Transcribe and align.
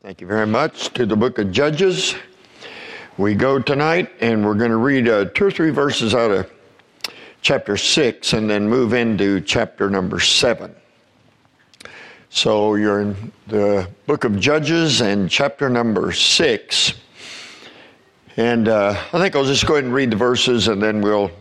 Thank 0.00 0.20
you 0.20 0.28
very 0.28 0.46
much. 0.46 0.92
To 0.94 1.06
the 1.06 1.16
book 1.16 1.40
of 1.40 1.50
Judges, 1.50 2.14
we 3.16 3.34
go 3.34 3.58
tonight, 3.58 4.12
and 4.20 4.46
we're 4.46 4.54
going 4.54 4.70
to 4.70 4.76
read 4.76 5.08
uh, 5.08 5.24
two 5.24 5.46
or 5.46 5.50
three 5.50 5.70
verses 5.70 6.14
out 6.14 6.30
of 6.30 6.48
chapter 7.42 7.76
6 7.76 8.32
and 8.32 8.48
then 8.48 8.68
move 8.68 8.92
into 8.94 9.40
chapter 9.40 9.90
number 9.90 10.20
7. 10.20 10.72
So 12.30 12.76
you're 12.76 13.00
in 13.00 13.32
the 13.48 13.88
book 14.06 14.22
of 14.22 14.38
Judges 14.38 15.00
and 15.00 15.28
chapter 15.28 15.68
number 15.68 16.12
6. 16.12 16.92
And 18.36 18.68
uh, 18.68 18.90
I 19.12 19.18
think 19.18 19.34
I'll 19.34 19.44
just 19.44 19.66
go 19.66 19.74
ahead 19.74 19.84
and 19.84 19.92
read 19.92 20.12
the 20.12 20.16
verses 20.16 20.68
and 20.68 20.80
then 20.80 21.00
we'll 21.00 21.32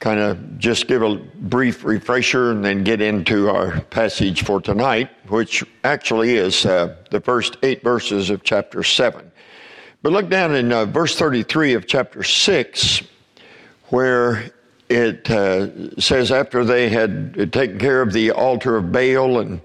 kind 0.00 0.20
of 0.20 0.58
just 0.58 0.86
give 0.86 1.02
a 1.02 1.14
brief 1.16 1.84
refresher 1.84 2.50
and 2.50 2.64
then 2.64 2.84
get 2.84 3.00
into 3.00 3.48
our 3.48 3.80
passage 3.82 4.44
for 4.44 4.60
tonight, 4.60 5.10
which 5.28 5.64
actually 5.84 6.34
is 6.34 6.66
uh, 6.66 6.94
the 7.10 7.20
first 7.20 7.56
eight 7.62 7.82
verses 7.82 8.30
of 8.30 8.42
chapter 8.42 8.82
7. 8.82 9.30
But 10.02 10.12
look 10.12 10.28
down 10.28 10.54
in 10.54 10.72
uh, 10.72 10.84
verse 10.84 11.16
33 11.16 11.74
of 11.74 11.86
chapter 11.86 12.22
6, 12.22 13.02
where 13.88 14.50
it 14.90 15.30
uh, 15.30 15.98
says, 15.98 16.30
after 16.30 16.64
they 16.64 16.90
had 16.90 17.52
taken 17.52 17.78
care 17.78 18.02
of 18.02 18.12
the 18.12 18.30
altar 18.30 18.76
of 18.76 18.92
Baal 18.92 19.40
and, 19.40 19.60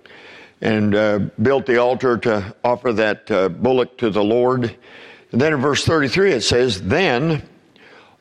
and 0.61 0.95
uh, 0.95 1.19
built 1.41 1.65
the 1.65 1.77
altar 1.77 2.17
to 2.19 2.55
offer 2.63 2.93
that 2.93 3.29
uh, 3.29 3.49
bullock 3.49 3.97
to 3.97 4.09
the 4.09 4.23
Lord. 4.23 4.75
And 5.31 5.41
then 5.41 5.53
in 5.53 5.59
verse 5.59 5.83
33 5.83 6.31
it 6.31 6.41
says, 6.41 6.81
Then 6.81 7.43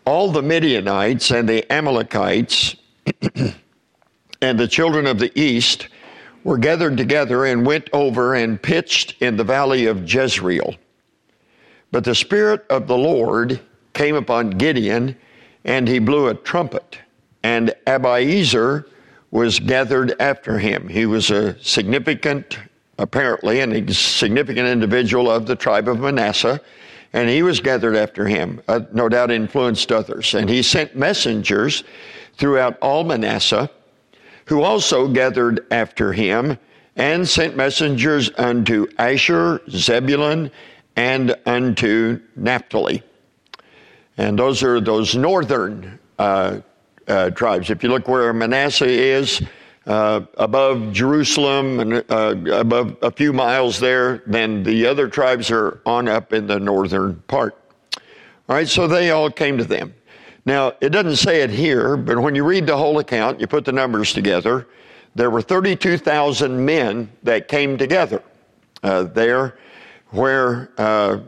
all 0.08 0.30
the 0.30 0.42
Midianites 0.42 1.30
and 1.30 1.46
the 1.46 1.70
Amalekites 1.70 2.76
and 4.40 4.58
the 4.58 4.66
children 4.66 5.06
of 5.06 5.18
the 5.18 5.30
east 5.38 5.88
were 6.44 6.56
gathered 6.56 6.96
together 6.96 7.44
and 7.44 7.66
went 7.66 7.90
over 7.92 8.34
and 8.34 8.62
pitched 8.62 9.20
in 9.20 9.36
the 9.36 9.44
valley 9.44 9.84
of 9.84 10.10
Jezreel. 10.10 10.76
But 11.92 12.04
the 12.04 12.14
Spirit 12.14 12.64
of 12.70 12.86
the 12.86 12.96
Lord 12.96 13.60
came 13.92 14.14
upon 14.14 14.48
Gideon, 14.48 15.14
and 15.64 15.86
he 15.86 15.98
blew 15.98 16.28
a 16.28 16.34
trumpet, 16.34 16.98
and 17.42 17.74
Abiezer 17.86 18.86
was 19.30 19.60
gathered 19.60 20.18
after 20.18 20.58
him. 20.58 20.88
He 20.88 21.04
was 21.04 21.30
a 21.30 21.62
significant, 21.62 22.58
apparently, 22.96 23.60
a 23.60 23.92
significant 23.92 24.68
individual 24.68 25.30
of 25.30 25.44
the 25.44 25.56
tribe 25.56 25.86
of 25.86 26.00
Manasseh 26.00 26.62
and 27.12 27.28
he 27.28 27.42
was 27.42 27.60
gathered 27.60 27.96
after 27.96 28.26
him, 28.26 28.60
uh, 28.68 28.80
no 28.92 29.08
doubt 29.08 29.30
influenced 29.30 29.90
others. 29.90 30.34
And 30.34 30.48
he 30.48 30.62
sent 30.62 30.96
messengers 30.96 31.84
throughout 32.36 32.78
all 32.80 33.04
Manasseh, 33.04 33.70
who 34.46 34.62
also 34.62 35.08
gathered 35.08 35.66
after 35.70 36.12
him, 36.12 36.58
and 36.96 37.28
sent 37.28 37.56
messengers 37.56 38.30
unto 38.36 38.86
Asher, 38.98 39.60
Zebulun, 39.70 40.50
and 40.96 41.34
unto 41.46 42.20
Naphtali. 42.36 43.02
And 44.16 44.38
those 44.38 44.62
are 44.62 44.80
those 44.80 45.14
northern 45.14 45.98
uh, 46.18 46.60
uh, 47.06 47.30
tribes. 47.30 47.70
If 47.70 47.82
you 47.82 47.88
look 47.88 48.08
where 48.08 48.32
Manasseh 48.32 48.88
is, 48.88 49.40
uh, 49.88 50.20
above 50.36 50.92
Jerusalem 50.92 51.80
and 51.80 52.04
uh, 52.10 52.34
above 52.52 52.96
a 53.02 53.10
few 53.10 53.32
miles 53.32 53.80
there, 53.80 54.22
then 54.26 54.62
the 54.62 54.86
other 54.86 55.08
tribes 55.08 55.50
are 55.50 55.80
on 55.86 56.08
up 56.08 56.32
in 56.34 56.46
the 56.46 56.60
northern 56.60 57.16
part. 57.26 57.56
All 58.48 58.56
right, 58.56 58.68
so 58.68 58.86
they 58.86 59.10
all 59.10 59.30
came 59.30 59.56
to 59.56 59.64
them. 59.64 59.94
Now, 60.44 60.74
it 60.80 60.90
doesn't 60.90 61.16
say 61.16 61.40
it 61.40 61.50
here, 61.50 61.96
but 61.96 62.18
when 62.18 62.34
you 62.34 62.44
read 62.44 62.66
the 62.66 62.76
whole 62.76 62.98
account, 62.98 63.40
you 63.40 63.46
put 63.46 63.64
the 63.64 63.72
numbers 63.72 64.12
together, 64.12 64.66
there 65.14 65.30
were 65.30 65.42
32,000 65.42 66.64
men 66.64 67.10
that 67.22 67.48
came 67.48 67.76
together 67.78 68.22
uh, 68.82 69.04
there 69.04 69.58
where, 70.10 70.70
uh, 70.78 71.18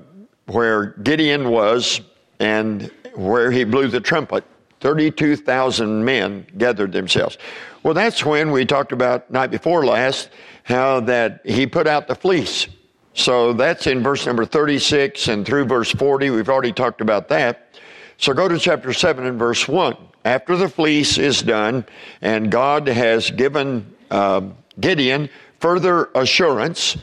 where 0.47 0.86
Gideon 1.03 1.48
was 1.48 2.03
and 2.38 2.91
where 3.14 3.50
he 3.50 3.64
blew 3.64 3.88
the 3.88 4.00
trumpet. 4.00 4.44
32,000 4.81 6.05
men 6.05 6.47
gathered 6.56 6.92
themselves. 6.92 7.37
Well, 7.82 7.94
that's 7.94 8.26
when 8.26 8.50
we 8.50 8.66
talked 8.66 8.92
about 8.92 9.30
night 9.30 9.50
before 9.50 9.86
last 9.86 10.28
how 10.64 11.00
that 11.00 11.41
he 11.46 11.66
put 11.66 11.86
out 11.86 12.08
the 12.08 12.14
fleece. 12.14 12.66
So 13.14 13.54
that's 13.54 13.86
in 13.86 14.02
verse 14.02 14.26
number 14.26 14.44
36 14.44 15.28
and 15.28 15.46
through 15.46 15.64
verse 15.64 15.91
40. 15.91 16.28
We've 16.30 16.48
already 16.48 16.72
talked 16.72 17.00
about 17.00 17.28
that. 17.28 17.74
So 18.18 18.34
go 18.34 18.48
to 18.48 18.58
chapter 18.58 18.92
7 18.92 19.24
and 19.24 19.38
verse 19.38 19.66
1. 19.66 19.96
After 20.26 20.56
the 20.56 20.68
fleece 20.68 21.16
is 21.16 21.42
done 21.42 21.86
and 22.20 22.50
God 22.50 22.86
has 22.86 23.30
given 23.30 23.97
uh, 24.10 24.42
Gideon 24.78 25.30
further 25.58 26.10
assurance, 26.14 26.98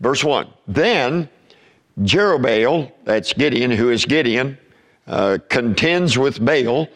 verse 0.00 0.24
1. 0.24 0.48
Then 0.66 1.28
Jerubbaal, 2.00 2.90
that's 3.04 3.34
Gideon, 3.34 3.70
who 3.70 3.90
is 3.90 4.06
Gideon, 4.06 4.56
uh, 5.06 5.38
contends 5.50 6.16
with 6.16 6.42
Baal 6.42 6.88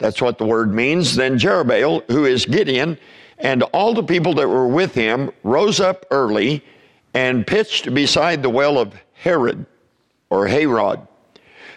that's 0.00 0.20
what 0.20 0.38
the 0.38 0.46
word 0.46 0.74
means. 0.74 1.14
Then 1.14 1.38
Jerubbaal, 1.38 2.10
who 2.10 2.24
is 2.24 2.44
Gideon, 2.44 2.98
and 3.38 3.62
all 3.72 3.94
the 3.94 4.02
people 4.02 4.34
that 4.34 4.48
were 4.48 4.66
with 4.66 4.94
him 4.94 5.30
rose 5.44 5.78
up 5.78 6.04
early 6.10 6.64
and 7.14 7.46
pitched 7.46 7.94
beside 7.94 8.42
the 8.42 8.50
well 8.50 8.78
of 8.78 8.94
Herod 9.12 9.66
or 10.30 10.48
Harod, 10.48 11.06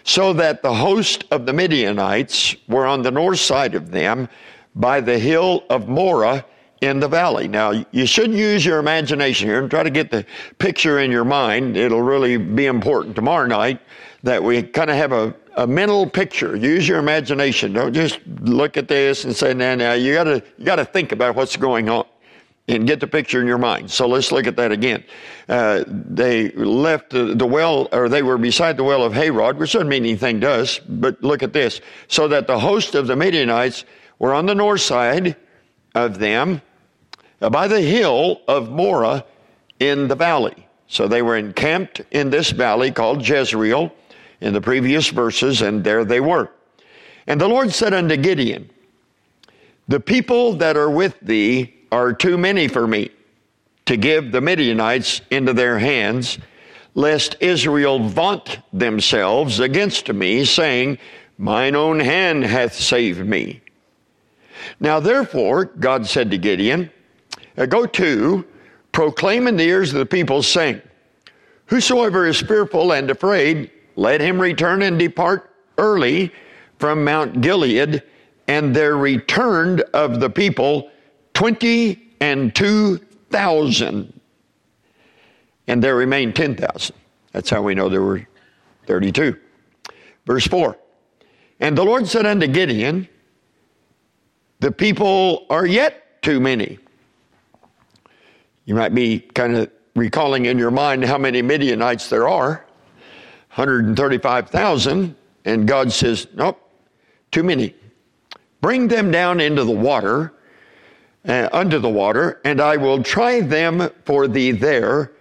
so 0.02 0.32
that 0.32 0.62
the 0.62 0.74
host 0.74 1.24
of 1.30 1.46
the 1.46 1.52
Midianites 1.52 2.56
were 2.68 2.86
on 2.86 3.02
the 3.02 3.10
north 3.10 3.40
side 3.40 3.74
of 3.74 3.90
them 3.90 4.28
by 4.74 5.00
the 5.00 5.18
hill 5.18 5.64
of 5.70 5.88
Moreh 5.88 6.44
in 6.80 7.00
the 7.00 7.08
valley. 7.08 7.48
Now, 7.48 7.84
you 7.92 8.06
shouldn't 8.06 8.38
use 8.38 8.64
your 8.64 8.78
imagination 8.78 9.48
here 9.48 9.60
and 9.60 9.70
try 9.70 9.82
to 9.82 9.90
get 9.90 10.10
the 10.10 10.26
picture 10.58 10.98
in 10.98 11.10
your 11.10 11.24
mind. 11.24 11.76
It'll 11.76 12.02
really 12.02 12.36
be 12.36 12.66
important 12.66 13.16
tomorrow 13.16 13.46
night 13.46 13.80
that 14.22 14.42
we 14.42 14.62
kind 14.62 14.90
of 14.90 14.96
have 14.96 15.12
a, 15.12 15.34
a 15.56 15.66
mental 15.66 16.08
picture. 16.08 16.56
Use 16.56 16.86
your 16.86 16.98
imagination. 16.98 17.72
Don't 17.72 17.92
just 17.92 18.20
look 18.40 18.76
at 18.76 18.88
this 18.88 19.24
and 19.24 19.34
say, 19.34 19.54
"Now, 19.54 19.74
now." 19.74 19.92
You 19.92 20.14
gotta 20.14 20.42
you 20.58 20.64
gotta 20.64 20.84
think 20.84 21.12
about 21.12 21.34
what's 21.36 21.56
going 21.56 21.88
on 21.88 22.06
and 22.66 22.86
get 22.86 23.00
the 23.00 23.06
picture 23.06 23.40
in 23.40 23.46
your 23.46 23.58
mind. 23.58 23.90
So 23.90 24.06
let's 24.06 24.32
look 24.32 24.46
at 24.46 24.56
that 24.56 24.72
again. 24.72 25.04
Uh, 25.48 25.84
they 25.86 26.50
left 26.52 27.10
the, 27.10 27.34
the, 27.34 27.46
well, 27.46 27.88
or 27.92 28.08
they 28.08 28.22
were 28.22 28.38
beside 28.38 28.78
the 28.78 28.84
well 28.84 29.04
of 29.04 29.12
Harod, 29.12 29.58
which 29.58 29.72
doesn't 29.72 29.88
mean 29.88 30.04
anything 30.04 30.40
to 30.40 30.50
us, 30.50 30.78
but 30.78 31.22
look 31.22 31.42
at 31.42 31.52
this. 31.52 31.80
So 32.08 32.26
that 32.28 32.46
the 32.46 32.58
host 32.58 32.94
of 32.94 33.06
the 33.06 33.16
Midianites 33.16 33.84
were 34.18 34.32
on 34.32 34.46
the 34.46 34.54
north 34.54 34.80
side 34.80 35.36
of 35.94 36.18
them 36.18 36.62
uh, 37.42 37.50
by 37.50 37.68
the 37.68 37.80
hill 37.80 38.40
of 38.48 38.70
Moreh 38.70 39.24
in 39.78 40.08
the 40.08 40.14
valley. 40.14 40.66
So 40.86 41.06
they 41.06 41.22
were 41.22 41.36
encamped 41.36 42.00
in 42.12 42.30
this 42.30 42.50
valley 42.50 42.90
called 42.90 43.26
Jezreel 43.26 43.92
in 44.40 44.52
the 44.52 44.60
previous 44.60 45.08
verses, 45.08 45.62
and 45.62 45.84
there 45.84 46.04
they 46.04 46.20
were. 46.20 46.50
And 47.26 47.40
the 47.40 47.48
Lord 47.48 47.72
said 47.72 47.94
unto 47.94 48.16
Gideon, 48.16 48.70
The 49.88 50.00
people 50.00 50.54
that 50.54 50.76
are 50.76 50.90
with 50.90 51.18
thee 51.20 51.74
are 51.90 52.12
too 52.12 52.36
many 52.36 52.68
for 52.68 52.86
me 52.86 53.10
to 53.86 53.96
give 53.96 54.32
the 54.32 54.40
Midianites 54.40 55.20
into 55.30 55.52
their 55.52 55.78
hands, 55.78 56.38
lest 56.94 57.36
Israel 57.40 58.08
vaunt 58.08 58.58
themselves 58.72 59.60
against 59.60 60.12
me, 60.12 60.44
saying, 60.44 60.98
Mine 61.36 61.74
own 61.74 62.00
hand 62.00 62.44
hath 62.44 62.74
saved 62.74 63.24
me. 63.26 63.60
Now 64.80 65.00
therefore, 65.00 65.66
God 65.66 66.06
said 66.06 66.30
to 66.30 66.38
Gideon, 66.38 66.90
Go 67.68 67.86
to, 67.86 68.44
proclaim 68.92 69.46
in 69.46 69.56
the 69.56 69.64
ears 69.64 69.92
of 69.92 69.98
the 69.98 70.06
people, 70.06 70.42
saying, 70.42 70.80
Whosoever 71.66 72.26
is 72.26 72.40
fearful 72.40 72.92
and 72.92 73.10
afraid, 73.10 73.70
let 73.96 74.20
him 74.20 74.40
return 74.40 74.82
and 74.82 74.98
depart 74.98 75.50
early 75.78 76.32
from 76.78 77.04
Mount 77.04 77.40
Gilead. 77.40 78.02
And 78.46 78.76
there 78.76 78.96
returned 78.96 79.80
of 79.94 80.20
the 80.20 80.28
people 80.28 80.90
twenty 81.32 82.12
and 82.20 82.54
two 82.54 82.98
thousand. 83.30 84.20
And 85.66 85.82
there 85.82 85.96
remained 85.96 86.36
ten 86.36 86.54
thousand. 86.54 86.96
That's 87.32 87.48
how 87.48 87.62
we 87.62 87.74
know 87.74 87.88
there 87.88 88.02
were 88.02 88.26
thirty-two. 88.86 89.38
Verse 90.26 90.46
four. 90.46 90.76
And 91.60 91.78
the 91.78 91.84
Lord 91.84 92.06
said 92.06 92.26
unto 92.26 92.46
Gideon, 92.46 93.08
The 94.60 94.72
people 94.72 95.46
are 95.48 95.64
yet 95.64 96.22
too 96.22 96.40
many. 96.40 96.78
You 98.66 98.74
might 98.74 98.94
be 98.94 99.20
kind 99.20 99.56
of 99.56 99.70
recalling 99.94 100.46
in 100.46 100.58
your 100.58 100.70
mind 100.70 101.04
how 101.04 101.16
many 101.16 101.42
Midianites 101.42 102.08
there 102.08 102.28
are. 102.28 102.66
135,000, 103.54 105.14
and 105.44 105.68
God 105.68 105.92
says, 105.92 106.26
Nope, 106.34 106.60
too 107.30 107.44
many. 107.44 107.72
Bring 108.60 108.88
them 108.88 109.12
down 109.12 109.40
into 109.40 109.62
the 109.62 109.70
water, 109.70 110.32
uh, 111.24 111.48
under 111.52 111.78
the 111.78 111.88
water, 111.88 112.40
and 112.44 112.60
I 112.60 112.76
will 112.76 113.02
try 113.04 113.40
them 113.40 113.90
for 114.04 114.26
thee 114.26 114.50
there. 114.50 115.12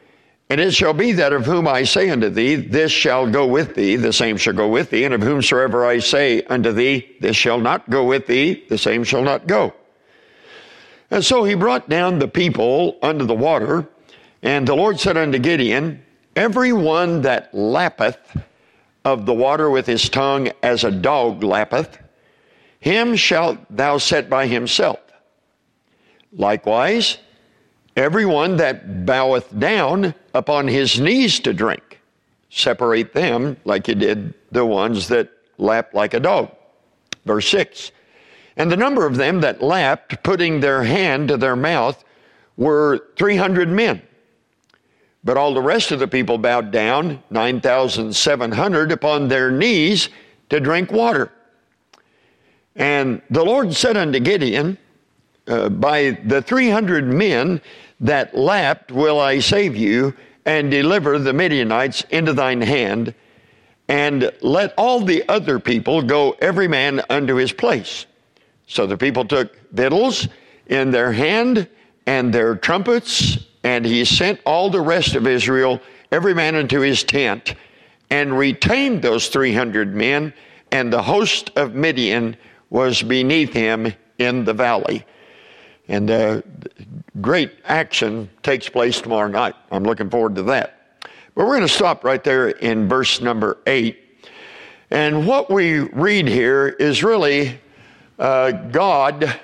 And 0.50 0.60
it 0.60 0.74
shall 0.74 0.94
be 0.94 1.12
that 1.12 1.32
of 1.32 1.46
whom 1.46 1.68
I 1.68 1.84
say 1.84 2.10
unto 2.10 2.30
thee, 2.30 2.56
This 2.56 2.92
shall 2.92 3.30
go 3.30 3.46
with 3.46 3.76
thee, 3.76 3.98
the 3.98 4.12
same 4.12 4.38
shall 4.38 4.54
go 4.54 4.68
with 4.68 4.90
thee, 4.90 5.04
and 5.04 5.14
of 5.14 5.22
whomsoever 5.22 5.86
I 5.86 6.00
say 6.00 6.42
unto 6.46 6.72
thee, 6.72 7.16
This 7.22 7.36
shall 7.36 7.60
not 7.60 7.88
go 7.88 8.04
with 8.04 8.26
thee, 8.26 8.64
the 8.68 8.80
same 8.80 9.04
shall 9.04 9.22
not 9.22 9.46
go. 9.46 9.74
And 11.12 11.24
so 11.24 11.44
he 11.44 11.54
brought 11.54 11.88
down 11.88 12.18
the 12.18 12.28
people 12.28 12.98
under 13.04 13.26
the 13.26 13.36
water, 13.36 13.88
and 14.42 14.68
the 14.68 14.76
Lord 14.76 15.00
said 15.00 15.18
unto 15.18 15.38
Gideon, 15.38 16.04
Every 16.36 16.74
one 16.74 17.22
that 17.22 17.54
lappeth 17.54 18.42
of 19.06 19.26
the 19.26 19.34
water 19.34 19.70
with 19.70 19.86
his 19.86 20.10
tongue 20.10 20.50
as 20.64 20.84
a 20.84 20.92
dog 20.92 21.44
lappeth, 21.44 22.00
him 22.80 23.16
shalt 23.16 23.60
thou 23.70 23.98
set 23.98 24.30
by 24.30 24.48
himself. 24.48 25.00
Likewise, 26.36 27.20
every 27.96 28.26
one 28.26 28.58
that 28.58 29.06
boweth 29.06 29.58
down 29.60 30.16
upon 30.34 30.68
his 30.68 31.00
knees 31.00 31.40
to 31.42 31.54
drink, 31.54 32.00
separate 32.50 33.14
them 33.14 33.56
like 33.66 33.88
you 33.88 33.96
did 33.96 34.34
the 34.52 34.66
ones 34.66 35.08
that 35.10 35.30
lap 35.58 35.94
like 35.94 36.14
a 36.14 36.20
dog. 36.20 36.50
Verse 37.26 37.48
6 37.50 37.92
And 38.58 38.72
the 38.72 38.78
number 38.78 39.06
of 39.06 39.18
them 39.18 39.42
that 39.42 39.62
lapped, 39.62 40.24
putting 40.24 40.60
their 40.60 40.84
hand 40.84 41.28
to 41.28 41.38
their 41.38 41.56
mouth, 41.56 42.04
were 42.58 43.08
300 43.18 43.70
men. 43.70 44.02
But 45.24 45.38
all 45.38 45.54
the 45.54 45.62
rest 45.62 45.92
of 45.92 46.00
the 46.00 46.08
people 46.08 46.38
bowed 46.38 46.72
down, 46.72 47.24
9,700, 47.30 48.92
upon 48.92 49.28
their 49.28 49.52
knees 49.52 50.10
to 50.50 50.60
drink 50.60 50.92
water. 50.92 51.32
And 52.76 53.22
the 53.30 53.44
Lord 53.44 53.74
said 53.74 53.96
unto 53.96 54.20
Gideon, 54.20 54.78
uh, 55.48 55.70
By 55.70 56.12
the 56.26 56.42
300 56.42 57.06
men 57.06 57.62
that 58.02 58.36
lapped 58.36 58.92
will 58.92 59.20
I 59.20 59.40
save 59.40 59.76
you 59.76 60.14
and 60.46 60.70
deliver 60.70 61.18
the 61.18 61.32
Midianites 61.32 62.04
into 62.10 62.34
thine 62.34 62.62
hand, 62.62 63.14
and 63.88 64.32
let 64.42 64.74
all 64.78 65.00
the 65.00 65.28
other 65.30 65.60
people 65.60 66.02
go 66.02 66.32
every 66.42 66.68
man 66.68 67.02
unto 67.10 67.36
his 67.36 67.54
place. 67.54 68.06
So 68.68 68.86
the 68.86 68.98
people 68.98 69.24
took 69.24 69.56
victuals 69.72 70.28
in 70.68 70.92
their 70.92 71.12
hand 71.12 71.68
and 72.06 72.34
their 72.34 72.56
trumpets 72.56 73.38
and 73.64 73.86
he 73.86 74.06
sent 74.06 74.40
all 74.46 74.70
the 74.70 74.82
rest 74.82 75.16
of 75.16 75.26
Israel, 75.26 75.82
every 76.12 76.34
man 76.34 76.56
into 76.56 76.82
his 76.82 77.04
tent, 77.04 77.56
and 78.10 78.38
retained 78.38 79.02
those 79.02 79.30
300 79.30 79.96
men, 79.96 80.34
and 80.72 80.92
the 80.92 81.02
host 81.02 81.52
of 81.56 81.74
Midian 81.74 82.36
was 82.70 83.02
beneath 83.02 83.54
him 83.54 83.94
in 84.20 84.44
the 84.46 84.54
valley. 84.54 85.06
And 85.88 86.10
uh, 86.10 86.42
great 87.22 87.52
action 87.66 88.30
takes 88.42 88.70
place 88.70 89.02
tomorrow 89.02 89.28
night. 89.28 89.56
I'm 89.72 89.84
looking 89.84 90.10
forward 90.10 90.36
to 90.36 90.44
that. 90.44 90.80
But 91.36 91.46
we're 91.46 91.58
going 91.58 91.62
to 91.62 91.68
stop 91.68 92.04
right 92.04 92.24
there 92.24 92.50
in 92.50 92.88
verse 92.88 93.22
number 93.22 93.58
8. 93.66 94.00
And 94.92 95.26
what 95.26 95.50
we 95.50 95.80
read 95.80 96.28
here 96.28 96.68
is 96.68 97.04
really 97.04 97.60
uh, 98.20 98.52
God 98.52 99.40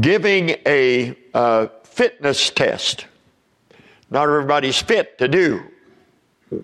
giving 0.00 0.56
a 0.66 1.16
uh, 1.34 1.66
fitness 2.00 2.48
test. 2.48 3.04
Not 4.08 4.22
everybody's 4.22 4.80
fit 4.80 5.18
to 5.18 5.28
do 5.28 5.62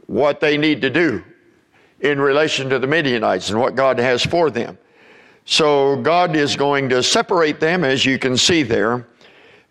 what 0.06 0.41
they 0.41 0.56
need 0.56 0.81
to 0.81 0.88
do 0.88 1.23
in 2.00 2.19
relation 2.19 2.71
to 2.71 2.79
the 2.79 2.87
Midianites 2.87 3.50
and 3.50 3.61
what 3.61 3.75
God 3.75 3.99
has 3.99 4.25
for 4.25 4.49
them. 4.49 4.79
So 5.44 5.97
God 5.97 6.35
is 6.35 6.56
going 6.56 6.88
to 6.88 7.03
separate 7.03 7.61
them, 7.61 7.85
as 7.85 8.03
you 8.06 8.19
can 8.19 8.38
see 8.38 8.62
there. 8.62 9.06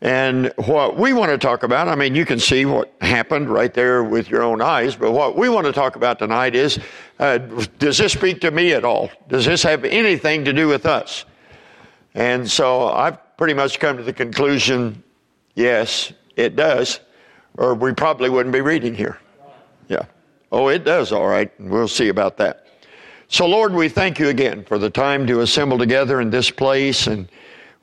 And 0.02 0.54
what 0.68 0.98
we 0.98 1.14
want 1.14 1.32
to 1.32 1.38
talk 1.40 1.64
about, 1.64 1.88
I 1.88 1.96
mean, 1.96 2.14
you 2.14 2.28
can 2.28 2.38
see 2.38 2.68
what 2.68 2.94
happened 3.02 3.50
right 3.50 3.74
there 3.74 4.04
with 4.04 4.30
your 4.30 4.44
own 4.44 4.62
eyes, 4.62 4.96
but 4.96 5.14
what 5.14 5.36
we 5.36 5.50
want 5.50 5.66
to 5.66 5.74
talk 5.74 5.96
about 5.96 6.20
tonight 6.20 6.54
is 6.54 6.78
uh, 7.18 7.40
does 7.80 7.98
this 7.98 8.14
speak 8.14 8.40
to 8.42 8.52
me 8.52 8.74
at 8.74 8.86
all? 8.86 9.10
Does 9.30 9.46
this 9.46 9.64
have 9.64 9.84
anything 9.84 10.46
to 10.46 10.54
do 10.54 10.68
with 10.68 10.86
us? 10.86 11.26
And 12.14 12.48
so 12.48 12.90
I've 12.90 13.36
pretty 13.36 13.56
much 13.56 13.80
come 13.80 13.98
to 13.98 14.04
the 14.04 14.14
conclusion 14.14 15.02
Yes, 15.56 16.12
it 16.36 16.56
does, 16.56 17.00
or 17.58 17.74
we 17.74 17.94
probably 17.94 18.30
wouldn't 18.30 18.54
be 18.54 18.62
reading 18.62 18.94
here. 18.94 19.18
Yeah. 19.88 20.06
Oh, 20.52 20.68
it 20.68 20.84
does, 20.84 21.12
all 21.12 21.28
right. 21.28 21.52
We'll 21.60 21.88
see 21.88 22.10
about 22.10 22.38
that. 22.38 22.68
So, 23.28 23.48
Lord, 23.48 23.74
we 23.74 23.90
thank 23.90 24.20
you 24.20 24.30
again 24.30 24.64
for 24.64 24.78
the 24.78 24.90
time 24.90 25.26
to 25.28 25.42
assemble 25.42 25.78
together 25.78 26.22
in 26.22 26.30
this 26.30 26.52
place, 26.52 27.08
and 27.08 27.28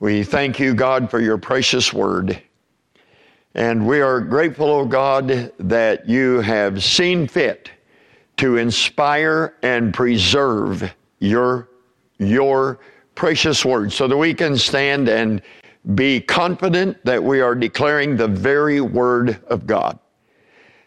we 0.00 0.22
thank 0.22 0.60
you, 0.60 0.74
God, 0.74 1.10
for 1.10 1.20
your 1.20 1.38
precious 1.38 1.92
word. 1.92 2.40
And 3.54 3.86
we 3.86 4.00
are 4.00 4.20
grateful, 4.20 4.68
O 4.68 4.80
oh 4.80 4.86
God, 4.86 5.52
that 5.58 6.08
you 6.08 6.40
have 6.40 6.82
seen 6.82 7.26
fit 7.26 7.70
to 8.38 8.56
inspire 8.56 9.54
and 9.62 9.92
preserve 9.92 10.94
your, 11.18 11.68
your 12.18 12.78
precious 13.14 13.64
word 13.64 13.92
so 13.92 14.08
that 14.08 14.16
we 14.16 14.32
can 14.32 14.56
stand 14.56 15.08
and 15.08 15.42
be 15.94 16.20
confident 16.20 17.04
that 17.04 17.22
we 17.22 17.40
are 17.40 17.54
declaring 17.54 18.16
the 18.16 18.28
very 18.28 18.80
word 18.80 19.42
of 19.48 19.66
God. 19.66 19.98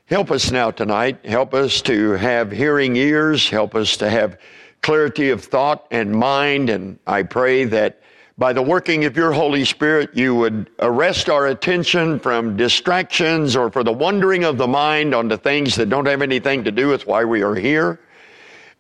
Help 0.05 0.31
us 0.31 0.51
now 0.51 0.71
tonight. 0.71 1.25
Help 1.25 1.53
us 1.53 1.81
to 1.81 2.11
have 2.11 2.51
hearing 2.51 2.95
ears. 2.95 3.49
Help 3.49 3.75
us 3.75 3.97
to 3.97 4.09
have 4.09 4.39
clarity 4.81 5.31
of 5.31 5.43
thought 5.43 5.87
and 5.91 6.11
mind. 6.11 6.69
And 6.69 6.99
I 7.07 7.23
pray 7.23 7.65
that 7.65 8.01
by 8.37 8.53
the 8.53 8.61
working 8.61 9.05
of 9.05 9.17
your 9.17 9.31
Holy 9.31 9.65
Spirit, 9.65 10.11
you 10.13 10.35
would 10.35 10.69
arrest 10.79 11.29
our 11.29 11.47
attention 11.47 12.19
from 12.19 12.55
distractions 12.55 13.55
or 13.55 13.71
for 13.71 13.83
the 13.83 13.91
wandering 13.91 14.43
of 14.43 14.57
the 14.57 14.67
mind 14.67 15.15
onto 15.15 15.37
things 15.37 15.75
that 15.75 15.89
don't 15.89 16.05
have 16.05 16.21
anything 16.21 16.63
to 16.65 16.71
do 16.71 16.87
with 16.87 17.07
why 17.07 17.25
we 17.25 17.41
are 17.41 17.55
here. 17.55 17.99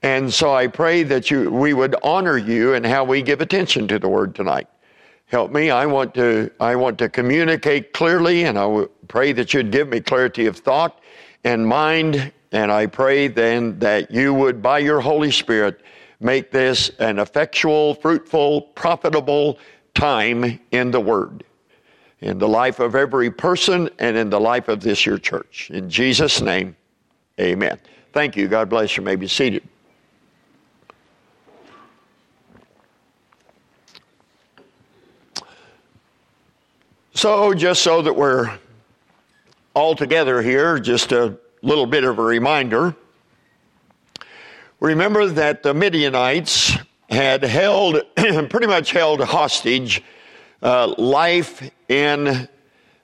And 0.03 0.31
so 0.31 0.53
I 0.53 0.67
pray 0.67 1.03
that 1.03 1.31
you, 1.31 1.49
we 1.49 1.73
would 1.73 1.95
honor 2.03 2.37
you 2.37 2.73
in 2.73 2.83
how 2.83 3.03
we 3.03 3.21
give 3.21 3.41
attention 3.41 3.87
to 3.87 3.97
the 3.97 4.07
word 4.07 4.35
tonight. 4.35 4.67
Help 5.35 5.51
me. 5.51 5.69
I 5.69 5.85
want 5.85 6.13
to, 6.13 6.49
I 6.61 6.77
want 6.77 6.97
to 6.99 7.09
communicate 7.09 7.91
clearly, 7.91 8.45
and 8.45 8.57
I 8.57 8.85
pray 9.09 9.33
that 9.33 9.53
you'd 9.53 9.69
give 9.69 9.89
me 9.89 9.99
clarity 9.99 10.45
of 10.45 10.55
thought 10.55 11.01
and 11.43 11.67
mind. 11.67 12.31
And 12.53 12.71
I 12.71 12.85
pray 12.85 13.27
then 13.27 13.77
that 13.79 14.09
you 14.09 14.33
would, 14.33 14.61
by 14.61 14.79
your 14.79 15.01
Holy 15.01 15.31
Spirit, 15.31 15.81
make 16.21 16.51
this 16.51 16.87
an 16.99 17.19
effectual, 17.19 17.95
fruitful, 17.95 18.61
profitable 18.61 19.59
time 19.93 20.57
in 20.71 20.91
the 20.91 21.01
Word, 21.01 21.43
in 22.21 22.37
the 22.37 22.47
life 22.47 22.79
of 22.79 22.95
every 22.95 23.29
person, 23.29 23.89
and 23.99 24.15
in 24.15 24.29
the 24.29 24.39
life 24.39 24.69
of 24.69 24.79
this 24.79 25.05
your 25.05 25.17
church. 25.17 25.69
In 25.69 25.89
Jesus' 25.89 26.39
name, 26.39 26.77
amen. 27.41 27.77
Thank 28.13 28.37
you. 28.37 28.47
God 28.47 28.69
bless 28.69 28.95
you. 28.95 29.03
may 29.03 29.17
be 29.17 29.27
seated. 29.27 29.67
So, 37.15 37.53
just 37.53 37.81
so 37.81 38.01
that 38.01 38.13
we're 38.13 38.59
all 39.73 39.95
together 39.95 40.41
here, 40.41 40.79
just 40.79 41.13
a 41.13 41.37
little 41.61 41.85
bit 41.85 42.03
of 42.03 42.19
a 42.19 42.21
reminder. 42.21 42.93
Remember 44.81 45.25
that 45.25 45.63
the 45.63 45.73
Midianites 45.73 46.73
had 47.09 47.41
held, 47.41 48.01
pretty 48.15 48.67
much 48.67 48.91
held 48.91 49.21
hostage, 49.21 50.03
uh, 50.61 50.93
life 50.97 51.71
in 51.87 52.49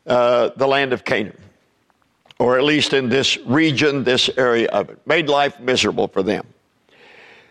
uh, 0.06 0.50
the 0.58 0.68
land 0.68 0.92
of 0.92 1.06
Canaan, 1.06 1.42
or 2.38 2.58
at 2.58 2.66
least 2.66 2.92
in 2.92 3.08
this 3.08 3.38
region, 3.46 4.04
this 4.04 4.30
area 4.36 4.68
of 4.72 4.90
it, 4.90 5.00
made 5.08 5.30
life 5.30 5.58
miserable 5.62 6.10
for 6.10 6.22
them. 6.22 6.46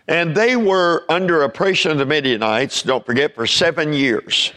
And 0.07 0.35
they 0.35 0.55
were 0.57 1.05
under 1.09 1.41
oppression 1.41 1.89
of 1.89 1.97
the 1.97 2.05
Midianites, 2.05 2.83
don't 2.83 3.03
forget, 3.03 3.33
for 3.33 3.47
seven 3.47 3.93
years. 3.93 4.53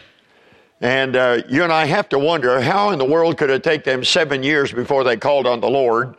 And 0.81 1.15
uh, 1.15 1.41
you 1.47 1.63
and 1.63 1.71
I 1.71 1.85
have 1.85 2.09
to 2.09 2.19
wonder 2.19 2.59
how 2.59 2.89
in 2.89 2.99
the 2.99 3.05
world 3.05 3.37
could 3.37 3.49
it 3.49 3.63
take 3.63 3.83
them 3.83 4.03
seven 4.03 4.43
years 4.43 4.71
before 4.71 5.03
they 5.03 5.15
called 5.15 5.47
on 5.47 5.61
the 5.61 5.69
Lord? 5.69 6.15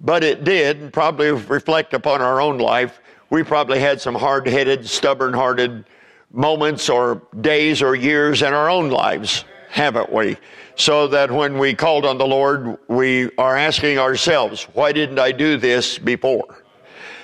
But 0.00 0.24
it 0.24 0.44
did, 0.44 0.80
and 0.80 0.92
probably 0.92 1.30
reflect 1.32 1.92
upon 1.92 2.22
our 2.22 2.40
own 2.40 2.58
life. 2.58 3.00
We 3.30 3.42
probably 3.42 3.80
had 3.80 4.00
some 4.00 4.14
hard 4.14 4.46
headed, 4.46 4.88
stubborn 4.88 5.34
hearted 5.34 5.84
moments 6.32 6.88
or 6.88 7.22
days 7.40 7.82
or 7.82 7.94
years 7.94 8.42
in 8.42 8.54
our 8.54 8.70
own 8.70 8.90
lives, 8.90 9.44
haven't 9.68 10.12
we? 10.12 10.36
So 10.76 11.08
that 11.08 11.30
when 11.30 11.58
we 11.58 11.74
called 11.74 12.06
on 12.06 12.16
the 12.16 12.26
Lord, 12.26 12.78
we 12.88 13.30
are 13.36 13.56
asking 13.56 13.98
ourselves, 13.98 14.64
why 14.72 14.92
didn't 14.92 15.18
I 15.18 15.32
do 15.32 15.56
this 15.56 15.98
before? 15.98 16.64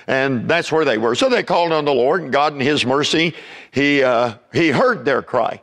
And 0.07 0.47
that's 0.47 0.71
where 0.71 0.85
they 0.85 0.97
were. 0.97 1.15
So 1.15 1.29
they 1.29 1.41
called 1.41 1.71
on 1.71 1.85
the 1.85 1.93
Lord, 1.93 2.21
and 2.21 2.31
God 2.31 2.53
in 2.53 2.59
His 2.59 2.85
mercy, 2.85 3.33
He, 3.71 4.03
uh, 4.03 4.35
He 4.53 4.69
heard 4.69 5.05
their 5.05 5.23
cry. 5.23 5.61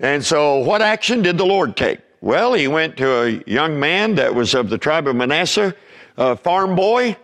And 0.00 0.24
so, 0.24 0.56
what 0.60 0.80
action 0.80 1.20
did 1.20 1.36
the 1.36 1.44
Lord 1.44 1.76
take? 1.76 2.00
Well, 2.22 2.54
he 2.54 2.68
went 2.68 2.96
to 2.96 3.22
a 3.22 3.42
young 3.46 3.78
man 3.78 4.14
that 4.14 4.34
was 4.34 4.54
of 4.54 4.70
the 4.70 4.78
tribe 4.78 5.06
of 5.06 5.14
Manasseh, 5.14 5.74
a 6.16 6.36
farm 6.36 6.74
boy, 6.74 7.18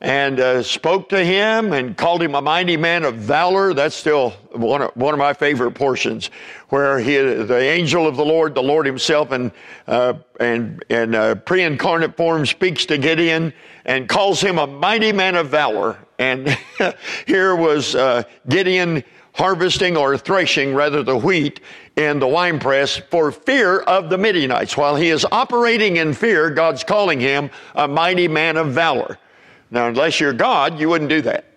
and 0.00 0.40
uh, 0.40 0.62
spoke 0.62 1.10
to 1.10 1.22
him 1.22 1.74
and 1.74 1.94
called 1.94 2.22
him 2.22 2.34
a 2.34 2.40
mighty 2.40 2.78
man 2.78 3.04
of 3.04 3.16
valor. 3.16 3.74
That's 3.74 3.94
still 3.94 4.30
one 4.50 4.80
of, 4.80 4.96
one 4.96 5.12
of 5.12 5.18
my 5.18 5.34
favorite 5.34 5.72
portions, 5.72 6.30
where 6.70 6.98
he, 6.98 7.16
the 7.16 7.58
angel 7.58 8.06
of 8.06 8.16
the 8.16 8.24
Lord, 8.24 8.54
the 8.54 8.62
Lord 8.62 8.86
Himself, 8.86 9.30
in 9.30 9.52
uh, 9.86 10.14
and 10.40 10.82
and 10.88 11.14
uh, 11.14 11.34
pre-incarnate 11.34 12.16
form, 12.16 12.46
speaks 12.46 12.86
to 12.86 12.96
Gideon 12.96 13.52
and 13.84 14.08
calls 14.08 14.40
him 14.40 14.58
a 14.58 14.66
mighty 14.66 15.12
man 15.12 15.36
of 15.36 15.50
valor. 15.50 15.98
And 16.18 16.56
here 17.26 17.54
was 17.54 17.94
uh, 17.94 18.22
Gideon 18.48 19.04
harvesting 19.34 19.96
or 19.96 20.16
threshing 20.18 20.74
rather 20.74 21.02
the 21.02 21.16
wheat 21.16 21.60
in 21.96 22.18
the 22.18 22.26
winepress 22.26 22.96
for 22.96 23.30
fear 23.30 23.80
of 23.80 24.08
the 24.08 24.18
Midianites. 24.18 24.76
While 24.76 24.96
he 24.96 25.10
is 25.10 25.26
operating 25.30 25.96
in 25.96 26.14
fear, 26.14 26.50
God's 26.50 26.84
calling 26.84 27.20
him 27.20 27.50
a 27.74 27.86
mighty 27.86 28.28
man 28.28 28.56
of 28.56 28.68
valor. 28.68 29.18
Now, 29.70 29.88
unless 29.88 30.20
you're 30.20 30.32
God, 30.32 30.78
you 30.80 30.88
wouldn't 30.88 31.10
do 31.10 31.20
that. 31.22 31.51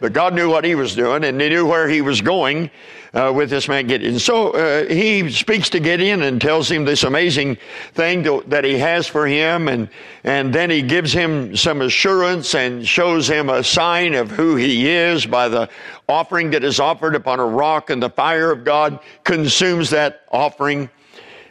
But 0.00 0.12
God 0.12 0.34
knew 0.34 0.48
what 0.48 0.64
he 0.64 0.74
was 0.74 0.94
doing 0.94 1.24
and 1.24 1.40
he 1.40 1.48
knew 1.48 1.66
where 1.66 1.88
he 1.88 2.00
was 2.00 2.20
going 2.20 2.70
uh, 3.14 3.32
with 3.34 3.50
this 3.50 3.68
man 3.68 3.86
Gideon. 3.86 4.18
So 4.18 4.50
uh, 4.50 4.86
he 4.86 5.30
speaks 5.30 5.70
to 5.70 5.80
Gideon 5.80 6.22
and 6.22 6.40
tells 6.40 6.70
him 6.70 6.84
this 6.84 7.02
amazing 7.02 7.56
thing 7.94 8.22
to, 8.24 8.44
that 8.48 8.64
he 8.64 8.78
has 8.78 9.06
for 9.06 9.26
him, 9.26 9.68
and 9.68 9.88
and 10.24 10.54
then 10.54 10.70
he 10.70 10.82
gives 10.82 11.12
him 11.12 11.56
some 11.56 11.80
assurance 11.80 12.54
and 12.54 12.86
shows 12.86 13.28
him 13.28 13.48
a 13.48 13.64
sign 13.64 14.14
of 14.14 14.30
who 14.30 14.56
he 14.56 14.88
is 14.88 15.26
by 15.26 15.48
the 15.48 15.68
offering 16.08 16.50
that 16.50 16.64
is 16.64 16.80
offered 16.80 17.14
upon 17.14 17.40
a 17.40 17.46
rock, 17.46 17.90
and 17.90 18.02
the 18.02 18.10
fire 18.10 18.50
of 18.50 18.64
God 18.64 19.00
consumes 19.24 19.90
that 19.90 20.22
offering. 20.30 20.90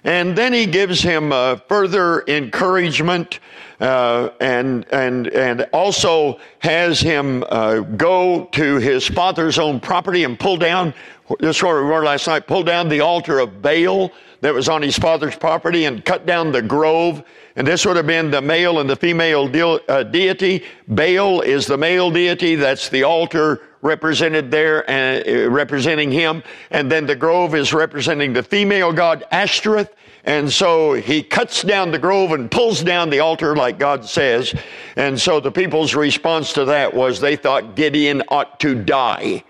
And 0.03 0.37
then 0.37 0.53
he 0.53 0.65
gives 0.65 1.01
him 1.01 1.31
uh, 1.31 1.57
further 1.67 2.23
encouragement 2.27 3.39
uh, 3.79 4.29
and, 4.39 4.85
and, 4.91 5.27
and 5.27 5.61
also 5.73 6.39
has 6.59 6.99
him 6.99 7.43
uh, 7.49 7.79
go 7.79 8.45
to 8.51 8.77
his 8.77 9.07
father's 9.07 9.59
own 9.59 9.79
property 9.79 10.23
and 10.23 10.39
pull 10.39 10.57
down, 10.57 10.93
this 11.39 11.57
is 11.57 11.63
what 11.63 11.75
we 11.75 11.81
were 11.81 12.03
last 12.03 12.27
night, 12.27 12.47
pull 12.47 12.63
down 12.63 12.89
the 12.89 13.01
altar 13.01 13.39
of 13.39 13.61
Baal 13.61 14.11
that 14.41 14.53
was 14.53 14.69
on 14.69 14.81
his 14.81 14.97
father's 14.97 15.35
property 15.35 15.85
and 15.85 16.03
cut 16.05 16.25
down 16.25 16.51
the 16.51 16.61
grove. 16.61 17.23
And 17.55 17.67
this 17.67 17.85
would 17.85 17.97
have 17.97 18.07
been 18.07 18.29
the 18.31 18.41
male 18.41 18.79
and 18.79 18.89
the 18.89 18.95
female 18.95 19.47
de- 19.47 19.91
uh, 19.91 20.03
deity. 20.03 20.63
Baal 20.87 21.41
is 21.41 21.65
the 21.65 21.77
male 21.77 22.11
deity. 22.11 22.55
That's 22.55 22.89
the 22.89 23.03
altar 23.03 23.61
represented 23.81 24.51
there, 24.51 24.89
uh, 24.89 25.49
representing 25.49 26.11
him. 26.11 26.43
And 26.71 26.91
then 26.91 27.05
the 27.05 27.15
grove 27.15 27.55
is 27.55 27.73
representing 27.73 28.33
the 28.33 28.43
female 28.43 28.93
god 28.93 29.25
Ashtoreth. 29.31 29.93
And 30.27 30.51
so 30.51 30.91
he 30.91 31.23
cuts 31.23 31.61
down 31.63 31.91
the 31.91 31.97
grove 31.97 32.33
and 32.33 32.51
pulls 32.51 32.83
down 32.83 33.09
the 33.09 33.21
altar 33.21 33.55
like 33.55 33.79
God 33.79 34.03
says. 34.03 34.53
And 34.97 35.19
so 35.19 35.39
the 35.39 35.51
people's 35.51 35.95
response 35.95 36.51
to 36.53 36.65
that 36.65 36.93
was 36.93 37.21
they 37.21 37.37
thought 37.37 37.75
Gideon 37.75 38.21
ought 38.27 38.59
to 38.59 38.75
die. 38.75 39.45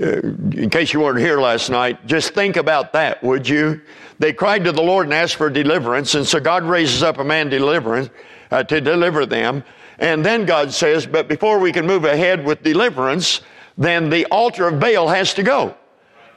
Uh, 0.00 0.20
in 0.52 0.70
case 0.70 0.94
you 0.94 1.00
weren't 1.00 1.18
here 1.18 1.38
last 1.38 1.68
night, 1.68 2.06
just 2.06 2.32
think 2.32 2.56
about 2.56 2.94
that, 2.94 3.22
would 3.22 3.46
you? 3.46 3.82
They 4.20 4.32
cried 4.32 4.64
to 4.64 4.72
the 4.72 4.82
Lord 4.82 5.06
and 5.06 5.12
asked 5.12 5.36
for 5.36 5.50
deliverance, 5.50 6.14
and 6.14 6.26
so 6.26 6.40
God 6.40 6.62
raises 6.62 7.02
up 7.02 7.18
a 7.18 7.24
man 7.24 7.50
deliverance 7.50 8.08
uh, 8.50 8.62
to 8.64 8.80
deliver 8.80 9.26
them. 9.26 9.62
And 9.98 10.24
then 10.24 10.46
God 10.46 10.72
says, 10.72 11.06
but 11.06 11.28
before 11.28 11.58
we 11.58 11.72
can 11.72 11.86
move 11.86 12.06
ahead 12.06 12.42
with 12.42 12.62
deliverance, 12.62 13.42
then 13.76 14.08
the 14.08 14.24
altar 14.26 14.66
of 14.68 14.80
Baal 14.80 15.08
has 15.08 15.34
to 15.34 15.42
go. 15.42 15.76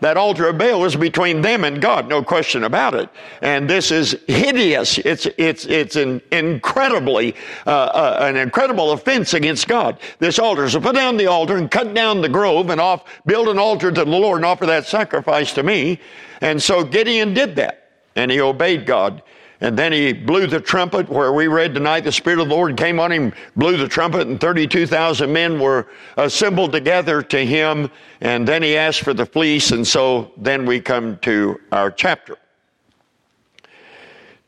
That 0.04 0.18
altar 0.18 0.50
of 0.50 0.58
Baal 0.58 0.82
was 0.82 0.98
between 0.98 1.42
them 1.42 1.64
and 1.64 1.82
God, 1.82 2.10
no 2.10 2.22
question 2.22 2.66
about 2.66 2.94
it. 2.94 3.08
And 3.42 3.70
this 3.70 3.90
is 3.90 4.18
hideous. 4.28 4.98
It's, 4.98 5.28
it's, 5.38 5.64
it's 5.66 5.96
an 5.96 6.22
incredibly, 6.30 7.36
uh, 7.66 7.70
uh, 7.70 8.18
an 8.20 8.36
incredible 8.36 8.92
offense 8.92 9.34
against 9.34 9.66
God. 9.70 9.98
This 10.20 10.40
altar. 10.40 10.70
So 10.70 10.82
put 10.82 10.96
down 10.96 11.16
the 11.16 11.28
altar 11.28 11.56
and 11.56 11.72
cut 11.72 11.94
down 11.94 12.20
the 12.20 12.28
grove 12.28 12.70
and 12.70 12.82
off, 12.82 13.06
build 13.26 13.48
an 13.48 13.58
altar 13.58 13.94
to 13.94 14.04
the 14.04 14.12
Lord 14.12 14.40
and 14.40 14.46
offer 14.46 14.66
that 14.66 14.86
sacrifice 14.86 15.54
to 15.54 15.64
me. 15.64 16.02
And 16.42 16.62
so 16.62 16.84
Gideon 16.84 17.34
did 17.34 17.56
that. 17.56 17.90
And 18.18 18.30
he 18.30 18.42
obeyed 18.42 18.86
God. 18.86 19.24
And 19.64 19.80
then 19.80 19.94
he 19.94 20.12
blew 20.12 20.46
the 20.46 20.60
trumpet 20.60 21.08
where 21.08 21.32
we 21.32 21.48
read 21.48 21.74
tonight, 21.74 22.02
the 22.02 22.12
Spirit 22.12 22.40
of 22.40 22.50
the 22.50 22.54
Lord 22.54 22.76
came 22.76 23.00
on 23.00 23.14
him, 23.14 23.32
blew 23.56 23.78
the 23.78 23.88
trumpet, 23.88 24.28
and 24.28 24.38
32,000 24.38 25.32
men 25.32 25.58
were 25.58 25.88
assembled 26.18 26.74
together 26.74 27.22
to 27.22 27.46
him. 27.46 27.90
And 28.20 28.46
then 28.46 28.62
he 28.62 28.76
asked 28.76 29.00
for 29.00 29.14
the 29.14 29.26
fleece. 29.26 29.72
And 29.72 29.88
so 29.88 30.34
then 30.36 30.66
we 30.66 30.82
come 30.82 31.18
to 31.20 31.62
our 31.72 31.92
chapter. 31.92 32.36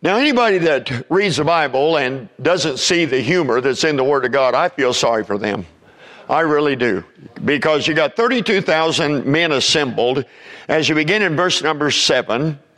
Now, 0.01 0.17
anybody 0.17 0.57
that 0.57 1.05
reads 1.09 1.37
the 1.37 1.45
Bible 1.45 1.97
and 1.97 2.27
doesn't 2.41 2.79
see 2.79 3.05
the 3.05 3.21
humor 3.21 3.61
that's 3.61 3.85
in 3.85 3.95
the 3.95 4.03
Word 4.03 4.25
of 4.25 4.33
God, 4.33 4.53
I 4.53 4.67
feel 4.67 4.93
sorry 4.93 5.23
for 5.23 5.37
them. 5.37 5.65
I 6.29 6.41
really 6.41 6.75
do. 6.75 7.05
Because 7.45 7.87
you 7.87 7.93
got 7.93 8.17
32,000 8.17 9.25
men 9.25 9.53
assembled 9.53 10.25
as 10.67 10.89
you 10.89 10.95
begin 10.95 11.21
in 11.21 11.35
verse 11.35 11.61
number 11.61 11.91
seven, 11.91 12.59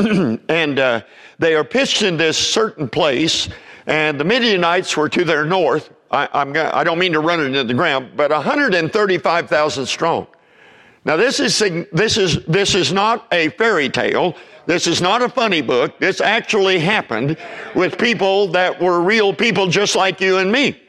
and 0.50 0.79
uh, 0.79 1.01
they 1.39 1.56
are 1.56 1.63
pitched 1.63 2.01
in 2.01 2.17
this 2.17 2.38
certain 2.38 2.89
place, 2.89 3.50
and 3.86 4.20
the 4.20 4.24
Midianites 4.24 4.96
were 4.98 5.10
to 5.10 5.24
their 5.24 5.46
north. 5.46 5.89
I, 6.12 6.27
I'm 6.34 6.56
I 6.56 6.84
don't 6.84 7.00
mean 7.00 7.13
to 7.13 7.20
run 7.20 7.39
it 7.39 7.46
into 7.46 7.63
the 7.63 7.74
ground, 7.74 8.12
but 8.15 8.32
135,000 8.32 9.86
strong. 9.86 10.27
Now 11.06 11.15
this 11.15 11.39
is 11.39 11.58
this 11.91 12.17
is 12.17 12.44
this 12.46 12.75
is 12.75 12.91
not 12.91 13.27
a 13.32 13.50
fairy 13.50 13.89
tale. 13.89 14.36
This 14.65 14.88
is 14.88 15.01
not 15.01 15.22
a 15.22 15.29
funny 15.29 15.62
book. 15.62 15.98
This 16.00 16.20
actually 16.20 16.79
happened 16.79 17.38
with 17.74 17.98
people 17.98 18.48
that 18.50 18.82
were 18.82 19.00
real 19.00 19.34
people 19.34 19.67
just 19.67 19.96
like 19.96 20.20
you 20.20 20.39
and 20.39 20.51
me. 20.51 20.82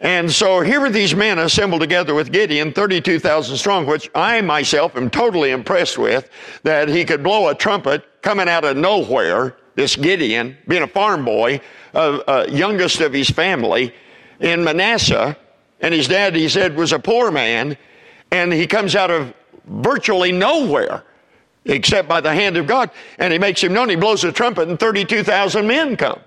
And 0.00 0.30
so 0.30 0.60
here 0.60 0.80
were 0.80 0.90
these 0.90 1.14
men 1.14 1.38
assembled 1.38 1.80
together 1.80 2.14
with 2.14 2.32
Gideon, 2.32 2.72
32,000 2.72 3.56
strong, 3.56 3.86
which 3.86 4.10
I 4.14 4.40
myself 4.40 4.96
am 4.96 5.08
totally 5.08 5.52
impressed 5.52 5.96
with, 5.96 6.28
that 6.64 6.88
he 6.88 7.04
could 7.04 7.22
blow 7.22 7.48
a 7.48 7.54
trumpet 7.54 8.04
coming 8.24 8.48
out 8.48 8.64
of 8.64 8.76
nowhere, 8.76 9.54
this 9.74 9.96
Gideon, 9.96 10.56
being 10.66 10.82
a 10.82 10.88
farm 10.88 11.24
boy, 11.24 11.60
uh, 11.94 12.20
uh, 12.26 12.46
youngest 12.48 13.00
of 13.00 13.12
his 13.12 13.28
family 13.28 13.94
in 14.40 14.64
Manasseh, 14.64 15.36
and 15.80 15.92
his 15.92 16.08
dad, 16.08 16.34
he 16.34 16.48
said, 16.48 16.74
was 16.74 16.92
a 16.92 16.98
poor 16.98 17.30
man, 17.30 17.76
and 18.32 18.52
he 18.52 18.66
comes 18.66 18.96
out 18.96 19.10
of 19.10 19.34
virtually 19.66 20.32
nowhere 20.32 21.04
except 21.66 22.08
by 22.08 22.20
the 22.20 22.32
hand 22.32 22.56
of 22.56 22.66
God, 22.66 22.90
and 23.18 23.32
he 23.32 23.38
makes 23.38 23.62
him 23.62 23.72
known. 23.72 23.88
He 23.88 23.96
blows 23.96 24.24
a 24.24 24.32
trumpet, 24.32 24.68
and 24.68 24.78
32,000 24.78 25.66
men 25.66 25.96
come. 25.96 26.20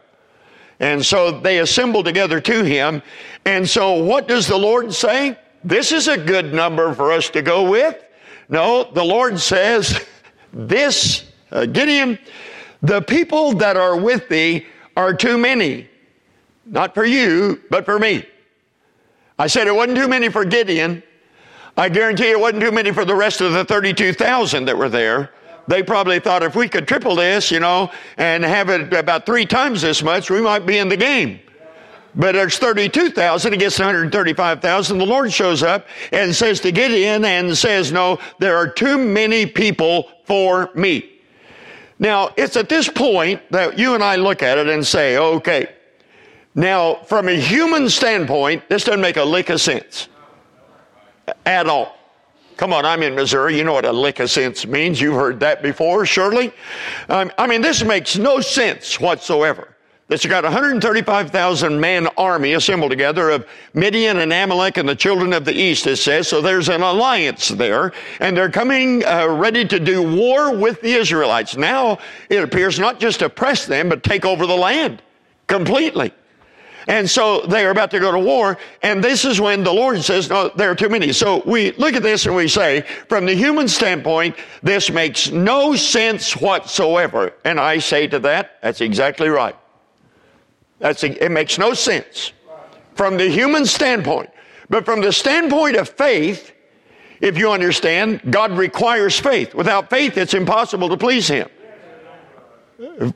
And 0.80 1.04
so 1.04 1.40
they 1.40 1.60
assemble 1.60 2.04
together 2.04 2.40
to 2.42 2.64
him. 2.64 3.02
And 3.46 3.68
so 3.68 4.04
what 4.04 4.28
does 4.28 4.48
the 4.48 4.58
Lord 4.58 4.94
say? 4.94 5.38
This 5.64 5.92
is 5.92 6.08
a 6.08 6.18
good 6.18 6.54
number 6.54 6.94
for 6.94 7.12
us 7.12 7.30
to 7.32 7.42
go 7.42 7.70
with. 7.70 8.04
No, 8.50 8.90
the 8.92 9.04
Lord 9.04 9.40
says, 9.40 10.06
this, 10.54 11.27
uh, 11.52 11.66
Gideon, 11.66 12.20
the 12.82 13.02
people 13.02 13.54
that 13.54 13.78
are 13.78 13.98
with 13.98 14.30
thee 14.30 14.66
are 14.96 15.14
too 15.14 15.38
many. 15.38 15.88
Not 16.66 16.94
for 16.94 17.06
you, 17.06 17.62
but 17.70 17.86
for 17.86 17.98
me. 18.00 18.26
I 19.40 19.48
said 19.48 19.68
it 19.68 19.76
wasn't 19.76 19.98
too 19.98 20.08
many 20.08 20.30
for 20.30 20.44
Gideon. 20.44 21.04
I 21.78 21.90
guarantee 21.90 22.32
it 22.32 22.40
wasn't 22.40 22.62
too 22.62 22.72
many 22.72 22.92
for 22.92 23.06
the 23.06 23.16
rest 23.16 23.40
of 23.40 23.54
the 23.54 23.64
32,000 23.64 24.66
that 24.66 24.78
were 24.78 24.90
there. 24.90 25.32
They 25.68 25.84
probably 25.84 26.20
thought 26.20 26.44
if 26.44 26.56
we 26.56 26.68
could 26.68 26.88
triple 26.88 27.16
this, 27.16 27.52
you 27.52 27.60
know, 27.60 27.92
and 28.18 28.44
have 28.44 28.70
it 28.70 28.94
about 28.94 29.26
three 29.26 29.46
times 29.46 29.82
this 29.82 30.02
much, 30.02 30.30
we 30.30 30.42
might 30.42 30.66
be 30.66 30.78
in 30.78 30.90
the 30.90 30.98
game. 30.98 31.40
But 32.16 32.32
there's 32.32 32.58
32,000 32.58 33.54
against 33.54 33.78
135,000. 33.78 34.98
The 34.98 35.06
Lord 35.06 35.32
shows 35.32 35.62
up 35.62 35.86
and 36.12 36.36
says 36.36 36.60
to 36.62 36.72
Gideon 36.72 37.24
and 37.26 37.56
says, 37.56 37.92
no, 37.92 38.18
there 38.40 38.58
are 38.58 38.68
too 38.68 38.98
many 38.98 39.46
people 39.46 40.10
for 40.24 40.72
me. 40.74 41.17
Now, 42.00 42.32
it's 42.38 42.56
at 42.56 42.70
this 42.70 42.88
point 42.88 43.42
that 43.52 43.80
you 43.80 43.96
and 43.96 44.04
I 44.04 44.16
look 44.16 44.44
at 44.44 44.58
it 44.58 44.68
and 44.68 44.86
say, 44.86 45.18
okay, 45.18 45.70
now 46.54 46.96
from 47.06 47.28
a 47.28 47.40
human 47.40 47.90
standpoint, 47.90 48.70
this 48.70 48.84
doesn't 48.84 49.02
make 49.02 49.18
a 49.18 49.24
lick 49.24 49.50
of 49.50 49.60
sense 49.60 50.08
at 51.46 51.68
all. 51.68 51.98
Come 52.58 52.74
on, 52.74 52.86
I'm 52.86 53.04
in 53.04 53.14
Missouri. 53.14 53.56
You 53.58 53.64
know 53.64 53.74
what 53.74 53.86
a 53.86 53.92
lick 53.92 54.20
of 54.20 54.32
sense 54.32 54.66
means. 54.66 55.00
You've 55.00 55.16
heard 55.16 55.40
that 55.42 55.62
before, 55.62 56.06
surely. 56.08 56.52
Um, 57.08 57.32
I 57.38 57.46
mean, 57.46 57.62
this 57.62 57.84
makes 57.84 58.18
no 58.18 58.42
sense 58.42 59.00
whatsoever. 59.00 59.77
That 60.10 60.24
you 60.24 60.30
got 60.30 60.46
135,000 60.46 61.82
man 61.82 62.08
army 62.18 62.54
assembled 62.54 62.92
together 62.92 63.30
of 63.30 63.46
Midian 63.74 64.20
and 64.20 64.32
Amalek 64.32 64.78
and 64.78 64.88
the 64.88 64.96
children 64.96 65.34
of 65.34 65.44
the 65.44 65.54
east, 65.54 65.86
it 65.86 65.98
says. 65.98 66.30
So 66.30 66.40
there's 66.40 66.70
an 66.70 66.82
alliance 66.82 67.50
there, 67.50 67.92
and 68.22 68.36
they're 68.36 68.50
coming 68.50 69.04
uh, 69.04 69.28
ready 69.28 69.66
to 69.66 69.80
do 69.82 70.02
war 70.02 70.56
with 70.56 70.80
the 70.82 70.94
Israelites. 70.94 71.58
Now 71.58 72.00
it 72.30 72.42
appears 72.42 72.80
not 72.80 73.02
just 73.02 73.22
oppress 73.22 73.66
them, 73.66 73.90
but 73.90 74.02
take 74.02 74.24
over 74.24 74.48
the 74.48 74.56
land 74.56 75.02
completely. 75.48 76.14
And 76.88 77.10
so 77.10 77.42
they 77.42 77.66
are 77.66 77.72
about 77.72 77.92
to 77.92 78.00
go 78.00 78.14
to 78.14 78.20
war. 78.20 78.58
And 78.82 79.04
this 79.04 79.26
is 79.26 79.42
when 79.42 79.66
the 79.66 79.74
Lord 79.74 80.02
says, 80.04 80.30
no, 80.30 80.50
there 80.56 80.72
are 80.72 80.76
too 80.76 80.88
many. 80.88 81.12
So 81.12 81.44
we 81.46 81.74
look 81.74 81.96
at 81.96 82.02
this 82.02 82.26
and 82.26 82.34
we 82.34 82.48
say, 82.48 82.86
from 83.10 83.26
the 83.26 83.36
human 83.36 83.68
standpoint, 83.68 84.38
this 84.64 84.90
makes 84.90 85.32
no 85.32 85.76
sense 85.76 86.38
whatsoever. 86.38 87.34
And 87.44 87.60
I 87.60 87.80
say 87.80 88.08
to 88.08 88.20
that, 88.20 88.60
that's 88.62 88.80
exactly 88.80 89.28
right. 89.28 89.58
That's, 90.80 91.04
it 91.04 91.32
makes 91.32 91.58
no 91.58 91.74
sense 91.74 92.34
from 92.96 93.18
the 93.18 93.30
human 93.30 93.66
standpoint. 93.66 94.30
But 94.70 94.86
from 94.86 95.02
the 95.02 95.14
standpoint 95.14 95.76
of 95.76 95.90
faith, 95.90 96.52
if 97.22 97.38
you 97.38 97.52
understand, 97.52 98.22
God 98.30 98.52
requires 98.52 99.20
faith. 99.20 99.56
Without 99.56 99.90
faith, 99.90 100.18
it's 100.18 100.34
impossible 100.34 100.90
to 100.90 100.98
please 100.98 101.28
Him. 101.28 101.50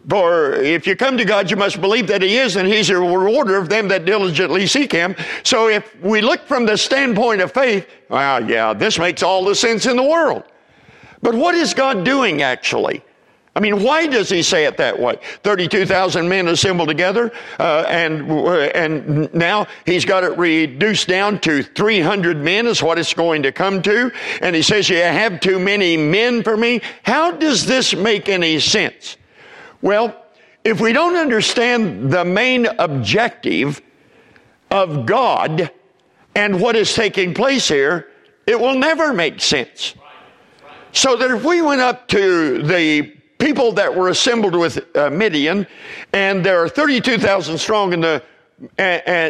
For 0.09 0.53
if 0.53 0.87
you 0.87 0.95
come 0.95 1.17
to 1.17 1.25
God, 1.25 1.51
you 1.51 1.57
must 1.57 1.79
believe 1.81 2.07
that 2.07 2.23
He 2.23 2.37
is, 2.37 2.55
and 2.55 2.67
He's 2.67 2.89
a 2.89 2.97
rewarder 2.97 3.57
of 3.57 3.69
them 3.69 3.87
that 3.89 4.05
diligently 4.05 4.65
seek 4.65 4.91
Him. 4.91 5.15
So 5.43 5.69
if 5.69 5.95
we 6.01 6.21
look 6.21 6.47
from 6.47 6.65
the 6.65 6.77
standpoint 6.77 7.41
of 7.41 7.51
faith, 7.51 7.87
well, 8.09 8.49
yeah, 8.49 8.73
this 8.73 8.97
makes 8.97 9.21
all 9.21 9.45
the 9.45 9.53
sense 9.53 9.85
in 9.85 9.97
the 9.97 10.03
world. 10.03 10.43
But 11.21 11.35
what 11.35 11.53
is 11.53 11.75
God 11.75 12.03
doing 12.03 12.41
actually? 12.41 13.03
I 13.53 13.59
mean, 13.59 13.83
why 13.83 14.07
does 14.07 14.29
he 14.29 14.43
say 14.43 14.65
it 14.65 14.77
that 14.77 14.97
way? 14.97 15.17
32,000 15.43 16.27
men 16.27 16.47
assembled 16.47 16.87
together, 16.87 17.33
uh, 17.59 17.83
and, 17.87 18.31
uh, 18.31 18.49
and 18.73 19.33
now 19.33 19.67
he's 19.85 20.05
got 20.05 20.23
it 20.23 20.37
reduced 20.37 21.09
down 21.09 21.39
to 21.41 21.61
300 21.61 22.37
men 22.37 22.65
is 22.65 22.81
what 22.81 22.97
it's 22.97 23.13
going 23.13 23.43
to 23.43 23.51
come 23.51 23.81
to. 23.81 24.09
And 24.41 24.55
he 24.55 24.61
says, 24.61 24.89
you 24.89 24.97
have 24.97 25.41
too 25.41 25.59
many 25.59 25.97
men 25.97 26.43
for 26.43 26.55
me. 26.55 26.81
How 27.03 27.31
does 27.31 27.65
this 27.65 27.93
make 27.93 28.29
any 28.29 28.59
sense? 28.61 29.17
Well, 29.81 30.15
if 30.63 30.79
we 30.79 30.93
don't 30.93 31.17
understand 31.17 32.09
the 32.09 32.23
main 32.23 32.67
objective 32.67 33.81
of 34.69 35.05
God 35.05 35.69
and 36.35 36.61
what 36.61 36.77
is 36.77 36.93
taking 36.93 37.33
place 37.33 37.67
here, 37.67 38.07
it 38.47 38.57
will 38.57 38.75
never 38.75 39.11
make 39.11 39.41
sense. 39.41 39.95
So 40.93 41.17
that 41.17 41.31
if 41.31 41.43
we 41.43 41.61
went 41.61 41.81
up 41.81 42.07
to 42.09 42.61
the 42.63 43.20
people 43.41 43.71
that 43.73 43.93
were 43.93 44.09
assembled 44.09 44.55
with 44.55 44.95
uh, 44.95 45.09
Midian, 45.09 45.65
and 46.13 46.45
there 46.45 46.63
are 46.63 46.69
32,000 46.69 47.57
strong 47.57 47.91
in 47.91 48.01
the 48.01 48.23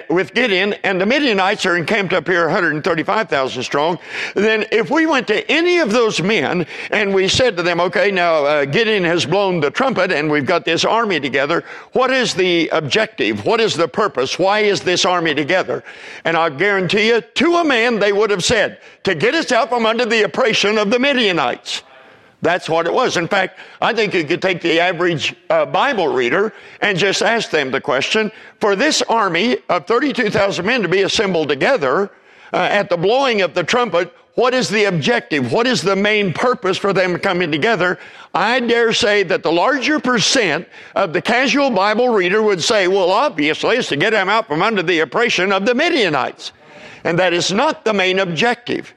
with 0.09 0.33
Gideon, 0.33 0.73
and 0.83 0.99
the 0.99 1.05
Midianites 1.05 1.65
are 1.65 1.77
encamped 1.77 2.11
up 2.11 2.27
here 2.27 2.43
135,000 2.47 3.63
strong, 3.63 3.97
then 4.35 4.65
if 4.73 4.89
we 4.89 5.05
went 5.05 5.27
to 5.27 5.49
any 5.49 5.77
of 5.77 5.91
those 5.91 6.21
men 6.21 6.65
and 6.91 7.13
we 7.13 7.29
said 7.29 7.55
to 7.55 7.63
them, 7.63 7.79
okay, 7.79 8.11
now 8.11 8.43
uh, 8.43 8.65
Gideon 8.65 9.05
has 9.05 9.25
blown 9.25 9.61
the 9.61 9.71
trumpet 9.71 10.11
and 10.11 10.29
we've 10.29 10.45
got 10.45 10.65
this 10.65 10.83
army 10.83 11.19
together, 11.21 11.63
what 11.93 12.11
is 12.11 12.33
the 12.33 12.67
objective? 12.73 13.45
What 13.45 13.61
is 13.61 13.73
the 13.75 13.87
purpose? 13.87 14.37
Why 14.37 14.59
is 14.59 14.81
this 14.81 15.05
army 15.05 15.33
together? 15.33 15.81
And 16.25 16.35
I 16.35 16.49
guarantee 16.49 17.07
you, 17.07 17.21
to 17.21 17.55
a 17.55 17.63
man, 17.63 17.99
they 17.99 18.11
would 18.11 18.31
have 18.31 18.43
said, 18.43 18.81
to 19.03 19.15
get 19.15 19.33
us 19.33 19.53
out 19.53 19.69
from 19.69 19.85
under 19.85 20.05
the 20.05 20.23
oppression 20.23 20.77
of 20.77 20.91
the 20.91 20.99
Midianites. 20.99 21.83
That's 22.41 22.67
what 22.67 22.87
it 22.87 22.93
was. 22.93 23.17
In 23.17 23.27
fact, 23.27 23.59
I 23.81 23.93
think 23.93 24.13
you 24.13 24.23
could 24.23 24.41
take 24.41 24.61
the 24.61 24.79
average 24.79 25.35
uh, 25.49 25.65
Bible 25.65 26.07
reader 26.07 26.53
and 26.81 26.97
just 26.97 27.21
ask 27.21 27.51
them 27.51 27.69
the 27.69 27.81
question 27.81 28.31
for 28.59 28.75
this 28.75 29.03
army 29.03 29.57
of 29.69 29.85
32,000 29.85 30.65
men 30.65 30.81
to 30.81 30.87
be 30.87 31.03
assembled 31.03 31.49
together 31.49 32.11
uh, 32.53 32.57
at 32.57 32.89
the 32.89 32.97
blowing 32.97 33.41
of 33.41 33.53
the 33.53 33.63
trumpet, 33.63 34.13
what 34.35 34.53
is 34.53 34.69
the 34.69 34.85
objective? 34.85 35.51
What 35.51 35.67
is 35.67 35.81
the 35.81 35.95
main 35.95 36.33
purpose 36.33 36.77
for 36.77 36.93
them 36.93 37.19
coming 37.19 37.51
together? 37.51 37.99
I 38.33 38.59
dare 38.61 38.93
say 38.93 39.23
that 39.23 39.43
the 39.43 39.51
larger 39.51 39.99
percent 39.99 40.67
of 40.95 41.13
the 41.13 41.21
casual 41.21 41.69
Bible 41.69 42.09
reader 42.09 42.41
would 42.41 42.63
say, 42.63 42.87
well, 42.87 43.11
obviously, 43.11 43.75
it's 43.77 43.89
to 43.89 43.97
get 43.97 44.11
them 44.11 44.29
out 44.29 44.47
from 44.47 44.61
under 44.61 44.81
the 44.81 44.99
oppression 44.99 45.51
of 45.51 45.65
the 45.65 45.75
Midianites. 45.75 46.53
And 47.03 47.19
that 47.19 47.33
is 47.33 47.51
not 47.51 47.83
the 47.83 47.93
main 47.93 48.19
objective. 48.19 48.93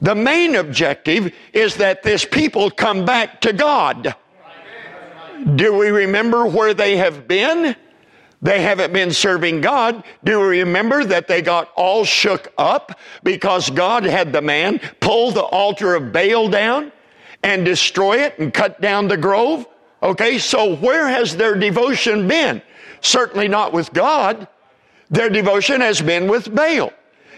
The 0.00 0.14
main 0.14 0.54
objective 0.54 1.32
is 1.52 1.76
that 1.76 2.02
this 2.02 2.24
people 2.24 2.70
come 2.70 3.04
back 3.04 3.40
to 3.42 3.52
God. 3.52 4.14
Do 5.54 5.74
we 5.74 5.88
remember 5.88 6.46
where 6.46 6.74
they 6.74 6.96
have 6.96 7.28
been? 7.28 7.76
They 8.42 8.62
haven't 8.62 8.92
been 8.92 9.12
serving 9.12 9.60
God. 9.60 10.02
Do 10.24 10.40
we 10.40 10.60
remember 10.60 11.04
that 11.04 11.28
they 11.28 11.42
got 11.42 11.70
all 11.76 12.04
shook 12.04 12.52
up 12.56 12.98
because 13.22 13.68
God 13.68 14.04
had 14.04 14.32
the 14.32 14.40
man 14.40 14.80
pull 15.00 15.30
the 15.30 15.42
altar 15.42 15.94
of 15.94 16.12
Baal 16.12 16.48
down 16.48 16.90
and 17.42 17.64
destroy 17.64 18.18
it 18.18 18.38
and 18.38 18.52
cut 18.52 18.80
down 18.80 19.08
the 19.08 19.16
grove? 19.16 19.66
Okay, 20.02 20.38
so 20.38 20.76
where 20.76 21.08
has 21.08 21.36
their 21.36 21.54
devotion 21.54 22.26
been? 22.26 22.62
Certainly 23.02 23.48
not 23.48 23.74
with 23.74 23.92
God. 23.92 24.48
Their 25.10 25.28
devotion 25.28 25.82
has 25.82 26.00
been 26.00 26.26
with 26.26 26.54
Baal. 26.54 26.92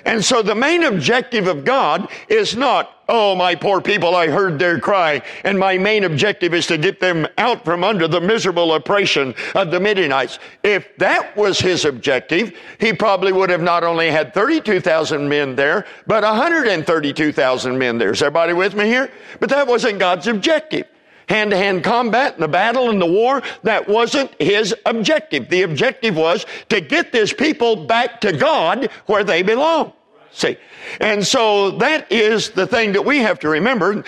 And 0.04 0.24
so 0.24 0.42
the 0.42 0.54
main 0.54 0.82
objective 0.82 1.46
of 1.46 1.64
God 1.64 2.08
is 2.28 2.56
not, 2.56 3.02
oh, 3.08 3.34
my 3.34 3.54
poor 3.54 3.80
people, 3.80 4.14
I 4.14 4.28
heard 4.28 4.58
their 4.58 4.78
cry. 4.78 5.22
And 5.44 5.58
my 5.58 5.78
main 5.78 6.04
objective 6.04 6.54
is 6.54 6.66
to 6.68 6.78
get 6.78 7.00
them 7.00 7.26
out 7.38 7.64
from 7.64 7.84
under 7.84 8.08
the 8.08 8.20
miserable 8.20 8.74
oppression 8.74 9.34
of 9.54 9.70
the 9.70 9.80
Midianites. 9.80 10.38
If 10.62 10.96
that 10.98 11.36
was 11.36 11.60
his 11.60 11.84
objective, 11.84 12.56
he 12.78 12.92
probably 12.92 13.32
would 13.32 13.50
have 13.50 13.62
not 13.62 13.84
only 13.84 14.10
had 14.10 14.34
32,000 14.34 15.28
men 15.28 15.54
there, 15.54 15.86
but 16.06 16.24
132,000 16.24 17.78
men 17.78 17.98
there. 17.98 18.12
Is 18.12 18.22
everybody 18.22 18.52
with 18.52 18.74
me 18.74 18.86
here? 18.86 19.10
But 19.40 19.50
that 19.50 19.66
wasn't 19.66 19.98
God's 19.98 20.26
objective 20.26 20.86
hand 21.28 21.50
to 21.50 21.56
hand 21.56 21.84
combat 21.84 22.34
and 22.34 22.42
the 22.42 22.48
battle 22.48 22.90
and 22.90 23.00
the 23.00 23.06
war. 23.06 23.42
That 23.62 23.88
wasn't 23.88 24.30
his 24.40 24.74
objective. 24.86 25.48
The 25.48 25.62
objective 25.62 26.16
was 26.16 26.46
to 26.68 26.80
get 26.80 27.12
this 27.12 27.32
people 27.32 27.86
back 27.86 28.20
to 28.22 28.32
God 28.32 28.90
where 29.06 29.24
they 29.24 29.42
belong. 29.42 29.92
See, 30.34 30.56
and 30.98 31.26
so 31.26 31.72
that 31.72 32.10
is 32.10 32.50
the 32.50 32.66
thing 32.66 32.92
that 32.92 33.04
we 33.04 33.18
have 33.18 33.38
to 33.40 33.50
remember. 33.50 34.02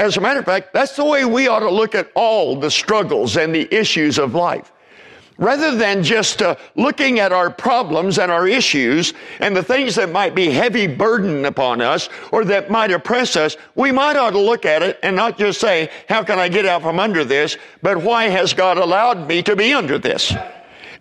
As 0.00 0.16
a 0.16 0.20
matter 0.20 0.40
of 0.40 0.44
fact, 0.44 0.74
that's 0.74 0.96
the 0.96 1.04
way 1.04 1.24
we 1.24 1.46
ought 1.46 1.60
to 1.60 1.70
look 1.70 1.94
at 1.94 2.10
all 2.16 2.56
the 2.56 2.70
struggles 2.70 3.36
and 3.36 3.54
the 3.54 3.72
issues 3.72 4.18
of 4.18 4.34
life. 4.34 4.72
Rather 5.38 5.76
than 5.76 6.02
just 6.02 6.42
uh, 6.42 6.56
looking 6.74 7.20
at 7.20 7.32
our 7.32 7.48
problems 7.48 8.18
and 8.18 8.30
our 8.30 8.48
issues 8.48 9.14
and 9.38 9.56
the 9.56 9.62
things 9.62 9.94
that 9.94 10.10
might 10.10 10.34
be 10.34 10.50
heavy 10.50 10.88
burden 10.88 11.44
upon 11.44 11.80
us 11.80 12.08
or 12.32 12.44
that 12.44 12.72
might 12.72 12.90
oppress 12.90 13.36
us, 13.36 13.56
we 13.76 13.92
might 13.92 14.16
ought 14.16 14.30
to 14.30 14.40
look 14.40 14.66
at 14.66 14.82
it 14.82 14.98
and 15.04 15.14
not 15.14 15.38
just 15.38 15.60
say, 15.60 15.90
how 16.08 16.24
can 16.24 16.40
I 16.40 16.48
get 16.48 16.66
out 16.66 16.82
from 16.82 16.98
under 16.98 17.24
this? 17.24 17.56
But 17.82 17.98
why 17.98 18.24
has 18.24 18.52
God 18.52 18.78
allowed 18.78 19.28
me 19.28 19.42
to 19.44 19.54
be 19.54 19.72
under 19.72 19.96
this? 19.96 20.34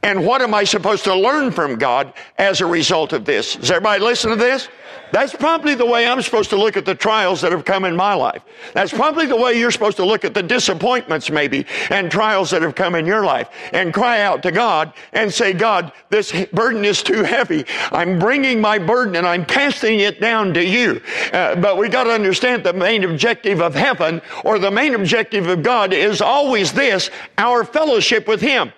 And 0.03 0.25
what 0.25 0.41
am 0.41 0.53
I 0.53 0.63
supposed 0.63 1.03
to 1.05 1.15
learn 1.15 1.51
from 1.51 1.75
God 1.77 2.13
as 2.37 2.61
a 2.61 2.65
result 2.65 3.13
of 3.13 3.25
this? 3.25 3.55
Does 3.55 3.71
everybody 3.71 4.03
listen 4.03 4.29
to 4.29 4.35
this? 4.35 4.69
That's 5.11 5.33
probably 5.33 5.75
the 5.75 5.85
way 5.85 6.05
I'm 6.05 6.21
supposed 6.21 6.49
to 6.49 6.57
look 6.57 6.75
at 6.75 6.85
the 6.85 6.95
trials 6.95 7.41
that 7.41 7.51
have 7.51 7.63
come 7.63 7.85
in 7.85 7.95
my 7.95 8.13
life. 8.13 8.43
That's 8.73 8.91
probably 8.91 9.25
the 9.25 9.37
way 9.37 9.57
you're 9.57 9.71
supposed 9.71 9.97
to 9.97 10.05
look 10.05 10.25
at 10.25 10.33
the 10.33 10.43
disappointments, 10.43 11.29
maybe, 11.29 11.65
and 11.89 12.11
trials 12.11 12.49
that 12.51 12.61
have 12.61 12.75
come 12.75 12.93
in 12.95 13.05
your 13.05 13.23
life, 13.23 13.49
and 13.71 13.93
cry 13.93 14.21
out 14.21 14.43
to 14.43 14.51
God 14.51 14.93
and 15.13 15.33
say, 15.33 15.53
God, 15.53 15.93
this 16.09 16.33
burden 16.47 16.83
is 16.83 17.01
too 17.03 17.23
heavy. 17.23 17.65
I'm 17.91 18.19
bringing 18.19 18.59
my 18.59 18.79
burden 18.79 19.15
and 19.15 19.25
I'm 19.25 19.45
casting 19.45 20.01
it 20.01 20.19
down 20.19 20.53
to 20.55 20.63
you. 20.63 21.01
Uh, 21.31 21.55
but 21.55 21.77
we 21.77 21.87
got 21.87 22.03
to 22.05 22.11
understand 22.11 22.63
the 22.63 22.73
main 22.73 23.03
objective 23.03 23.61
of 23.61 23.75
heaven 23.75 24.21
or 24.43 24.59
the 24.59 24.71
main 24.71 24.93
objective 24.93 25.47
of 25.47 25.63
God 25.63 25.93
is 25.93 26.21
always 26.21 26.73
this 26.73 27.09
our 27.37 27.63
fellowship 27.63 28.27
with 28.27 28.41
Him, 28.41 28.73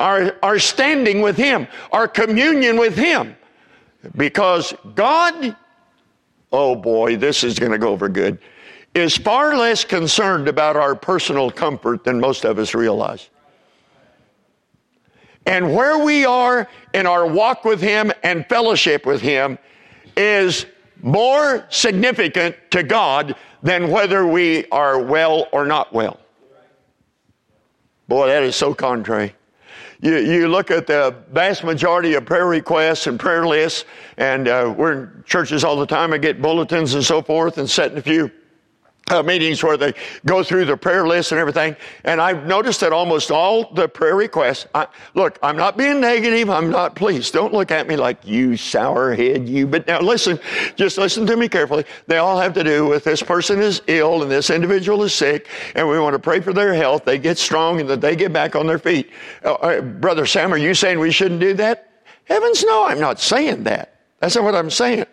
our, 0.00 0.36
our 0.42 0.58
standing 0.58 1.22
with 1.22 1.36
Him, 1.36 1.66
our 1.92 2.08
communion 2.08 2.78
with 2.78 2.96
Him. 2.96 3.36
Because 4.16 4.74
God 4.94 5.56
oh 6.54 6.76
boy, 6.76 7.16
this 7.16 7.42
is 7.42 7.58
going 7.58 7.72
to 7.72 7.78
go 7.78 7.88
over 7.88 8.08
good, 8.08 8.38
is 8.94 9.16
far 9.16 9.56
less 9.56 9.84
concerned 9.84 10.46
about 10.46 10.76
our 10.76 10.94
personal 10.94 11.50
comfort 11.50 12.04
than 12.04 12.20
most 12.20 12.44
of 12.44 12.58
us 12.60 12.74
realize. 12.74 13.28
And 15.46 15.74
where 15.74 15.98
we 15.98 16.24
are 16.24 16.68
in 16.94 17.06
our 17.06 17.26
walk 17.26 17.64
with 17.64 17.80
Him 17.80 18.12
and 18.22 18.46
fellowship 18.46 19.04
with 19.04 19.20
Him 19.20 19.58
is 20.16 20.64
more 21.02 21.66
significant 21.70 22.56
to 22.70 22.84
God 22.84 23.34
than 23.62 23.90
whether 23.90 24.24
we 24.24 24.66
are 24.70 25.02
well 25.02 25.48
or 25.50 25.66
not 25.66 25.92
well. 25.92 26.20
Boy, 28.06 28.28
that 28.28 28.44
is 28.44 28.54
so 28.54 28.74
contrary 28.74 29.34
you, 30.00 30.16
you 30.18 30.48
look 30.48 30.70
at 30.70 30.86
the 30.86 31.14
vast 31.32 31.64
majority 31.64 32.14
of 32.14 32.24
prayer 32.24 32.46
requests 32.46 33.06
and 33.06 33.18
prayer 33.18 33.46
lists, 33.46 33.84
and 34.16 34.48
uh, 34.48 34.72
we're 34.76 34.92
in 34.92 35.24
churches 35.26 35.64
all 35.64 35.76
the 35.76 35.86
time. 35.86 36.12
I 36.12 36.18
get 36.18 36.42
bulletins 36.42 36.94
and 36.94 37.04
so 37.04 37.22
forth, 37.22 37.58
and 37.58 37.68
set 37.68 37.92
in 37.92 37.98
a 37.98 38.02
few 38.02 38.30
uh, 39.10 39.22
meetings 39.22 39.62
where 39.62 39.76
they 39.76 39.92
go 40.24 40.42
through 40.42 40.64
the 40.64 40.76
prayer 40.76 41.06
list 41.06 41.32
and 41.32 41.38
everything. 41.38 41.76
And 42.04 42.20
I've 42.20 42.46
noticed 42.46 42.80
that 42.80 42.92
almost 42.92 43.30
all 43.30 43.72
the 43.74 43.88
prayer 43.88 44.16
requests, 44.16 44.66
I, 44.74 44.86
look, 45.14 45.38
I'm 45.42 45.56
not 45.56 45.76
being 45.76 46.00
negative. 46.00 46.48
I'm 46.48 46.70
not, 46.70 46.96
please 46.96 47.30
don't 47.30 47.52
look 47.52 47.70
at 47.70 47.86
me 47.86 47.96
like 47.96 48.24
you 48.26 48.56
sour 48.56 49.14
head, 49.14 49.48
you. 49.48 49.66
But 49.66 49.86
now 49.86 50.00
listen, 50.00 50.38
just 50.76 50.96
listen 50.96 51.26
to 51.26 51.36
me 51.36 51.48
carefully. 51.48 51.84
They 52.06 52.16
all 52.16 52.38
have 52.38 52.54
to 52.54 52.64
do 52.64 52.86
with 52.86 53.04
this 53.04 53.22
person 53.22 53.60
is 53.60 53.82
ill 53.88 54.22
and 54.22 54.30
this 54.30 54.48
individual 54.48 55.02
is 55.02 55.12
sick 55.12 55.48
and 55.74 55.88
we 55.88 55.98
want 55.98 56.14
to 56.14 56.18
pray 56.18 56.40
for 56.40 56.52
their 56.52 56.72
health. 56.74 57.04
They 57.04 57.18
get 57.18 57.36
strong 57.36 57.80
and 57.80 57.88
that 57.90 58.00
they 58.00 58.16
get 58.16 58.32
back 58.32 58.56
on 58.56 58.66
their 58.66 58.78
feet. 58.78 59.10
Uh, 59.44 59.54
uh, 59.54 59.80
Brother 59.82 60.24
Sam, 60.24 60.52
are 60.52 60.58
you 60.58 60.74
saying 60.74 60.98
we 60.98 61.10
shouldn't 61.10 61.40
do 61.40 61.52
that? 61.54 61.90
Heavens 62.24 62.64
no, 62.64 62.86
I'm 62.86 63.00
not 63.00 63.20
saying 63.20 63.64
that. 63.64 64.00
That's 64.20 64.34
not 64.34 64.44
what 64.44 64.54
I'm 64.54 64.70
saying. 64.70 65.04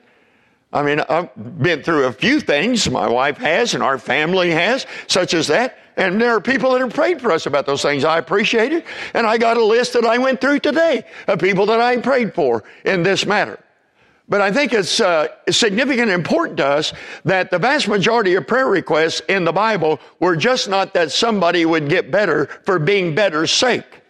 I 0.73 0.83
mean, 0.83 1.01
I've 1.01 1.29
been 1.61 1.83
through 1.83 2.05
a 2.05 2.13
few 2.13 2.39
things. 2.39 2.89
My 2.89 3.09
wife 3.09 3.37
has, 3.37 3.73
and 3.73 3.83
our 3.83 3.97
family 3.97 4.51
has, 4.51 4.85
such 5.07 5.33
as 5.33 5.47
that. 5.47 5.77
And 5.97 6.21
there 6.21 6.31
are 6.31 6.41
people 6.41 6.71
that 6.71 6.81
have 6.81 6.93
prayed 6.93 7.21
for 7.21 7.31
us 7.31 7.45
about 7.45 7.65
those 7.65 7.81
things. 7.81 8.05
I 8.05 8.17
appreciate 8.17 8.71
it. 8.71 8.85
And 9.13 9.27
I 9.27 9.37
got 9.37 9.57
a 9.57 9.63
list 9.63 9.93
that 9.93 10.05
I 10.05 10.17
went 10.17 10.39
through 10.39 10.59
today 10.59 11.03
of 11.27 11.39
people 11.39 11.65
that 11.65 11.81
I 11.81 11.97
prayed 11.97 12.33
for 12.33 12.63
in 12.85 13.03
this 13.03 13.25
matter. 13.25 13.59
But 14.29 14.39
I 14.39 14.53
think 14.53 14.71
it's 14.71 15.01
uh, 15.01 15.27
significant 15.49 16.09
and 16.09 16.11
important 16.11 16.57
to 16.57 16.65
us 16.65 16.93
that 17.25 17.51
the 17.51 17.59
vast 17.59 17.89
majority 17.89 18.35
of 18.35 18.47
prayer 18.47 18.67
requests 18.67 19.21
in 19.27 19.43
the 19.43 19.51
Bible 19.51 19.99
were 20.21 20.37
just 20.37 20.69
not 20.69 20.93
that 20.93 21.11
somebody 21.11 21.65
would 21.65 21.89
get 21.89 22.11
better 22.11 22.45
for 22.63 22.79
being 22.79 23.13
better's 23.13 23.51
sake. 23.51 24.01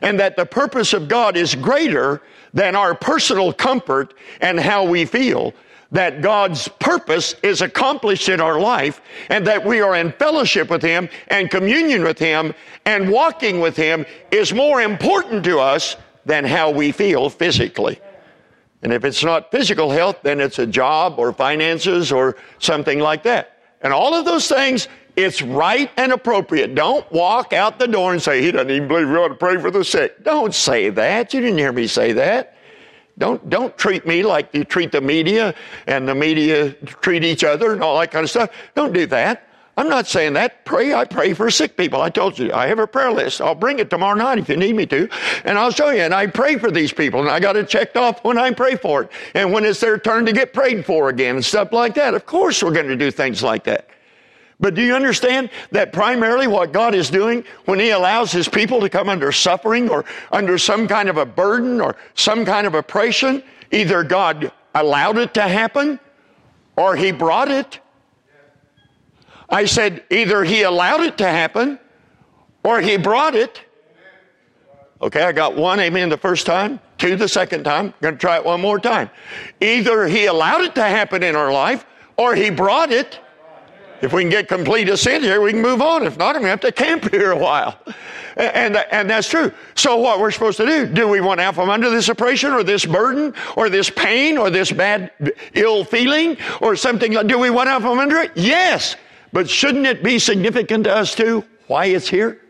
And 0.00 0.20
that 0.20 0.36
the 0.36 0.46
purpose 0.46 0.92
of 0.92 1.08
God 1.08 1.36
is 1.36 1.56
greater 1.56 2.22
than 2.52 2.76
our 2.76 2.94
personal 2.94 3.52
comfort 3.52 4.14
and 4.40 4.58
how 4.58 4.84
we 4.84 5.04
feel. 5.04 5.54
that 5.90 6.20
God's 6.20 6.68
purpose 6.68 7.34
is 7.42 7.62
accomplished 7.62 8.28
in 8.28 8.40
our 8.40 8.60
life 8.60 9.00
and 9.30 9.46
that 9.46 9.64
we 9.64 9.80
are 9.80 9.96
in 9.96 10.12
fellowship 10.12 10.68
with 10.68 10.82
Him 10.82 11.08
and 11.28 11.50
communion 11.50 12.04
with 12.04 12.18
Him 12.18 12.54
and 12.84 13.10
walking 13.10 13.60
with 13.60 13.74
Him 13.74 14.04
is 14.30 14.52
more 14.52 14.82
important 14.82 15.44
to 15.44 15.58
us 15.58 15.96
than 16.26 16.44
how 16.44 16.70
we 16.70 16.92
feel 16.92 17.30
physically. 17.30 17.98
And 18.82 18.92
if 18.92 19.04
it's 19.04 19.24
not 19.24 19.50
physical 19.50 19.90
health, 19.90 20.18
then 20.22 20.40
it's 20.40 20.58
a 20.58 20.66
job 20.66 21.18
or 21.18 21.32
finances 21.32 22.12
or 22.12 22.36
something 22.58 23.00
like 23.00 23.22
that. 23.22 23.56
And 23.80 23.92
all 23.92 24.14
of 24.14 24.24
those 24.24 24.46
things, 24.46 24.88
it's 25.18 25.42
right 25.42 25.90
and 25.96 26.12
appropriate. 26.12 26.76
Don't 26.76 27.10
walk 27.10 27.52
out 27.52 27.80
the 27.80 27.88
door 27.88 28.12
and 28.12 28.22
say, 28.22 28.40
He 28.40 28.52
doesn't 28.52 28.70
even 28.70 28.86
believe 28.86 29.08
we 29.08 29.16
ought 29.16 29.28
to 29.28 29.34
pray 29.34 29.60
for 29.60 29.68
the 29.68 29.84
sick. 29.84 30.22
Don't 30.22 30.54
say 30.54 30.90
that. 30.90 31.34
You 31.34 31.40
didn't 31.40 31.58
hear 31.58 31.72
me 31.72 31.88
say 31.88 32.12
that. 32.12 32.54
Don't, 33.18 33.50
don't 33.50 33.76
treat 33.76 34.06
me 34.06 34.22
like 34.22 34.54
you 34.54 34.62
treat 34.62 34.92
the 34.92 35.00
media 35.00 35.56
and 35.88 36.06
the 36.06 36.14
media 36.14 36.70
treat 36.84 37.24
each 37.24 37.42
other 37.42 37.72
and 37.72 37.82
all 37.82 37.98
that 37.98 38.12
kind 38.12 38.22
of 38.22 38.30
stuff. 38.30 38.50
Don't 38.76 38.92
do 38.92 39.06
that. 39.06 39.48
I'm 39.76 39.88
not 39.88 40.06
saying 40.06 40.34
that. 40.34 40.64
Pray. 40.64 40.94
I 40.94 41.04
pray 41.04 41.34
for 41.34 41.50
sick 41.50 41.76
people. 41.76 42.00
I 42.00 42.10
told 42.10 42.38
you 42.38 42.52
I 42.52 42.68
have 42.68 42.78
a 42.78 42.86
prayer 42.86 43.10
list. 43.10 43.40
I'll 43.40 43.56
bring 43.56 43.80
it 43.80 43.90
tomorrow 43.90 44.16
night 44.16 44.38
if 44.38 44.48
you 44.48 44.56
need 44.56 44.76
me 44.76 44.86
to, 44.86 45.08
and 45.44 45.58
I'll 45.58 45.72
show 45.72 45.90
you. 45.90 46.02
And 46.02 46.14
I 46.14 46.28
pray 46.28 46.58
for 46.58 46.70
these 46.70 46.92
people, 46.92 47.20
and 47.20 47.28
I 47.28 47.40
got 47.40 47.56
it 47.56 47.68
checked 47.68 47.96
off 47.96 48.22
when 48.22 48.38
I 48.38 48.52
pray 48.52 48.76
for 48.76 49.02
it, 49.02 49.10
and 49.34 49.52
when 49.52 49.64
it's 49.64 49.80
their 49.80 49.98
turn 49.98 50.26
to 50.26 50.32
get 50.32 50.52
prayed 50.52 50.84
for 50.84 51.08
again, 51.08 51.36
and 51.36 51.44
stuff 51.44 51.72
like 51.72 51.94
that. 51.94 52.14
Of 52.14 52.26
course, 52.26 52.62
we're 52.62 52.72
going 52.72 52.88
to 52.88 52.96
do 52.96 53.10
things 53.10 53.42
like 53.42 53.64
that. 53.64 53.88
But 54.60 54.74
do 54.74 54.82
you 54.82 54.94
understand 54.94 55.50
that 55.70 55.92
primarily 55.92 56.46
what 56.46 56.72
God 56.72 56.94
is 56.94 57.10
doing 57.10 57.44
when 57.66 57.78
He 57.78 57.90
allows 57.90 58.32
His 58.32 58.48
people 58.48 58.80
to 58.80 58.88
come 58.88 59.08
under 59.08 59.30
suffering 59.32 59.88
or 59.88 60.04
under 60.32 60.58
some 60.58 60.88
kind 60.88 61.08
of 61.08 61.16
a 61.16 61.26
burden 61.26 61.80
or 61.80 61.96
some 62.14 62.44
kind 62.44 62.66
of 62.66 62.74
oppression, 62.74 63.42
either 63.70 64.02
God 64.02 64.50
allowed 64.74 65.18
it 65.18 65.34
to 65.34 65.42
happen 65.42 66.00
or 66.76 66.96
He 66.96 67.12
brought 67.12 67.50
it 67.50 67.80
I 69.48 69.64
said 69.64 70.04
either 70.10 70.44
he 70.44 70.62
allowed 70.62 71.00
it 71.00 71.18
to 71.18 71.26
happen 71.26 71.78
or 72.62 72.80
he 72.80 72.96
brought 72.96 73.34
it. 73.34 73.62
Okay, 75.00 75.22
I 75.22 75.32
got 75.32 75.56
one 75.56 75.80
amen 75.80 76.08
the 76.08 76.18
first 76.18 76.44
time, 76.44 76.80
two 76.98 77.16
the 77.16 77.28
second 77.28 77.64
time. 77.64 77.94
To 78.02 78.12
try 78.12 78.36
it 78.36 78.44
one 78.44 78.60
more 78.60 78.78
time. 78.78 79.10
Either 79.60 80.06
he 80.06 80.26
allowed 80.26 80.62
it 80.62 80.74
to 80.74 80.82
happen 80.82 81.22
in 81.22 81.36
our 81.36 81.52
life 81.52 81.86
or 82.16 82.34
he 82.34 82.50
brought 82.50 82.90
it. 82.90 83.20
If 84.00 84.12
we 84.12 84.22
can 84.22 84.30
get 84.30 84.48
complete 84.48 84.88
assent 84.88 85.24
here, 85.24 85.40
we 85.40 85.52
can 85.52 85.62
move 85.62 85.82
on. 85.82 86.06
If 86.06 86.16
not, 86.16 86.36
I'm 86.36 86.42
going 86.42 86.44
to 86.44 86.48
have 86.50 86.60
to 86.60 86.72
camp 86.72 87.10
here 87.10 87.32
a 87.32 87.36
while. 87.36 87.78
And, 88.36 88.76
and 88.76 89.10
that's 89.10 89.28
true. 89.28 89.52
So 89.74 89.96
what 89.96 90.20
we're 90.20 90.30
supposed 90.30 90.58
to 90.58 90.66
do? 90.66 90.86
Do 90.86 91.08
we 91.08 91.20
want 91.20 91.40
out 91.40 91.56
from 91.56 91.70
under 91.70 91.90
this 91.90 92.08
oppression 92.08 92.52
or 92.52 92.62
this 92.62 92.86
burden 92.86 93.34
or 93.56 93.68
this 93.68 93.90
pain 93.90 94.38
or 94.38 94.48
this 94.48 94.70
bad 94.70 95.10
ill 95.54 95.84
feeling 95.84 96.36
or 96.60 96.76
something? 96.76 97.12
Do 97.26 97.38
we 97.38 97.50
want 97.50 97.68
out 97.68 97.82
from 97.82 97.98
under 97.98 98.18
it? 98.18 98.32
Yes. 98.36 98.94
But 99.32 99.50
shouldn't 99.50 99.86
it 99.86 100.02
be 100.04 100.18
significant 100.18 100.84
to 100.84 100.94
us 100.94 101.14
too 101.14 101.44
why 101.66 101.86
it's 101.86 102.08
here? 102.08 102.40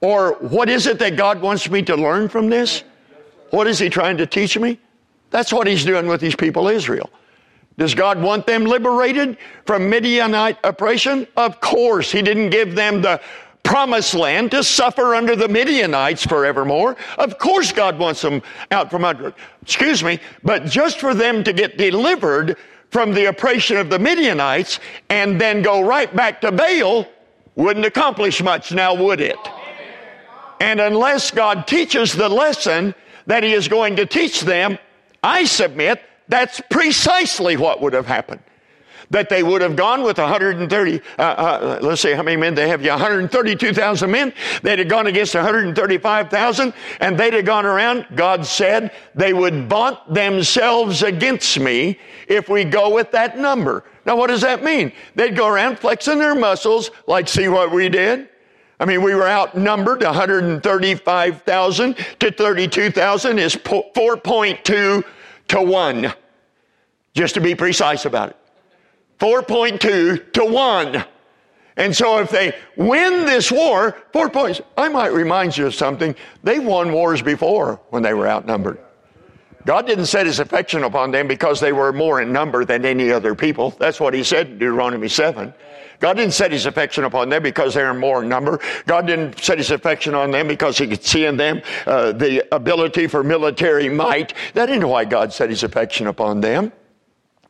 Or 0.00 0.34
what 0.40 0.68
is 0.68 0.86
it 0.86 0.98
that 1.00 1.16
God 1.16 1.40
wants 1.40 1.68
me 1.68 1.82
to 1.82 1.96
learn 1.96 2.28
from 2.28 2.48
this? 2.48 2.84
What 3.50 3.66
is 3.66 3.78
He 3.78 3.88
trying 3.88 4.16
to 4.18 4.26
teach 4.26 4.58
me? 4.58 4.78
That's 5.30 5.52
what 5.52 5.66
He's 5.66 5.84
doing 5.84 6.06
with 6.06 6.20
these 6.20 6.36
people, 6.36 6.68
Israel. 6.68 7.10
Does 7.78 7.94
God 7.94 8.20
want 8.20 8.46
them 8.46 8.64
liberated 8.64 9.38
from 9.64 9.88
Midianite 9.88 10.58
oppression? 10.64 11.26
Of 11.36 11.60
course. 11.60 12.10
He 12.10 12.20
didn't 12.20 12.50
give 12.50 12.74
them 12.74 13.00
the 13.00 13.20
promised 13.62 14.14
land 14.14 14.50
to 14.50 14.64
suffer 14.64 15.14
under 15.14 15.36
the 15.36 15.46
Midianites 15.46 16.26
forevermore. 16.26 16.96
Of 17.18 17.38
course, 17.38 17.70
God 17.70 17.96
wants 17.98 18.20
them 18.20 18.42
out 18.72 18.90
from 18.90 19.04
under. 19.04 19.32
Excuse 19.62 20.02
me, 20.02 20.18
but 20.42 20.66
just 20.66 20.98
for 20.98 21.14
them 21.14 21.44
to 21.44 21.52
get 21.52 21.78
delivered 21.78 22.56
from 22.90 23.14
the 23.14 23.26
oppression 23.26 23.76
of 23.76 23.90
the 23.90 23.98
Midianites 23.98 24.80
and 25.08 25.40
then 25.40 25.62
go 25.62 25.80
right 25.80 26.14
back 26.16 26.40
to 26.40 26.50
Baal 26.50 27.06
wouldn't 27.54 27.86
accomplish 27.86 28.42
much 28.42 28.72
now, 28.72 28.94
would 28.94 29.20
it? 29.20 29.38
And 30.60 30.80
unless 30.80 31.30
God 31.30 31.66
teaches 31.66 32.12
the 32.12 32.28
lesson 32.28 32.94
that 33.26 33.44
He 33.44 33.52
is 33.52 33.68
going 33.68 33.96
to 33.96 34.06
teach 34.06 34.40
them, 34.40 34.78
I 35.22 35.44
submit 35.44 36.02
that's 36.28 36.60
precisely 36.70 37.56
what 37.56 37.80
would 37.80 37.92
have 37.92 38.06
happened 38.06 38.40
that 39.10 39.28
they 39.28 39.42
would 39.42 39.60
have 39.62 39.76
gone 39.76 40.02
with 40.02 40.18
130, 40.18 41.00
uh, 41.18 41.22
uh, 41.22 41.78
let's 41.82 42.02
see 42.02 42.12
how 42.12 42.22
many 42.22 42.36
men 42.36 42.54
they 42.54 42.68
have, 42.68 42.82
yeah, 42.82 42.92
132,000 42.92 44.10
men. 44.10 44.32
They'd 44.62 44.78
have 44.78 44.88
gone 44.88 45.06
against 45.06 45.34
135,000 45.34 46.74
and 47.00 47.18
they'd 47.18 47.34
have 47.34 47.44
gone 47.44 47.66
around. 47.66 48.06
God 48.14 48.44
said 48.44 48.92
they 49.14 49.32
would 49.32 49.68
vaunt 49.68 49.98
themselves 50.12 51.02
against 51.02 51.58
me 51.58 51.98
if 52.26 52.48
we 52.48 52.64
go 52.64 52.94
with 52.94 53.10
that 53.12 53.38
number. 53.38 53.84
Now, 54.04 54.16
what 54.16 54.28
does 54.28 54.40
that 54.42 54.62
mean? 54.62 54.92
They'd 55.14 55.36
go 55.36 55.48
around 55.48 55.78
flexing 55.78 56.18
their 56.18 56.34
muscles, 56.34 56.90
like, 57.06 57.28
see 57.28 57.48
what 57.48 57.70
we 57.70 57.88
did? 57.88 58.28
I 58.80 58.84
mean, 58.84 59.02
we 59.02 59.14
were 59.14 59.26
outnumbered 59.26 60.02
135,000 60.02 61.96
to 62.20 62.30
32,000 62.30 63.38
is 63.38 63.56
4.2 63.56 65.04
to 65.48 65.62
1, 65.62 66.12
just 67.14 67.34
to 67.34 67.40
be 67.40 67.54
precise 67.54 68.04
about 68.04 68.30
it. 68.30 68.36
4.2 69.18 70.32
to 70.32 70.44
1. 70.44 71.04
And 71.76 71.94
so 71.94 72.18
if 72.18 72.30
they 72.30 72.56
win 72.76 73.24
this 73.24 73.52
war, 73.52 73.96
four 74.12 74.28
points, 74.28 74.60
I 74.76 74.88
might 74.88 75.12
remind 75.12 75.56
you 75.56 75.66
of 75.66 75.74
something. 75.76 76.14
They 76.42 76.58
won 76.58 76.92
wars 76.92 77.22
before 77.22 77.80
when 77.90 78.02
they 78.02 78.14
were 78.14 78.28
outnumbered. 78.28 78.78
God 79.68 79.86
didn't 79.86 80.06
set 80.06 80.24
his 80.24 80.38
affection 80.38 80.82
upon 80.82 81.10
them 81.10 81.28
because 81.28 81.60
they 81.60 81.74
were 81.74 81.92
more 81.92 82.22
in 82.22 82.32
number 82.32 82.64
than 82.64 82.86
any 82.86 83.12
other 83.12 83.34
people. 83.34 83.76
That's 83.78 84.00
what 84.00 84.14
he 84.14 84.24
said 84.24 84.46
in 84.46 84.52
Deuteronomy 84.54 85.08
7. 85.08 85.52
God 86.00 86.14
didn't 86.14 86.32
set 86.32 86.52
his 86.52 86.64
affection 86.64 87.04
upon 87.04 87.28
them 87.28 87.42
because 87.42 87.74
they 87.74 87.82
are 87.82 87.92
more 87.92 88.22
in 88.22 88.30
number. 88.30 88.60
God 88.86 89.06
didn't 89.06 89.38
set 89.38 89.58
his 89.58 89.70
affection 89.70 90.14
on 90.14 90.30
them 90.30 90.48
because 90.48 90.78
he 90.78 90.86
could 90.86 91.04
see 91.04 91.26
in 91.26 91.36
them 91.36 91.60
uh, 91.86 92.12
the 92.12 92.48
ability 92.50 93.08
for 93.08 93.22
military 93.22 93.90
might. 93.90 94.32
That 94.54 94.70
isn't 94.70 94.88
why 94.88 95.04
God 95.04 95.34
set 95.34 95.50
his 95.50 95.62
affection 95.62 96.06
upon 96.06 96.40
them. 96.40 96.72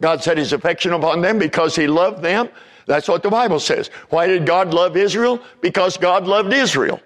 God 0.00 0.20
set 0.20 0.38
his 0.38 0.52
affection 0.52 0.94
upon 0.94 1.20
them 1.20 1.38
because 1.38 1.76
he 1.76 1.86
loved 1.86 2.20
them. 2.20 2.48
That's 2.86 3.06
what 3.06 3.22
the 3.22 3.30
Bible 3.30 3.60
says. 3.60 3.92
Why 4.08 4.26
did 4.26 4.44
God 4.44 4.74
love 4.74 4.96
Israel? 4.96 5.40
Because 5.60 5.96
God 5.96 6.26
loved 6.26 6.52
Israel. 6.52 7.00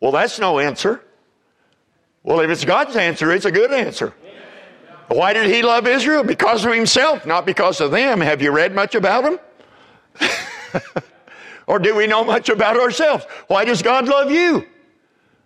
Well, 0.00 0.10
that's 0.10 0.40
no 0.40 0.58
answer. 0.58 1.04
Well, 2.22 2.40
if 2.40 2.50
it's 2.50 2.64
God's 2.64 2.96
answer, 2.96 3.32
it's 3.32 3.46
a 3.46 3.52
good 3.52 3.72
answer. 3.72 4.14
Why 5.08 5.32
did 5.32 5.46
he 5.46 5.62
love 5.62 5.86
Israel? 5.86 6.22
Because 6.22 6.64
of 6.64 6.72
himself, 6.72 7.26
not 7.26 7.44
because 7.44 7.80
of 7.80 7.90
them. 7.90 8.20
Have 8.20 8.40
you 8.40 8.52
read 8.52 8.74
much 8.74 8.94
about 8.94 9.24
him? 9.24 9.40
or 11.66 11.78
do 11.78 11.96
we 11.96 12.06
know 12.06 12.22
much 12.22 12.48
about 12.48 12.76
ourselves? 12.76 13.24
Why 13.48 13.64
does 13.64 13.82
God 13.82 14.06
love 14.06 14.30
you? 14.30 14.66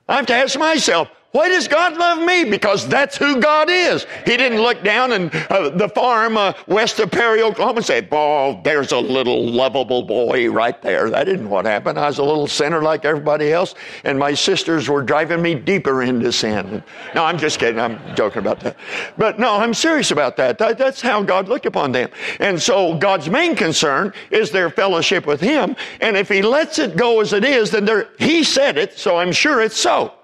I 0.09 0.17
have 0.17 0.27
to 0.27 0.35
ask 0.35 0.59
myself, 0.59 1.09
why 1.35 1.49
does 1.49 1.67
God 1.67 1.97
love 1.97 2.25
me? 2.25 2.45
Because 2.45 2.87
that's 2.87 3.17
who 3.17 3.41
God 3.41 3.69
is. 3.69 4.07
He 4.25 4.37
didn't 4.37 4.63
look 4.63 4.85
down 4.85 5.11
and 5.11 5.35
uh, 5.51 5.71
the 5.71 5.89
farm 5.89 6.37
uh, 6.37 6.53
west 6.69 7.01
of 7.01 7.11
Perry, 7.11 7.43
Oklahoma 7.43 7.79
and 7.79 7.85
say, 7.85 8.07
"Oh, 8.13 8.61
there's 8.63 8.93
a 8.93 9.01
little 9.01 9.45
lovable 9.45 10.05
boy 10.05 10.49
right 10.49 10.81
there." 10.81 11.11
That 11.11 11.27
isn't 11.27 11.51
what 11.51 11.65
happened. 11.65 11.99
I 11.99 12.07
was 12.07 12.19
a 12.19 12.23
little 12.23 12.47
sinner 12.47 12.83
like 12.83 13.05
everybody 13.05 13.53
else, 13.53 13.75
and 14.05 14.17
my 14.17 14.33
sisters 14.33 14.89
were 14.89 15.03
driving 15.03 15.43
me 15.43 15.57
deeper 15.57 16.05
into 16.05 16.31
sin. 16.31 16.85
No, 17.17 17.25
I'm 17.25 17.37
just 17.37 17.59
kidding. 17.59 17.81
I'm 17.81 17.99
joking 18.15 18.39
about 18.39 18.61
that. 18.61 18.77
But 19.19 19.41
no, 19.41 19.57
I'm 19.57 19.75
serious 19.75 20.13
about 20.13 20.37
that. 20.37 20.57
that 20.59 20.79
that's 20.79 21.01
how 21.01 21.21
God 21.21 21.49
looked 21.49 21.67
upon 21.67 21.91
them. 21.91 22.11
And 22.39 22.63
so 22.63 22.97
God's 22.97 23.29
main 23.29 23.57
concern 23.57 24.13
is 24.31 24.53
their 24.53 24.71
fellowship 24.71 25.27
with 25.27 25.41
Him. 25.41 25.75
And 26.01 26.17
if 26.17 26.29
He 26.29 26.43
lets 26.43 26.79
it 26.79 26.97
go 26.97 27.21
as 27.21 27.33
it 27.33 27.45
is, 27.45 27.73
then 27.73 28.07
He 28.21 28.45
said 28.45 28.79
it, 28.79 28.97
so 28.97 29.17
I'm 29.17 29.33
sure 29.33 29.61
it's 29.61 29.77
so. 29.77 30.15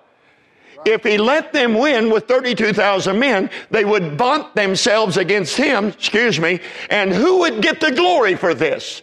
If 0.85 1.05
he 1.05 1.19
let 1.19 1.53
them 1.53 1.75
win 1.75 2.11
with 2.11 2.27
32,000 2.27 3.19
men, 3.19 3.51
they 3.71 3.85
would 3.85 4.17
vaunt 4.17 4.55
themselves 4.55 5.17
against 5.17 5.57
him, 5.57 5.89
excuse 5.89 6.41
me, 6.41 6.61
and 6.89 7.13
who 7.13 7.41
would 7.41 7.61
get 7.63 7.81
the 7.81 7.93
glory 7.93 8.35
for 8.35 8.55
this? 8.55 9.03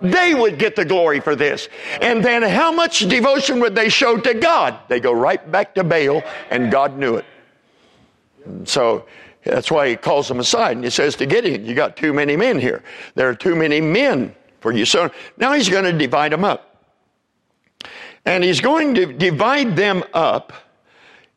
They 0.00 0.34
would 0.34 0.58
get 0.58 0.74
the 0.74 0.84
glory 0.84 1.20
for 1.20 1.36
this. 1.36 1.68
And 2.00 2.24
then 2.24 2.42
how 2.42 2.72
much 2.72 3.00
devotion 3.08 3.60
would 3.60 3.74
they 3.74 3.88
show 3.88 4.16
to 4.16 4.34
God? 4.34 4.78
They 4.88 4.98
go 4.98 5.12
right 5.12 5.50
back 5.50 5.74
to 5.76 5.84
Baal, 5.84 6.22
and 6.50 6.72
God 6.72 6.98
knew 6.98 7.16
it. 7.16 7.24
So 8.64 9.06
that's 9.44 9.70
why 9.70 9.88
he 9.88 9.96
calls 9.96 10.28
them 10.28 10.40
aside 10.40 10.76
and 10.76 10.84
he 10.84 10.90
says 10.90 11.16
to 11.16 11.26
Gideon, 11.26 11.64
You 11.64 11.74
got 11.74 11.96
too 11.96 12.12
many 12.12 12.36
men 12.36 12.58
here. 12.58 12.82
There 13.14 13.28
are 13.28 13.34
too 13.34 13.54
many 13.54 13.80
men 13.80 14.34
for 14.60 14.72
you. 14.72 14.84
So 14.84 15.10
now 15.36 15.52
he's 15.52 15.68
going 15.68 15.84
to 15.84 15.92
divide 15.92 16.32
them 16.32 16.44
up. 16.44 16.68
And 18.24 18.44
he's 18.44 18.60
going 18.60 18.94
to 18.94 19.06
divide 19.12 19.74
them 19.74 20.04
up 20.14 20.52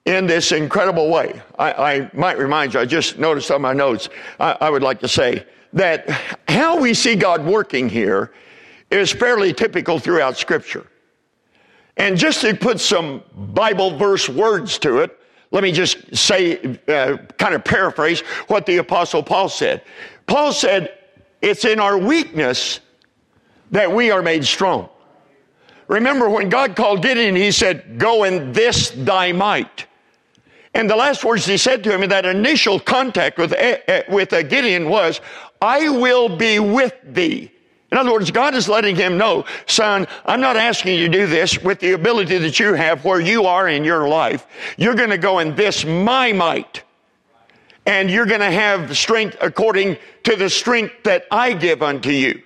in 0.06 0.28
this 0.28 0.52
incredible 0.52 1.10
way. 1.10 1.42
I, 1.58 1.72
I, 1.74 2.12
might 2.14 2.38
remind 2.38 2.74
you, 2.74 2.80
I 2.80 2.86
just 2.86 3.18
noticed 3.18 3.50
on 3.50 3.62
my 3.62 3.74
notes, 3.74 4.10
I, 4.40 4.56
I 4.62 4.70
would 4.70 4.84
like 4.84 5.00
to 5.00 5.08
say 5.08 5.46
that 5.74 6.10
how 6.48 6.80
we 6.80 6.94
see 6.94 7.16
God 7.16 7.44
working 7.44 7.90
here 7.90 8.32
is 8.92 9.12
fairly 9.12 9.52
typical 9.52 10.00
throughout 10.00 10.38
Scripture. 10.38 10.86
And 11.98 12.18
just 12.18 12.42
to 12.42 12.54
put 12.56 12.80
some 12.80 13.24
Bible 13.36 13.98
verse 13.98 14.30
words 14.30 14.78
to 14.80 15.00
it, 15.00 15.18
Let 15.52 15.64
me 15.64 15.72
just 15.72 16.16
say, 16.16 16.80
uh, 16.88 17.18
kind 17.38 17.56
of 17.56 17.64
paraphrase 17.64 18.22
what 18.48 18.66
the 18.66 18.78
Apostle 18.78 19.24
Paul 19.24 19.50
said. 19.50 19.84
Paul 20.28 20.52
said, 20.52 20.98
It's 21.42 21.66
in 21.66 21.80
our 21.80 21.98
weakness 21.98 22.80
that 23.72 23.92
we 23.92 24.12
are 24.12 24.22
made 24.22 24.46
strong. 24.46 24.90
Remember 25.88 26.30
when 26.30 26.50
God 26.50 26.76
called 26.76 27.02
Gideon, 27.02 27.36
he 27.36 27.52
said, 27.52 27.98
Go 27.98 28.24
in 28.24 28.52
this 28.52 28.90
thy 28.92 29.32
might. 29.32 29.86
And 30.76 30.90
the 30.90 30.96
last 30.96 31.24
words 31.24 31.46
he 31.46 31.56
said 31.56 31.86
to 31.86 31.92
him 31.92 32.04
in 32.04 32.10
that 32.10 32.26
initial 32.26 32.82
contact 32.82 33.38
with, 33.38 33.54
eh, 33.54 33.80
eh, 33.88 34.04
with 34.10 34.34
uh, 34.34 34.44
Gideon 34.44 34.90
was, 34.90 35.22
I 35.62 35.88
will 35.88 36.28
be 36.28 36.60
with 36.60 36.94
thee. 37.02 37.50
In 37.94 37.98
other 37.98 38.12
words, 38.12 38.30
God 38.30 38.54
is 38.56 38.68
letting 38.68 38.98
him 38.98 39.18
know, 39.18 39.46
son, 39.68 40.06
I'm 40.26 40.42
not 40.42 40.58
asking 40.58 41.00
you 41.00 41.08
to 41.08 41.18
do 41.18 41.28
this 41.28 41.58
with 41.62 41.80
the 41.80 41.94
ability 41.94 42.38
that 42.40 42.60
you 42.60 42.74
have 42.74 43.06
where 43.06 43.22
you 43.22 43.46
are 43.46 43.70
in 43.70 43.86
your 43.86 44.10
life. 44.10 44.48
You're 44.76 44.96
going 44.96 45.12
to 45.12 45.18
go 45.18 45.40
in 45.40 45.56
this 45.56 45.86
my 45.86 46.34
might. 46.34 46.84
And 47.86 48.12
you're 48.12 48.26
going 48.26 48.42
to 48.42 48.52
have 48.52 48.98
strength 48.98 49.38
according 49.40 49.96
to 50.24 50.36
the 50.36 50.50
strength 50.50 51.04
that 51.04 51.26
I 51.32 51.54
give 51.54 51.84
unto 51.84 52.10
you. 52.10 52.42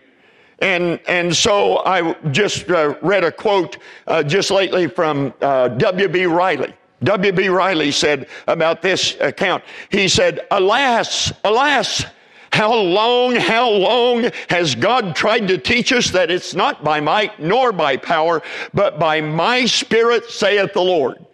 And, 0.60 1.00
and 1.08 1.36
so 1.36 1.84
I 1.84 2.14
just 2.30 2.70
uh, 2.70 2.94
read 3.02 3.24
a 3.24 3.32
quote 3.32 3.78
uh, 4.06 4.22
just 4.22 4.52
lately 4.52 4.86
from 4.86 5.34
uh, 5.42 5.70
W.B. 5.70 6.26
Riley. 6.26 6.76
W.B. 7.04 7.50
Riley 7.50 7.92
said 7.92 8.28
about 8.48 8.82
this 8.82 9.16
account, 9.20 9.64
he 9.90 10.08
said, 10.08 10.42
Alas, 10.52 11.32
alas, 11.44 12.06
how 12.52 12.74
long, 12.74 13.36
how 13.36 13.70
long 13.70 14.30
has 14.50 14.76
God 14.76 15.16
tried 15.16 15.48
to 15.48 15.58
teach 15.58 15.94
us 15.94 16.10
that 16.12 16.32
it's 16.32 16.54
not 16.54 16.84
by 16.84 17.00
might 17.00 17.40
nor 17.40 17.72
by 17.72 17.96
power, 17.96 18.42
but 18.74 19.00
by 19.00 19.22
my 19.22 19.66
spirit, 19.66 20.26
saith 20.30 20.74
the 20.74 20.82
Lord? 20.82 21.26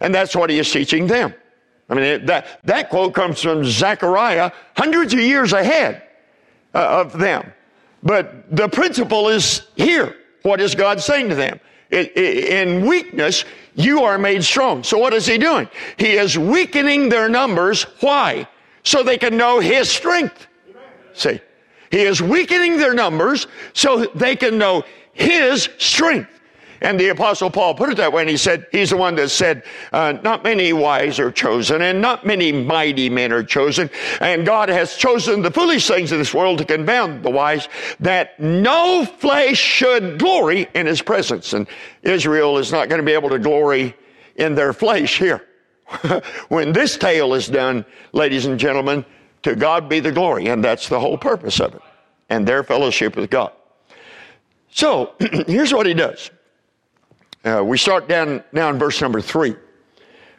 And 0.00 0.14
that's 0.14 0.36
what 0.36 0.50
he 0.50 0.58
is 0.58 0.70
teaching 0.70 1.06
them. 1.06 1.34
I 1.88 1.94
mean, 1.94 2.26
that, 2.26 2.60
that 2.64 2.90
quote 2.90 3.14
comes 3.14 3.42
from 3.42 3.64
Zechariah 3.64 4.52
hundreds 4.76 5.14
of 5.14 5.20
years 5.20 5.52
ahead 5.52 6.02
uh, 6.74 7.00
of 7.00 7.18
them. 7.18 7.52
But 8.02 8.54
the 8.54 8.68
principle 8.68 9.28
is 9.28 9.66
here. 9.74 10.14
What 10.42 10.60
is 10.60 10.74
God 10.74 11.00
saying 11.00 11.30
to 11.30 11.34
them? 11.34 11.58
In 11.90 12.86
weakness, 12.86 13.44
you 13.74 14.02
are 14.02 14.18
made 14.18 14.44
strong. 14.44 14.82
So 14.82 14.98
what 14.98 15.14
is 15.14 15.26
he 15.26 15.38
doing? 15.38 15.68
He 15.96 16.12
is 16.12 16.38
weakening 16.38 17.08
their 17.08 17.28
numbers. 17.28 17.84
Why? 18.00 18.46
So 18.82 19.02
they 19.02 19.18
can 19.18 19.36
know 19.36 19.60
his 19.60 19.88
strength. 19.88 20.46
See, 21.14 21.40
he 21.90 22.00
is 22.00 22.20
weakening 22.20 22.76
their 22.76 22.94
numbers 22.94 23.46
so 23.72 24.04
they 24.14 24.36
can 24.36 24.58
know 24.58 24.84
his 25.12 25.68
strength. 25.78 26.30
And 26.80 26.98
the 26.98 27.08
apostle 27.08 27.50
Paul 27.50 27.74
put 27.74 27.90
it 27.90 27.96
that 27.96 28.12
way, 28.12 28.22
and 28.22 28.30
he 28.30 28.36
said, 28.36 28.66
he's 28.70 28.90
the 28.90 28.96
one 28.96 29.16
that 29.16 29.30
said, 29.30 29.64
uh, 29.92 30.14
not 30.22 30.44
many 30.44 30.72
wise 30.72 31.18
are 31.18 31.32
chosen, 31.32 31.82
and 31.82 32.00
not 32.00 32.24
many 32.24 32.52
mighty 32.52 33.10
men 33.10 33.32
are 33.32 33.42
chosen, 33.42 33.90
and 34.20 34.46
God 34.46 34.68
has 34.68 34.96
chosen 34.96 35.42
the 35.42 35.50
foolish 35.50 35.88
things 35.88 36.12
of 36.12 36.18
this 36.18 36.32
world 36.32 36.58
to 36.58 36.64
confound 36.64 37.22
the 37.22 37.30
wise, 37.30 37.68
that 38.00 38.38
no 38.38 39.04
flesh 39.04 39.58
should 39.58 40.18
glory 40.18 40.68
in 40.74 40.86
his 40.86 41.02
presence. 41.02 41.52
And 41.52 41.66
Israel 42.02 42.58
is 42.58 42.70
not 42.70 42.88
going 42.88 43.00
to 43.00 43.06
be 43.06 43.12
able 43.12 43.30
to 43.30 43.38
glory 43.38 43.94
in 44.36 44.54
their 44.54 44.72
flesh 44.72 45.18
here. 45.18 45.44
when 46.48 46.72
this 46.72 46.96
tale 46.96 47.34
is 47.34 47.48
done, 47.48 47.84
ladies 48.12 48.46
and 48.46 48.58
gentlemen, 48.58 49.04
to 49.42 49.56
God 49.56 49.88
be 49.88 50.00
the 50.00 50.12
glory, 50.12 50.48
and 50.48 50.62
that's 50.62 50.88
the 50.88 51.00
whole 51.00 51.18
purpose 51.18 51.60
of 51.60 51.74
it, 51.74 51.82
and 52.28 52.46
their 52.46 52.62
fellowship 52.62 53.16
with 53.16 53.30
God. 53.30 53.52
So, 54.70 55.14
here's 55.46 55.72
what 55.72 55.86
he 55.86 55.94
does. 55.94 56.30
Uh, 57.48 57.62
we 57.64 57.78
start 57.78 58.08
down 58.08 58.44
now 58.52 58.68
in 58.68 58.78
verse 58.78 59.00
number 59.00 59.22
three. 59.22 59.56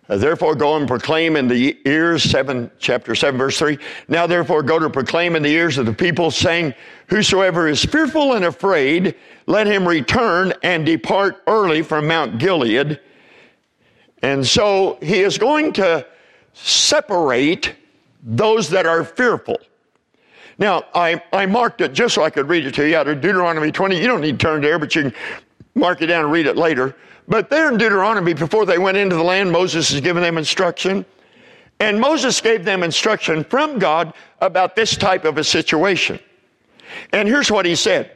Uh, 0.10 0.17
therefore, 0.17 0.54
go 0.54 0.76
and 0.76 0.88
proclaim 0.88 1.36
in 1.36 1.48
the 1.48 1.78
ears, 1.86 2.24
seven, 2.24 2.69
chapter 2.78 3.15
7, 3.15 3.38
verse 3.38 3.58
3. 3.58 3.78
Now, 4.08 4.28
therefore, 4.28 4.63
go 4.63 4.80
to 4.80 4.89
proclaim 4.89 5.36
in 5.36 5.43
the 5.43 5.50
ears 5.50 5.78
of 5.78 5.86
the 5.86 5.93
people, 5.93 6.32
saying, 6.32 6.74
Whosoever 7.08 7.67
is 7.67 7.84
fearful 7.84 8.34
and 8.34 8.45
afraid, 8.45 9.15
let 9.45 9.65
him 9.67 9.88
return 9.88 10.54
and 10.63 10.86
depart 10.86 11.43
early 11.48 11.82
from 11.82 12.08
Mount 12.08 12.39
Gilead. 12.39 13.00
And 14.22 14.45
so 14.45 14.98
he 15.02 15.22
is 15.22 15.38
going 15.38 15.74
to 15.74 16.06
separate 16.54 17.76
those 18.24 18.69
that 18.69 18.86
are 18.86 19.04
fearful. 19.04 19.58
Now, 20.58 20.84
I, 20.93 21.24
I 21.32 21.45
marked 21.45 21.82
it 21.82 21.93
just 21.93 22.15
so 22.15 22.24
I 22.24 22.30
could 22.30 22.50
read 22.50 22.65
it 22.65 22.74
to 22.76 22.88
you 22.88 22.98
out 22.98 23.08
of 23.08 23.22
Deuteronomy 23.22 23.72
20. 23.72 24.00
You 24.00 24.08
don't 24.08 24.22
need 24.22 24.39
to 24.39 24.45
turn 24.45 24.62
there, 24.62 24.78
but 24.78 24.93
you 24.95 25.04
can 25.04 25.13
mark 25.79 26.01
it 26.01 26.07
down 26.07 26.23
and 26.23 26.31
read 26.31 26.45
it 26.45 26.57
later. 26.57 26.95
But 27.27 27.49
there 27.49 27.71
in 27.71 27.77
Deuteronomy, 27.77 28.33
before 28.33 28.65
they 28.65 28.77
went 28.77 28.97
into 28.97 29.15
the 29.15 29.23
land, 29.23 29.51
Moses 29.51 29.91
has 29.91 30.01
given 30.01 30.23
them 30.23 30.37
instruction. 30.37 31.05
And 31.79 31.99
Moses 31.99 32.41
gave 32.41 32.65
them 32.65 32.83
instruction 32.83 33.43
from 33.43 33.79
God 33.79 34.13
about 34.41 34.75
this 34.75 34.97
type 34.97 35.25
of 35.25 35.37
a 35.37 35.43
situation. 35.43 36.19
And 37.13 37.27
here's 37.27 37.51
what 37.51 37.65
he 37.65 37.75
said 37.75 38.11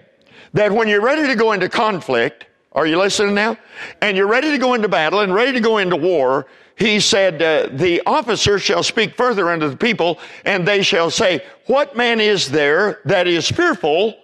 that 0.53 0.71
when 0.71 0.87
you're 0.87 1.01
ready 1.01 1.27
to 1.27 1.35
go 1.35 1.53
into 1.53 1.69
conflict, 1.69 2.47
are 2.73 2.85
you 2.85 2.97
listening 2.97 3.35
now? 3.35 3.57
And 4.01 4.17
you're 4.17 4.27
ready 4.27 4.51
to 4.51 4.57
go 4.57 4.73
into 4.73 4.87
battle 4.87 5.21
and 5.21 5.33
ready 5.33 5.51
to 5.53 5.59
go 5.59 5.77
into 5.77 5.95
war, 5.95 6.47
he 6.75 6.99
said, 6.99 7.41
uh, 7.41 7.69
The 7.71 8.01
officer 8.05 8.57
shall 8.57 8.83
speak 8.83 9.15
further 9.15 9.49
unto 9.49 9.69
the 9.69 9.77
people, 9.77 10.19
and 10.43 10.67
they 10.67 10.81
shall 10.81 11.11
say, 11.11 11.45
What 11.67 11.95
man 11.95 12.19
is 12.19 12.49
there 12.49 12.99
that 13.05 13.27
is 13.27 13.49
fearful 13.49 14.15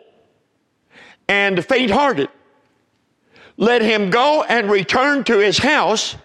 and 1.27 1.63
faint 1.63 1.91
hearted? 1.91 2.29
Let 3.59 3.81
him 3.81 4.09
go 4.09 4.43
and 4.43 4.71
return 4.71 5.25
to 5.25 5.37
his 5.37 5.57
house, 5.57 6.15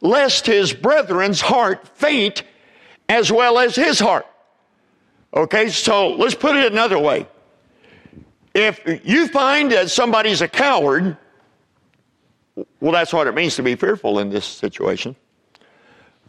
lest 0.00 0.44
his 0.44 0.72
brethren's 0.72 1.40
heart 1.40 1.86
faint 1.96 2.42
as 3.08 3.30
well 3.30 3.60
as 3.60 3.76
his 3.76 4.00
heart. 4.00 4.26
Okay, 5.32 5.68
so 5.68 6.08
let's 6.16 6.34
put 6.34 6.56
it 6.56 6.72
another 6.72 6.98
way. 6.98 7.28
If 8.54 8.80
you 9.04 9.28
find 9.28 9.70
that 9.70 9.88
somebody's 9.88 10.40
a 10.40 10.48
coward, 10.48 11.16
well, 12.80 12.90
that's 12.90 13.12
what 13.12 13.28
it 13.28 13.36
means 13.36 13.54
to 13.54 13.62
be 13.62 13.76
fearful 13.76 14.18
in 14.18 14.28
this 14.28 14.44
situation. 14.44 15.14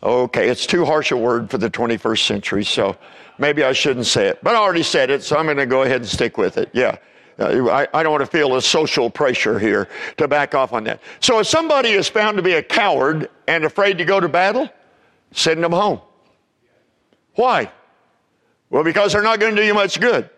Okay, 0.04 0.48
it's 0.48 0.68
too 0.68 0.86
harsh 0.86 1.12
a 1.12 1.18
word 1.18 1.50
for 1.50 1.58
the 1.58 1.72
21st 1.72 2.28
century, 2.28 2.64
so 2.64 2.96
maybe 3.40 3.64
I 3.64 3.74
shouldn't 3.74 4.06
say 4.06 4.28
it. 4.28 4.40
But 4.44 4.54
I 4.54 4.60
already 4.60 4.84
said 4.84 5.10
it, 5.10 5.24
so 5.24 5.38
I'm 5.38 5.46
going 5.46 5.58
to 5.58 5.66
go 5.66 5.82
ahead 5.82 6.02
and 6.02 6.08
stick 6.08 6.38
with 6.38 6.60
it. 6.60 6.70
Yeah. 6.72 6.98
Uh, 7.42 7.68
I, 7.70 7.88
I, 7.94 8.04
don't 8.04 8.12
want 8.12 8.22
to 8.22 8.30
feel 8.30 8.56
a 8.56 8.62
social 8.62 9.10
pressure 9.10 9.58
here 9.58 9.90
to 10.18 10.28
back 10.28 10.54
off 10.54 10.74
on 10.74 10.84
that. 10.84 11.02
So 11.20 11.40
if 11.40 11.48
somebody 11.48 11.90
is 11.90 12.08
found 12.08 12.38
to 12.38 12.44
be 12.44 12.54
a 12.54 12.64
coward 12.64 13.30
and 13.48 13.66
afraid 13.66 13.98
to 13.98 14.06
go 14.06 14.20
to 14.20 14.30
battle, 14.30 14.70
send 15.32 15.64
them 15.64 15.72
home. 15.72 16.02
Why? 17.36 17.72
Well, 18.70 18.84
because 18.84 19.14
they're 19.14 19.24
not 19.24 19.40
going 19.40 19.56
to 19.56 19.62
do 19.62 19.66
you 19.66 19.74
much 19.74 20.00
good. 20.00 20.30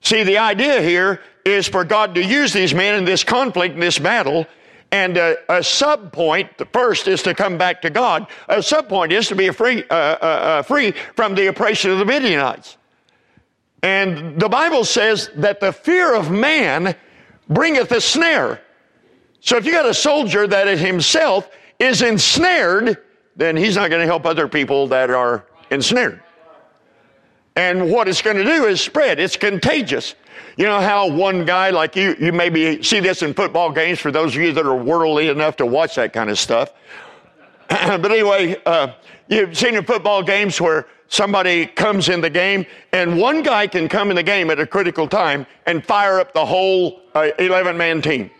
See, 0.00 0.22
the 0.22 0.38
idea 0.38 0.80
here 0.80 1.20
is 1.44 1.68
for 1.68 1.84
God 1.84 2.14
to 2.14 2.24
use 2.24 2.52
these 2.52 2.74
men 2.74 2.94
in 2.94 3.04
this 3.04 3.22
conflict, 3.22 3.74
in 3.74 3.80
this 3.80 3.98
battle, 3.98 4.46
and 4.92 5.16
a, 5.16 5.36
a 5.48 5.62
sub 5.62 6.12
point, 6.12 6.58
the 6.58 6.66
first 6.66 7.08
is 7.08 7.22
to 7.24 7.34
come 7.34 7.58
back 7.58 7.82
to 7.82 7.90
God. 7.90 8.26
A 8.48 8.62
sub 8.62 8.88
point 8.88 9.12
is 9.12 9.28
to 9.28 9.34
be 9.34 9.50
free, 9.50 9.84
uh, 9.90 9.94
uh, 9.94 10.24
uh, 10.24 10.62
free 10.62 10.92
from 11.14 11.34
the 11.34 11.48
oppression 11.48 11.90
of 11.90 11.98
the 11.98 12.04
Midianites. 12.04 12.76
And 13.86 14.40
the 14.40 14.48
Bible 14.48 14.84
says 14.84 15.30
that 15.36 15.60
the 15.60 15.72
fear 15.72 16.12
of 16.12 16.28
man 16.28 16.96
bringeth 17.48 17.92
a 17.92 18.00
snare. 18.00 18.60
So 19.38 19.56
if 19.58 19.64
you 19.64 19.70
got 19.70 19.86
a 19.86 19.94
soldier 19.94 20.44
that 20.44 20.76
himself 20.76 21.48
is 21.78 22.02
ensnared, 22.02 22.98
then 23.36 23.56
he's 23.56 23.76
not 23.76 23.88
going 23.90 24.00
to 24.00 24.06
help 24.06 24.26
other 24.26 24.48
people 24.48 24.88
that 24.88 25.10
are 25.10 25.46
ensnared. 25.70 26.20
And 27.54 27.88
what 27.88 28.08
it's 28.08 28.22
going 28.22 28.38
to 28.38 28.42
do 28.42 28.64
is 28.64 28.80
spread. 28.80 29.20
It's 29.20 29.36
contagious. 29.36 30.16
You 30.56 30.64
know 30.64 30.80
how 30.80 31.08
one 31.08 31.44
guy 31.44 31.70
like 31.70 31.94
you, 31.94 32.16
you 32.18 32.32
maybe 32.32 32.82
see 32.82 32.98
this 32.98 33.22
in 33.22 33.34
football 33.34 33.70
games 33.70 34.00
for 34.00 34.10
those 34.10 34.34
of 34.34 34.42
you 34.42 34.50
that 34.50 34.66
are 34.66 34.74
worldly 34.74 35.28
enough 35.28 35.54
to 35.58 35.66
watch 35.66 35.94
that 35.94 36.12
kind 36.12 36.28
of 36.28 36.40
stuff. 36.40 36.72
but 37.68 38.10
anyway, 38.10 38.60
uh, 38.66 38.94
you've 39.28 39.56
seen 39.56 39.76
in 39.76 39.84
football 39.84 40.24
games 40.24 40.60
where 40.60 40.88
somebody 41.08 41.66
comes 41.66 42.08
in 42.08 42.20
the 42.20 42.30
game 42.30 42.66
and 42.92 43.18
one 43.18 43.42
guy 43.42 43.66
can 43.66 43.88
come 43.88 44.10
in 44.10 44.16
the 44.16 44.22
game 44.22 44.50
at 44.50 44.58
a 44.58 44.66
critical 44.66 45.06
time 45.06 45.46
and 45.66 45.84
fire 45.84 46.20
up 46.20 46.32
the 46.32 46.44
whole 46.44 47.00
uh, 47.14 47.30
11 47.38 47.76
man 47.76 48.02
team. 48.02 48.30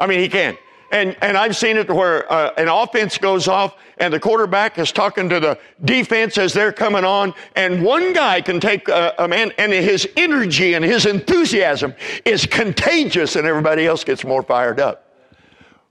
I 0.00 0.06
mean, 0.06 0.20
he 0.20 0.28
can. 0.28 0.56
And, 0.90 1.16
and 1.20 1.36
I've 1.36 1.54
seen 1.54 1.76
it 1.76 1.90
where 1.90 2.30
uh, 2.32 2.52
an 2.56 2.68
offense 2.68 3.18
goes 3.18 3.46
off 3.46 3.76
and 3.98 4.12
the 4.12 4.18
quarterback 4.20 4.78
is 4.78 4.90
talking 4.90 5.28
to 5.28 5.38
the 5.38 5.58
defense 5.84 6.38
as 6.38 6.52
they're 6.52 6.72
coming 6.72 7.04
on, 7.04 7.34
and 7.56 7.82
one 7.82 8.12
guy 8.12 8.40
can 8.40 8.60
take 8.60 8.88
a, 8.88 9.14
a 9.18 9.28
man, 9.28 9.52
and 9.58 9.72
his 9.72 10.08
energy 10.16 10.74
and 10.74 10.84
his 10.84 11.04
enthusiasm 11.04 11.94
is 12.24 12.46
contagious, 12.46 13.36
and 13.36 13.46
everybody 13.46 13.86
else 13.86 14.04
gets 14.04 14.24
more 14.24 14.42
fired 14.42 14.80
up. 14.80 15.07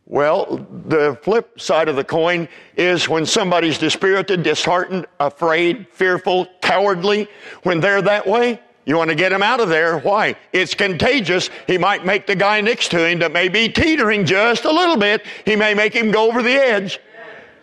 Well, 0.10 0.66
the 0.86 1.20
flip 1.22 1.60
side 1.60 1.90
of 1.90 1.98
the 1.98 2.04
coin 2.04 2.48
is 2.78 3.10
when 3.10 3.26
somebody's 3.26 3.78
dispirited, 3.78 4.42
disheartened, 4.42 5.06
afraid, 5.20 5.88
fearful, 5.92 6.48
cowardly, 6.62 7.28
when 7.64 7.82
they're 7.82 8.02
that 8.02 8.26
way, 8.26 8.62
you 8.86 8.96
want 8.96 9.10
to 9.10 9.18
get 9.18 9.34
him 9.34 9.44
out 9.44 9.60
of 9.60 9.68
there. 9.68 10.00
Why? 10.00 10.38
It's 10.54 10.74
contagious. 10.74 11.50
He 11.68 11.78
might 11.78 12.06
make 12.06 12.26
the 12.26 12.38
guy 12.38 12.62
next 12.62 12.90
to 12.92 13.06
him 13.06 13.20
that 13.20 13.34
may 13.34 13.50
be 13.50 13.68
teetering 13.68 14.26
just 14.26 14.64
a 14.64 14.72
little 14.72 14.96
bit. 14.96 15.26
He 15.44 15.58
may 15.58 15.74
make 15.74 15.94
him 15.94 16.10
go 16.10 16.30
over 16.30 16.42
the 16.42 16.54
edge. 16.54 17.02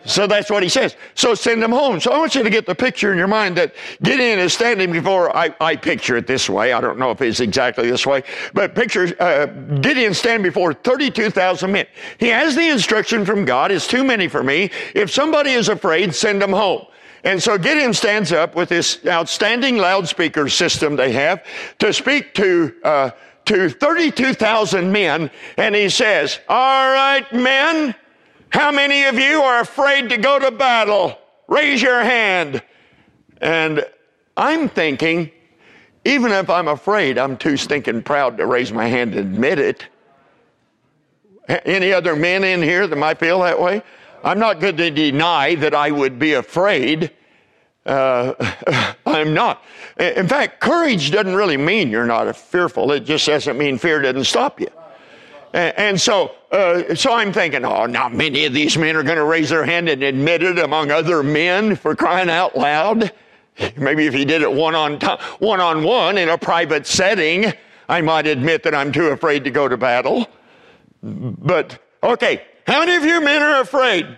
So 0.05 0.27
that's 0.27 0.51
what 0.51 0.61
he 0.61 0.69
says. 0.69 0.95
So 1.15 1.33
send 1.33 1.61
them 1.61 1.71
home. 1.71 1.99
So 1.99 2.11
I 2.11 2.17
want 2.17 2.35
you 2.35 2.43
to 2.43 2.49
get 2.49 2.65
the 2.65 2.75
picture 2.75 3.11
in 3.11 3.17
your 3.17 3.27
mind 3.27 3.57
that 3.57 3.73
Gideon 4.03 4.39
is 4.39 4.53
standing 4.53 4.91
before, 4.91 5.35
I, 5.35 5.53
I 5.59 5.75
picture 5.75 6.15
it 6.15 6.27
this 6.27 6.49
way. 6.49 6.73
I 6.73 6.81
don't 6.81 6.99
know 6.99 7.11
if 7.11 7.21
it's 7.21 7.39
exactly 7.39 7.89
this 7.89 8.05
way, 8.05 8.23
but 8.53 8.75
picture 8.75 9.15
uh, 9.19 9.47
Gideon 9.81 10.13
stand 10.13 10.43
before 10.43 10.73
32,000 10.73 11.71
men. 11.71 11.87
He 12.19 12.27
has 12.27 12.55
the 12.55 12.69
instruction 12.69 13.25
from 13.25 13.45
God, 13.45 13.71
it's 13.71 13.87
too 13.87 14.03
many 14.03 14.27
for 14.27 14.43
me. 14.43 14.69
If 14.93 15.11
somebody 15.11 15.51
is 15.51 15.69
afraid, 15.69 16.13
send 16.13 16.41
them 16.41 16.51
home. 16.51 16.85
And 17.23 17.41
so 17.41 17.57
Gideon 17.57 17.93
stands 17.93 18.31
up 18.31 18.55
with 18.55 18.69
this 18.69 19.03
outstanding 19.07 19.77
loudspeaker 19.77 20.47
system 20.47 20.95
they 20.95 21.11
have 21.13 21.43
to 21.79 21.91
speak 21.91 22.35
to, 22.35 22.75
uh, 22.83 23.09
to 23.45 23.69
32,000 23.69 24.91
men. 24.91 25.31
And 25.57 25.73
he 25.73 25.89
says, 25.89 26.39
all 26.47 26.91
right, 26.91 27.25
men, 27.33 27.95
how 28.55 28.71
many 28.71 29.03
of 29.03 29.15
you 29.15 29.41
are 29.41 29.59
afraid 29.59 30.07
to 30.09 30.17
go 30.17 30.39
to 30.39 30.49
battle? 30.49 31.17
Raise 31.49 31.81
your 31.81 32.01
hand. 32.01 32.61
And 33.41 33.85
I'm 34.37 34.69
thinking, 34.69 35.29
even 36.05 36.31
if 36.31 36.49
I'm 36.49 36.69
afraid, 36.69 37.17
I'm 37.17 37.35
too 37.35 37.57
stinking 37.57 38.03
proud 38.03 38.37
to 38.37 38.45
raise 38.45 38.71
my 38.71 38.87
hand 38.87 39.13
and 39.13 39.33
admit 39.33 39.59
it. 39.59 39.85
Any 41.47 41.91
other 41.91 42.15
men 42.15 42.45
in 42.45 42.61
here 42.61 42.87
that 42.87 42.95
might 42.95 43.19
feel 43.19 43.41
that 43.41 43.59
way? 43.59 43.83
I'm 44.23 44.39
not 44.39 44.61
going 44.61 44.77
to 44.77 44.89
deny 44.89 45.55
that 45.55 45.75
I 45.75 45.91
would 45.91 46.17
be 46.17 46.33
afraid. 46.33 47.11
Uh, 47.85 48.33
I'm 49.05 49.33
not. 49.33 49.63
In 49.99 50.29
fact, 50.29 50.61
courage 50.61 51.11
doesn't 51.11 51.35
really 51.35 51.57
mean 51.57 51.89
you're 51.89 52.05
not 52.05 52.33
fearful. 52.37 52.93
It 52.93 53.01
just 53.01 53.27
doesn't 53.27 53.57
mean 53.57 53.77
fear 53.77 54.01
doesn't 54.01 54.23
stop 54.23 54.61
you. 54.61 54.69
And 55.55 55.99
so, 56.01 56.35
uh, 56.51 56.95
so 56.95 57.13
I'm 57.13 57.31
thinking, 57.31 57.63
oh, 57.63 57.85
not 57.85 58.13
many 58.13 58.43
of 58.43 58.51
these 58.51 58.77
men 58.77 58.97
are 58.97 59.03
going 59.03 59.15
to 59.15 59.23
raise 59.23 59.49
their 59.49 59.63
hand 59.63 59.87
and 59.87 60.03
admit 60.03 60.43
it 60.43 60.59
among 60.59 60.91
other 60.91 61.23
men 61.23 61.77
for 61.77 61.95
crying 61.95 62.29
out 62.29 62.57
loud. 62.57 63.13
Maybe 63.77 64.05
if 64.05 64.13
he 64.13 64.25
did 64.25 64.41
it 64.41 64.51
one 64.51 64.75
on 64.75 64.99
one 65.39 65.61
on 65.61 65.81
one 65.81 66.17
in 66.17 66.27
a 66.27 66.37
private 66.37 66.85
setting, 66.85 67.53
I 67.87 68.01
might 68.01 68.27
admit 68.27 68.63
that 68.63 68.75
I'm 68.75 68.91
too 68.91 69.07
afraid 69.07 69.45
to 69.45 69.49
go 69.49 69.69
to 69.69 69.77
battle. 69.77 70.27
But 71.01 71.79
okay, 72.03 72.43
how 72.67 72.81
many 72.81 72.97
of 72.97 73.05
you 73.05 73.21
men 73.21 73.41
are 73.41 73.61
afraid? 73.61 74.17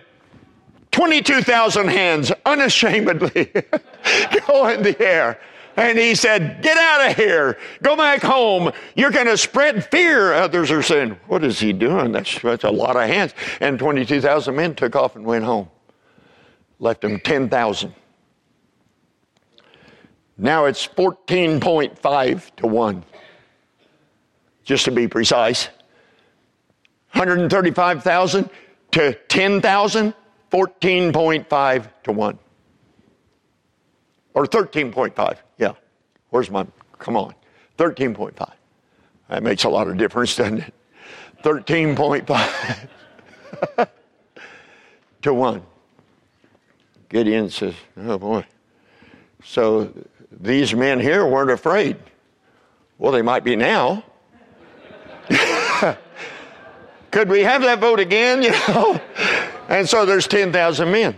22,000 0.90 1.86
hands 1.86 2.32
unashamedly 2.46 3.44
go 4.48 4.66
in 4.70 4.82
the 4.82 4.96
air. 4.98 5.38
And 5.78 5.96
he 5.96 6.16
said, 6.16 6.60
Get 6.60 6.76
out 6.76 7.08
of 7.08 7.16
here. 7.16 7.56
Go 7.82 7.96
back 7.96 8.20
home. 8.20 8.72
You're 8.96 9.12
going 9.12 9.28
to 9.28 9.38
spread 9.38 9.84
fear. 9.84 10.32
Others 10.32 10.72
are 10.72 10.82
saying, 10.82 11.16
What 11.28 11.44
is 11.44 11.60
he 11.60 11.72
doing? 11.72 12.10
That's, 12.10 12.42
that's 12.42 12.64
a 12.64 12.70
lot 12.70 12.96
of 12.96 13.02
hands. 13.02 13.32
And 13.60 13.78
22,000 13.78 14.56
men 14.56 14.74
took 14.74 14.96
off 14.96 15.14
and 15.14 15.24
went 15.24 15.44
home. 15.44 15.70
Left 16.80 17.00
them 17.00 17.20
10,000. 17.20 17.94
Now 20.36 20.64
it's 20.64 20.84
14.5 20.84 22.56
to 22.56 22.66
1, 22.66 23.04
just 24.64 24.84
to 24.84 24.90
be 24.90 25.06
precise. 25.06 25.68
135,000 27.12 28.50
to 28.90 29.14
10,000, 29.14 30.14
14.5 30.50 31.88
to 32.02 32.12
1. 32.12 32.38
Or 34.34 34.44
13.5. 34.44 35.38
Where's 36.30 36.50
my, 36.50 36.66
come 36.98 37.16
on, 37.16 37.34
13.5. 37.78 38.50
That 39.28 39.42
makes 39.42 39.64
a 39.64 39.68
lot 39.68 39.88
of 39.88 39.96
difference, 39.96 40.36
doesn't 40.36 40.60
it? 40.60 40.74
13.5 41.42 42.88
to 45.22 45.34
1. 45.34 45.62
Gideon 47.08 47.48
says, 47.50 47.74
oh 47.96 48.18
boy. 48.18 48.44
So 49.44 49.92
these 50.30 50.74
men 50.74 51.00
here 51.00 51.26
weren't 51.26 51.50
afraid. 51.50 51.96
Well, 52.98 53.12
they 53.12 53.22
might 53.22 53.44
be 53.44 53.56
now. 53.56 54.04
Could 57.10 57.30
we 57.30 57.40
have 57.40 57.62
that 57.62 57.78
vote 57.78 58.00
again? 58.00 58.42
You 58.48 58.50
know? 58.50 59.00
And 59.68 59.88
so 59.88 60.06
there's 60.06 60.26
10,000 60.26 60.90
men. 60.90 61.16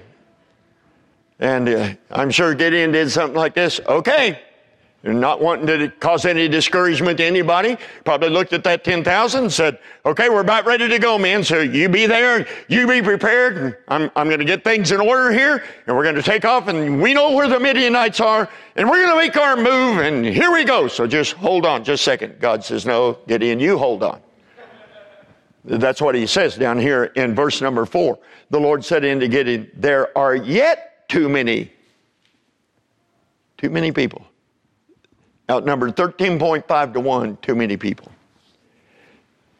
And 1.39 1.69
uh, 1.69 1.95
I'm 2.11 2.31
sure 2.31 2.55
Gideon 2.55 2.91
did 2.93 3.11
something 3.11 3.37
like 3.37 3.55
this. 3.55 3.81
Okay, 3.87 4.43
not 5.03 5.41
wanting 5.41 5.67
to 5.67 5.89
cause 5.89 6.27
any 6.27 6.47
discouragement 6.47 7.17
to 7.19 7.25
anybody, 7.25 7.79
probably 8.05 8.29
looked 8.29 8.53
at 8.53 8.63
that 8.65 8.85
10,000 8.85 9.45
and 9.45 9.53
said, 9.53 9.79
okay, 10.05 10.29
we're 10.29 10.43
about 10.43 10.67
ready 10.67 10.89
to 10.89 10.99
go, 10.99 11.17
man. 11.17 11.43
So 11.43 11.61
you 11.61 11.89
be 11.89 12.05
there, 12.05 12.47
you 12.69 12.87
be 12.87 13.01
prepared. 13.01 13.79
I'm, 13.89 14.11
I'm 14.15 14.29
going 14.29 14.41
to 14.41 14.45
get 14.45 14.63
things 14.63 14.93
in 14.93 15.01
order 15.01 15.33
here 15.33 15.65
and 15.87 15.97
we're 15.97 16.03
going 16.03 16.17
to 16.17 16.23
take 16.23 16.45
off 16.45 16.69
and 16.69 17.01
we 17.01 17.15
know 17.15 17.33
where 17.33 17.49
the 17.49 17.59
Midianites 17.59 18.21
are 18.21 18.51
and 18.77 18.91
we're 18.91 19.03
going 19.07 19.17
to 19.19 19.27
make 19.27 19.37
our 19.39 19.57
move 19.57 20.01
and 20.01 20.25
here 20.25 20.53
we 20.53 20.65
go. 20.65 20.87
So 20.87 21.07
just 21.07 21.33
hold 21.33 21.65
on 21.65 21.83
just 21.83 22.03
a 22.03 22.05
second. 22.05 22.39
God 22.39 22.63
says, 22.63 22.85
no, 22.85 23.19
Gideon, 23.27 23.59
you 23.59 23.79
hold 23.79 24.03
on. 24.03 24.21
That's 25.65 26.03
what 26.03 26.15
he 26.15 26.27
says 26.27 26.57
down 26.57 26.79
here 26.79 27.05
in 27.05 27.35
verse 27.35 27.63
number 27.63 27.87
four. 27.87 28.19
The 28.51 28.61
Lord 28.61 28.85
said 28.85 29.05
unto 29.05 29.29
Gideon, 29.29 29.71
there 29.75 30.17
are 30.17 30.35
yet 30.35 31.09
too 31.09 31.29
many, 31.31 31.73
too 33.57 33.71
many 33.71 33.93
people 33.93 34.27
Outnumbered 35.51 35.97
13.5 35.97 36.93
to 36.93 37.01
1, 37.01 37.37
too 37.39 37.55
many 37.57 37.77
people. 37.77 38.11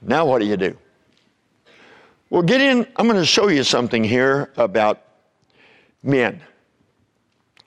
Now, 0.01 0.25
what 0.25 0.39
do 0.39 0.47
you 0.47 0.57
do? 0.57 0.77
Well, 2.31 2.43
get 2.43 2.61
in. 2.61 2.87
I'm 2.97 3.07
going 3.09 3.19
to 3.19 3.27
show 3.27 3.49
you 3.49 3.65
something 3.65 4.05
here 4.05 4.53
about 4.57 5.03
men. 6.05 6.41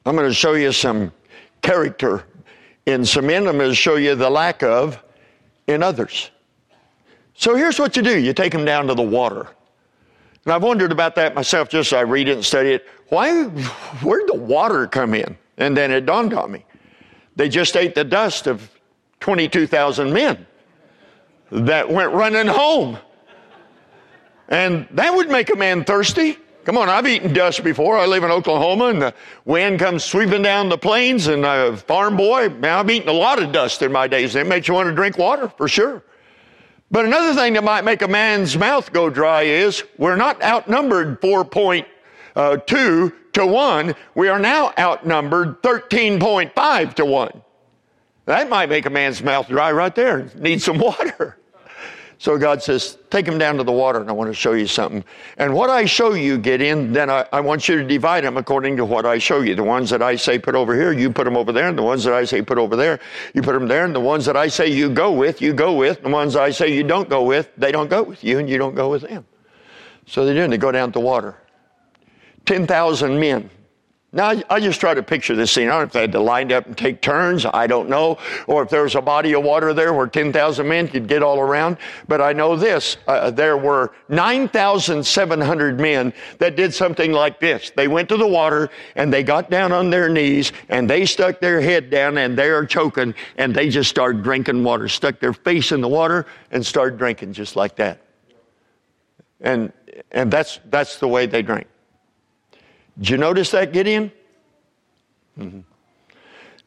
I'm 0.05 0.15
going 0.15 0.27
to 0.27 0.33
show 0.33 0.53
you 0.53 0.71
some 0.71 1.11
character 1.61 2.23
in 2.85 3.05
some 3.05 3.27
men. 3.27 3.47
I'm 3.47 3.57
going 3.57 3.69
to 3.69 3.75
show 3.75 3.95
you 3.95 4.15
the 4.15 4.29
lack 4.29 4.63
of 4.63 5.03
in 5.67 5.83
others. 5.83 6.31
So 7.35 7.55
here's 7.55 7.77
what 7.77 7.97
you 7.97 8.03
do 8.03 8.17
you 8.17 8.33
take 8.33 8.53
them 8.53 8.63
down 8.63 8.87
to 8.87 8.95
the 8.95 9.01
water. 9.01 9.49
And 10.45 10.53
I've 10.53 10.63
wondered 10.63 10.91
about 10.91 11.15
that 11.15 11.35
myself 11.35 11.69
just 11.69 11.91
as 11.91 11.97
I 11.97 12.01
read 12.01 12.27
it 12.29 12.33
and 12.33 12.45
study 12.45 12.71
it. 12.71 12.87
Why, 13.09 13.43
where'd 14.01 14.27
the 14.27 14.35
water 14.35 14.87
come 14.87 15.13
in? 15.13 15.37
And 15.57 15.75
then 15.75 15.91
it 15.91 16.05
dawned 16.05 16.33
on 16.33 16.51
me. 16.51 16.65
They 17.35 17.49
just 17.49 17.75
ate 17.75 17.95
the 17.95 18.03
dust 18.03 18.47
of 18.47 18.69
22,000 19.19 20.13
men 20.13 20.45
that 21.51 21.89
went 21.89 22.11
running 22.13 22.47
home. 22.47 22.97
And 24.49 24.87
that 24.91 25.15
would 25.15 25.29
make 25.29 25.51
a 25.51 25.55
man 25.55 25.83
thirsty. 25.83 26.37
Come 26.65 26.77
on, 26.77 26.87
I've 26.87 27.07
eaten 27.07 27.33
dust 27.33 27.63
before. 27.63 27.97
I 27.97 28.05
live 28.05 28.23
in 28.23 28.31
Oklahoma 28.31 28.85
and 28.85 29.01
the 29.01 29.13
wind 29.45 29.79
comes 29.79 30.03
sweeping 30.03 30.41
down 30.41 30.69
the 30.69 30.77
plains 30.77 31.27
and 31.27 31.45
a 31.45 31.75
farm 31.75 32.15
boy, 32.15 32.49
man, 32.49 32.79
I've 32.79 32.89
eaten 32.89 33.09
a 33.09 33.13
lot 33.13 33.41
of 33.41 33.51
dust 33.51 33.81
in 33.81 33.91
my 33.91 34.07
days. 34.07 34.35
It 34.35 34.47
makes 34.47 34.67
you 34.67 34.73
want 34.73 34.87
to 34.87 34.95
drink 34.95 35.17
water 35.17 35.49
for 35.49 35.67
sure. 35.67 36.03
But 36.89 37.05
another 37.05 37.33
thing 37.33 37.53
that 37.53 37.63
might 37.63 37.83
make 37.83 38.01
a 38.01 38.07
man's 38.07 38.55
mouth 38.55 38.93
go 38.93 39.09
dry 39.09 39.41
is 39.41 39.83
we're 39.97 40.15
not 40.15 40.41
outnumbered 40.43 41.19
4.2 41.21 41.85
Uh, 42.35 42.57
to 42.57 43.11
1, 43.35 43.95
we 44.15 44.27
are 44.27 44.39
now 44.39 44.73
outnumbered 44.77 45.61
13.5 45.61 46.93
to 46.95 47.05
1. 47.05 47.41
That 48.25 48.49
might 48.49 48.69
make 48.69 48.85
a 48.85 48.89
man's 48.89 49.21
mouth 49.21 49.47
dry 49.47 49.71
right 49.71 49.93
there. 49.93 50.29
Need 50.35 50.61
some 50.61 50.77
water. 50.79 51.37
So 52.19 52.37
God 52.37 52.63
says, 52.63 52.97
take 53.09 53.27
him 53.27 53.37
down 53.37 53.57
to 53.57 53.63
the 53.63 53.71
water 53.73 53.99
and 53.99 54.09
I 54.09 54.13
want 54.13 54.29
to 54.29 54.33
show 54.33 54.53
you 54.53 54.65
something. 54.65 55.03
And 55.37 55.53
what 55.53 55.69
I 55.69 55.83
show 55.83 56.13
you, 56.13 56.37
Gideon, 56.37 56.93
then 56.93 57.09
I, 57.09 57.27
I, 57.33 57.41
want 57.41 57.67
you 57.67 57.77
to 57.77 57.83
divide 57.83 58.23
them 58.23 58.37
according 58.37 58.77
to 58.77 58.85
what 58.85 59.05
I 59.05 59.17
show 59.17 59.41
you. 59.41 59.55
The 59.55 59.63
ones 59.63 59.89
that 59.89 60.01
I 60.01 60.15
say 60.15 60.39
put 60.39 60.55
over 60.55 60.73
here, 60.73 60.93
you 60.93 61.11
put 61.11 61.25
them 61.25 61.35
over 61.35 61.51
there. 61.51 61.67
And 61.67 61.77
the 61.77 61.83
ones 61.83 62.05
that 62.05 62.13
I 62.13 62.23
say 62.23 62.41
put 62.41 62.57
over 62.57 62.77
there, 62.77 63.01
you 63.33 63.41
put 63.41 63.51
them 63.51 63.67
there. 63.67 63.83
And 63.83 63.93
the 63.93 63.99
ones 63.99 64.25
that 64.25 64.37
I 64.37 64.47
say 64.47 64.67
you 64.67 64.89
go 64.89 65.11
with, 65.11 65.41
you 65.41 65.51
go 65.51 65.73
with. 65.73 66.01
The 66.01 66.09
ones 66.09 66.37
I 66.37 66.51
say 66.51 66.73
you 66.73 66.83
don't 66.83 67.09
go 67.09 67.23
with, 67.23 67.51
they 67.57 67.73
don't 67.73 67.89
go 67.89 68.03
with 68.03 68.23
you 68.23 68.39
and 68.39 68.49
you 68.49 68.57
don't 68.57 68.75
go 68.75 68.89
with 68.89 69.01
them. 69.01 69.25
So 70.05 70.25
they 70.25 70.33
do, 70.33 70.43
and 70.43 70.53
they 70.53 70.57
go 70.57 70.71
down 70.71 70.93
to 70.93 70.99
the 70.99 71.05
water. 71.05 71.42
10,000 72.45 73.19
men. 73.19 73.49
Now, 74.15 74.31
I 74.47 74.59
just 74.59 74.79
try 74.79 74.93
to 74.93 75.01
picture 75.01 75.35
this 75.35 75.51
scene. 75.51 75.69
I 75.69 75.71
don't 75.71 75.79
know 75.79 75.85
if 75.85 75.91
they 75.93 76.01
had 76.01 76.11
to 76.11 76.19
line 76.19 76.51
up 76.51 76.67
and 76.67 76.77
take 76.77 77.01
turns. 77.01 77.47
I 77.47 77.65
don't 77.65 77.89
know. 77.89 78.19
Or 78.45 78.61
if 78.61 78.69
there 78.69 78.83
was 78.83 78.93
a 78.93 79.01
body 79.01 79.33
of 79.33 79.43
water 79.43 79.73
there 79.73 79.91
where 79.91 80.05
10,000 80.05 80.67
men 80.67 80.87
could 80.87 81.07
get 81.07 81.23
all 81.23 81.39
around. 81.39 81.77
But 82.07 82.21
I 82.21 82.31
know 82.31 82.55
this. 82.55 82.97
Uh, 83.07 83.31
there 83.31 83.57
were 83.57 83.91
9,700 84.09 85.79
men 85.79 86.13
that 86.37 86.55
did 86.55 86.75
something 86.75 87.11
like 87.11 87.39
this. 87.39 87.71
They 87.75 87.87
went 87.87 88.07
to 88.09 88.17
the 88.17 88.27
water 88.27 88.69
and 88.95 89.11
they 89.11 89.23
got 89.23 89.49
down 89.49 89.71
on 89.71 89.89
their 89.89 90.09
knees 90.09 90.51
and 90.69 90.87
they 90.87 91.07
stuck 91.07 91.39
their 91.39 91.59
head 91.59 91.89
down 91.89 92.19
and 92.19 92.37
they 92.37 92.51
are 92.51 92.67
choking 92.67 93.15
and 93.37 93.55
they 93.55 93.67
just 93.67 93.89
started 93.89 94.21
drinking 94.21 94.63
water. 94.63 94.87
Stuck 94.87 95.19
their 95.19 95.33
face 95.33 95.71
in 95.71 95.81
the 95.81 95.89
water 95.89 96.27
and 96.51 96.63
started 96.63 96.99
drinking 96.99 97.33
just 97.33 97.55
like 97.55 97.75
that. 97.77 97.99
And, 99.41 99.73
and 100.11 100.31
that's, 100.31 100.59
that's 100.69 100.99
the 100.99 101.07
way 101.07 101.25
they 101.25 101.41
drank. 101.41 101.65
Did 102.97 103.09
you 103.09 103.17
notice 103.17 103.51
that, 103.51 103.73
Gideon? 103.73 104.11
Mm-hmm. 105.37 105.61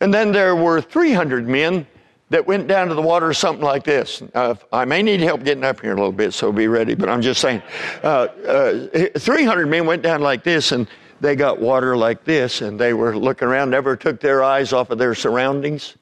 And 0.00 0.12
then 0.12 0.32
there 0.32 0.56
were 0.56 0.80
300 0.80 1.48
men 1.48 1.86
that 2.30 2.46
went 2.46 2.66
down 2.66 2.88
to 2.88 2.94
the 2.94 3.02
water 3.02 3.32
something 3.32 3.64
like 3.64 3.84
this. 3.84 4.22
Uh, 4.34 4.54
I 4.72 4.84
may 4.84 5.02
need 5.02 5.20
help 5.20 5.44
getting 5.44 5.64
up 5.64 5.80
here 5.80 5.92
a 5.92 5.96
little 5.96 6.12
bit, 6.12 6.34
so 6.34 6.50
be 6.50 6.66
ready, 6.66 6.94
but 6.94 7.08
I'm 7.08 7.22
just 7.22 7.40
saying. 7.40 7.62
Uh, 8.02 8.26
uh, 8.46 9.08
300 9.18 9.68
men 9.68 9.86
went 9.86 10.02
down 10.02 10.20
like 10.20 10.42
this, 10.42 10.72
and 10.72 10.88
they 11.20 11.36
got 11.36 11.60
water 11.60 11.96
like 11.96 12.24
this, 12.24 12.62
and 12.62 12.78
they 12.78 12.92
were 12.94 13.16
looking 13.16 13.46
around, 13.46 13.70
never 13.70 13.96
took 13.96 14.20
their 14.20 14.42
eyes 14.42 14.72
off 14.72 14.90
of 14.90 14.98
their 14.98 15.14
surroundings. 15.14 15.96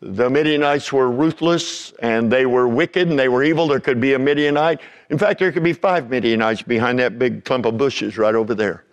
The 0.00 0.30
Midianites 0.30 0.92
were 0.92 1.10
ruthless 1.10 1.92
and 1.98 2.30
they 2.30 2.46
were 2.46 2.68
wicked 2.68 3.08
and 3.08 3.18
they 3.18 3.28
were 3.28 3.42
evil. 3.42 3.66
There 3.66 3.80
could 3.80 4.00
be 4.00 4.14
a 4.14 4.18
Midianite. 4.18 4.80
In 5.10 5.18
fact, 5.18 5.40
there 5.40 5.50
could 5.50 5.64
be 5.64 5.72
five 5.72 6.08
Midianites 6.08 6.62
behind 6.62 7.00
that 7.00 7.18
big 7.18 7.44
clump 7.44 7.66
of 7.66 7.76
bushes 7.76 8.16
right 8.16 8.36
over 8.36 8.54
there. 8.54 8.84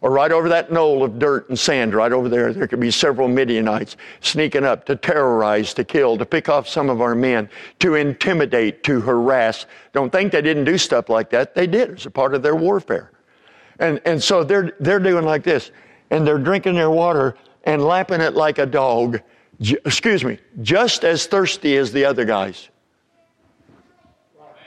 Or 0.00 0.12
right 0.12 0.30
over 0.30 0.48
that 0.48 0.70
knoll 0.70 1.02
of 1.02 1.18
dirt 1.18 1.48
and 1.48 1.58
sand 1.58 1.92
right 1.92 2.12
over 2.12 2.28
there. 2.28 2.52
There 2.52 2.68
could 2.68 2.78
be 2.78 2.90
several 2.90 3.26
Midianites 3.26 3.96
sneaking 4.20 4.64
up 4.64 4.86
to 4.86 4.94
terrorize, 4.94 5.74
to 5.74 5.82
kill, 5.82 6.16
to 6.18 6.24
pick 6.24 6.48
off 6.48 6.68
some 6.68 6.88
of 6.88 7.00
our 7.00 7.16
men, 7.16 7.50
to 7.80 7.96
intimidate, 7.96 8.84
to 8.84 9.00
harass. 9.00 9.66
Don't 9.92 10.10
think 10.10 10.30
they 10.30 10.42
didn't 10.42 10.64
do 10.64 10.78
stuff 10.78 11.08
like 11.08 11.30
that. 11.30 11.54
They 11.54 11.66
did. 11.66 11.90
It's 11.90 12.06
a 12.06 12.10
part 12.10 12.34
of 12.34 12.42
their 12.42 12.54
warfare. 12.54 13.10
And, 13.80 14.00
and 14.04 14.22
so 14.22 14.44
they're, 14.44 14.72
they're 14.78 15.00
doing 15.00 15.24
like 15.24 15.42
this. 15.42 15.72
And 16.10 16.26
they're 16.26 16.38
drinking 16.38 16.74
their 16.74 16.90
water 16.90 17.36
and 17.64 17.84
lapping 17.84 18.20
it 18.20 18.34
like 18.34 18.58
a 18.58 18.66
dog 18.66 19.20
excuse 19.60 20.24
me, 20.24 20.38
just 20.62 21.04
as 21.04 21.26
thirsty 21.26 21.76
as 21.76 21.92
the 21.92 22.04
other 22.04 22.24
guys. 22.24 22.68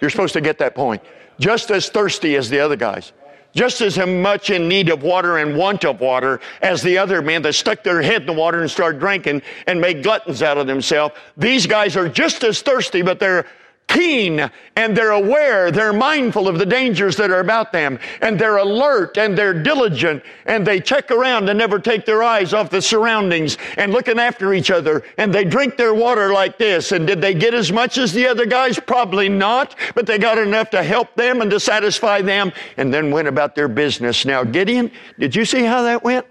You're 0.02 0.10
supposed 0.10 0.34
to 0.34 0.42
get 0.42 0.58
that 0.60 0.76
point. 0.76 1.02
Just 1.40 1.72
as 1.72 1.90
thirsty 1.90 2.36
as 2.36 2.50
the 2.50 2.60
other 2.60 2.76
guys. 2.76 3.14
Just 3.54 3.82
as 3.82 3.98
much 3.98 4.50
in 4.50 4.68
need 4.68 4.90
of 4.90 5.04
water 5.04 5.38
and 5.38 5.58
want 5.58 5.84
of 5.84 6.00
water 6.00 6.40
as 6.62 6.82
the 6.82 6.98
other 6.98 7.22
men 7.22 7.42
that 7.42 7.54
stuck 7.54 7.84
their 7.84 8.02
head 8.02 8.22
in 8.22 8.28
the 8.28 8.34
water 8.34 8.62
and 8.62 8.72
started 8.72 9.00
drinking 9.00 9.42
and 9.68 9.82
made 9.82 10.04
gluttons 10.04 10.42
out 10.42 10.58
of 10.58 10.68
themselves. 10.68 11.16
These 11.36 11.68
guys 11.68 11.98
are 11.98 12.08
just 12.08 12.44
as 12.44 12.62
thirsty, 12.62 13.02
but 13.02 13.20
they're 13.20 13.46
keen 13.92 14.50
and 14.76 14.96
they're 14.96 15.12
aware, 15.12 15.70
they're 15.72 15.94
mindful 15.94 16.48
of 16.48 16.58
the 16.58 16.66
dangers 16.66 17.16
that 17.18 17.30
are 17.30 17.40
about 17.40 17.72
them, 17.72 18.00
and 18.22 18.40
they're 18.40 18.58
alert 18.58 19.18
and 19.18 19.38
they're 19.38 19.54
diligent 19.54 20.24
and 20.46 20.66
they 20.66 20.80
check 20.80 21.12
around 21.12 21.50
and 21.50 21.60
never 21.60 21.80
take 21.80 22.06
their 22.06 22.24
eyes 22.24 22.54
off 22.54 22.70
the 22.70 22.82
surroundings 22.82 23.58
and 23.78 23.92
looking 23.92 24.20
after 24.20 24.54
each 24.54 24.72
other 24.72 25.04
and 25.18 25.34
they 25.34 25.44
drink 25.44 25.78
their 25.78 25.94
water 25.94 26.32
like 26.34 26.58
this. 26.58 26.92
And 26.92 27.06
did 27.06 27.22
they 27.22 27.34
get 27.34 27.54
as 27.54 27.72
much 27.72 27.98
as 27.98 28.14
the 28.14 28.28
other 28.28 28.46
guys? 28.46 28.80
Probably 28.80 29.30
not, 29.30 29.76
but 29.94 30.06
they 30.06 30.18
got 30.18 30.38
enough 30.38 30.70
to 30.72 30.84
help 30.84 31.14
them 31.16 31.42
and 31.42 31.52
to 31.52 31.60
satisfy 31.60 32.22
them 32.22 32.52
and 32.78 32.94
then 32.94 33.12
went 33.12 33.28
about 33.28 33.56
their 33.56 33.68
business. 33.68 34.26
Now, 34.26 34.44
Gideon, 34.44 34.92
did 35.20 35.36
you 35.36 35.46
see 35.46 35.64
how 35.64 35.84
that 35.84 36.04
went? 36.04 36.26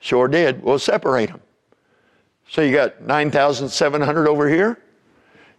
Sure 0.00 0.28
did. 0.28 0.62
We'll 0.62 0.78
separate 0.78 1.28
them. 1.28 1.42
So 2.48 2.62
you 2.62 2.72
got 2.72 3.02
9,700 3.02 4.26
over 4.26 4.48
here 4.48 4.78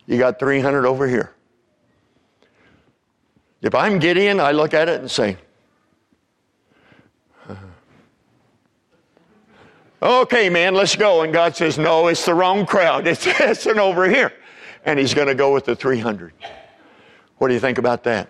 you 0.06 0.18
got 0.18 0.40
300 0.40 0.86
over 0.86 1.08
here. 1.08 1.34
If 3.62 3.76
I'm 3.76 4.00
Gideon, 4.00 4.40
I 4.40 4.52
look 4.52 4.74
at 4.74 4.90
it 4.90 5.02
and 5.02 5.12
say, 5.12 5.38
uh-huh. 7.48 7.66
okay, 10.22 10.50
man, 10.50 10.74
let's 10.74 10.96
go. 10.96 11.22
And 11.22 11.32
God 11.32 11.56
says, 11.56 11.78
no, 11.78 12.08
it's 12.08 12.26
the 12.26 12.34
wrong 12.34 12.66
crowd. 12.66 13.08
It's, 13.12 13.26
it's 13.28 13.66
an 13.68 13.80
over 13.80 14.10
here. 14.10 14.34
And 14.84 14.98
he's 14.98 15.14
going 15.14 15.28
to 15.28 15.36
go 15.36 15.54
with 15.54 15.66
the 15.66 15.76
300. 15.76 16.34
What 17.38 17.50
do 17.50 17.54
you 17.54 17.60
think 17.60 17.78
about 17.78 18.04
that? 18.04 18.30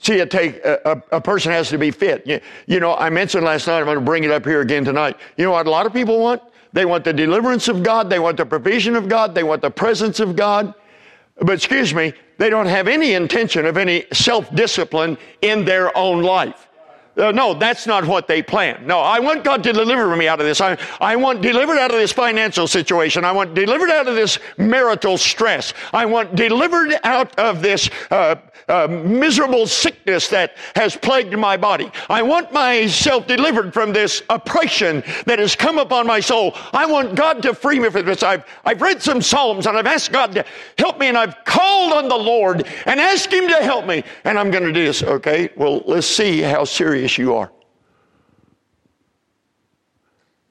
See, 0.00 0.14
it 0.14 0.30
take 0.30 0.56
a, 0.64 0.80
a, 0.84 1.16
a, 1.16 1.20
person 1.20 1.50
has 1.50 1.68
to 1.70 1.78
be 1.78 1.90
fit. 1.90 2.24
You, 2.24 2.40
you 2.66 2.78
know, 2.78 2.94
I 2.94 3.10
mentioned 3.10 3.44
last 3.44 3.66
night. 3.66 3.80
I'm 3.80 3.84
going 3.84 3.98
to 3.98 4.04
bring 4.04 4.22
it 4.22 4.30
up 4.30 4.44
here 4.44 4.60
again 4.60 4.84
tonight. 4.84 5.16
You 5.36 5.44
know 5.44 5.50
what 5.50 5.66
a 5.66 5.70
lot 5.70 5.86
of 5.86 5.92
people 5.92 6.20
want? 6.20 6.40
They 6.72 6.84
want 6.84 7.04
the 7.04 7.12
deliverance 7.12 7.68
of 7.68 7.82
God. 7.82 8.10
They 8.10 8.18
want 8.18 8.36
the 8.36 8.46
provision 8.46 8.94
of 8.94 9.08
God. 9.08 9.34
They 9.34 9.42
want 9.42 9.62
the 9.62 9.70
presence 9.70 10.20
of 10.20 10.36
God. 10.36 10.74
But 11.40 11.52
excuse 11.52 11.94
me, 11.94 12.12
they 12.36 12.50
don't 12.50 12.66
have 12.66 12.88
any 12.88 13.14
intention 13.14 13.66
of 13.66 13.76
any 13.76 14.06
self 14.12 14.52
discipline 14.54 15.18
in 15.42 15.64
their 15.64 15.96
own 15.96 16.22
life. 16.22 16.67
Uh, 17.18 17.32
no, 17.32 17.52
that's 17.52 17.86
not 17.86 18.04
what 18.04 18.28
they 18.28 18.42
plan. 18.42 18.86
No, 18.86 19.00
I 19.00 19.18
want 19.18 19.42
God 19.42 19.64
to 19.64 19.72
deliver 19.72 20.14
me 20.14 20.28
out 20.28 20.38
of 20.38 20.46
this. 20.46 20.60
I, 20.60 20.78
I 21.00 21.16
want 21.16 21.42
delivered 21.42 21.78
out 21.78 21.90
of 21.90 21.98
this 21.98 22.12
financial 22.12 22.68
situation. 22.68 23.24
I 23.24 23.32
want 23.32 23.54
delivered 23.54 23.90
out 23.90 24.06
of 24.06 24.14
this 24.14 24.38
marital 24.56 25.18
stress. 25.18 25.74
I 25.92 26.06
want 26.06 26.36
delivered 26.36 26.94
out 27.02 27.36
of 27.36 27.60
this 27.60 27.90
uh, 28.12 28.36
uh, 28.68 28.86
miserable 28.86 29.66
sickness 29.66 30.28
that 30.28 30.56
has 30.76 30.94
plagued 30.94 31.36
my 31.36 31.56
body. 31.56 31.90
I 32.08 32.22
want 32.22 32.52
myself 32.52 33.26
delivered 33.26 33.74
from 33.74 33.92
this 33.92 34.22
oppression 34.30 35.02
that 35.26 35.38
has 35.38 35.56
come 35.56 35.78
upon 35.78 36.06
my 36.06 36.20
soul. 36.20 36.54
I 36.72 36.86
want 36.86 37.16
God 37.16 37.42
to 37.42 37.54
free 37.54 37.80
me 37.80 37.90
from 37.90 38.06
this. 38.06 38.22
I've, 38.22 38.44
I've 38.64 38.80
read 38.80 39.02
some 39.02 39.22
Psalms 39.22 39.66
and 39.66 39.76
I've 39.76 39.86
asked 39.86 40.12
God 40.12 40.32
to 40.32 40.44
help 40.76 40.98
me 40.98 41.06
and 41.06 41.18
I've 41.18 41.44
called 41.44 41.92
on 41.94 42.08
the 42.08 42.16
Lord 42.16 42.66
and 42.86 43.00
asked 43.00 43.32
Him 43.32 43.48
to 43.48 43.56
help 43.56 43.86
me. 43.86 44.04
And 44.24 44.38
I'm 44.38 44.50
going 44.50 44.64
to 44.64 44.72
do 44.72 44.84
this. 44.84 45.02
Okay, 45.02 45.48
well, 45.56 45.82
let's 45.86 46.06
see 46.06 46.42
how 46.42 46.64
serious 46.64 47.07
you 47.16 47.34
are. 47.36 47.52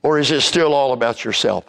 Or 0.01 0.17
is 0.17 0.31
it 0.31 0.41
still 0.41 0.73
all 0.73 0.93
about 0.93 1.25
yourself? 1.25 1.65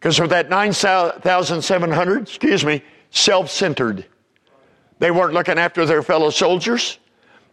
Because 0.00 0.18
with 0.18 0.30
that 0.30 0.48
9,700, 0.48 2.22
excuse 2.22 2.64
me, 2.64 2.82
self 3.10 3.50
centered 3.50 4.06
they 4.98 5.10
weren't 5.10 5.34
looking 5.34 5.58
after 5.58 5.84
their 5.86 6.02
fellow 6.02 6.30
soldiers. 6.30 6.98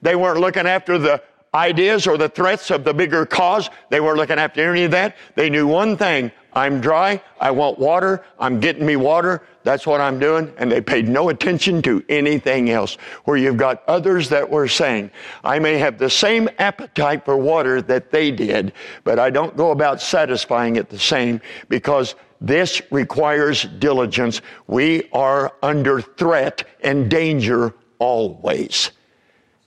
They 0.01 0.15
weren't 0.15 0.39
looking 0.39 0.67
after 0.67 0.97
the 0.97 1.21
ideas 1.53 2.07
or 2.07 2.17
the 2.17 2.29
threats 2.29 2.71
of 2.71 2.83
the 2.83 2.93
bigger 2.93 3.25
cause. 3.25 3.69
They 3.89 3.99
weren't 3.99 4.17
looking 4.17 4.39
after 4.39 4.71
any 4.71 4.85
of 4.85 4.91
that. 4.91 5.17
They 5.35 5.49
knew 5.49 5.67
one 5.67 5.97
thing. 5.97 6.31
I'm 6.53 6.81
dry. 6.81 7.21
I 7.39 7.51
want 7.51 7.79
water. 7.79 8.23
I'm 8.39 8.59
getting 8.59 8.85
me 8.85 8.95
water. 8.95 9.43
That's 9.63 9.87
what 9.87 10.01
I'm 10.01 10.19
doing. 10.19 10.51
And 10.57 10.71
they 10.71 10.81
paid 10.81 11.07
no 11.07 11.29
attention 11.29 11.81
to 11.83 12.03
anything 12.09 12.69
else. 12.69 12.95
Where 13.25 13.37
you've 13.37 13.57
got 13.57 13.83
others 13.87 14.29
that 14.29 14.49
were 14.49 14.67
saying, 14.67 15.11
I 15.43 15.59
may 15.59 15.77
have 15.77 15.97
the 15.97 16.09
same 16.09 16.49
appetite 16.59 17.23
for 17.23 17.37
water 17.37 17.81
that 17.83 18.11
they 18.11 18.31
did, 18.31 18.73
but 19.03 19.19
I 19.19 19.29
don't 19.29 19.55
go 19.55 19.71
about 19.71 20.01
satisfying 20.01 20.75
it 20.75 20.89
the 20.89 20.99
same 20.99 21.39
because 21.69 22.15
this 22.41 22.81
requires 22.91 23.63
diligence. 23.63 24.41
We 24.67 25.09
are 25.13 25.53
under 25.61 26.01
threat 26.01 26.63
and 26.81 27.09
danger 27.09 27.73
always. 27.99 28.91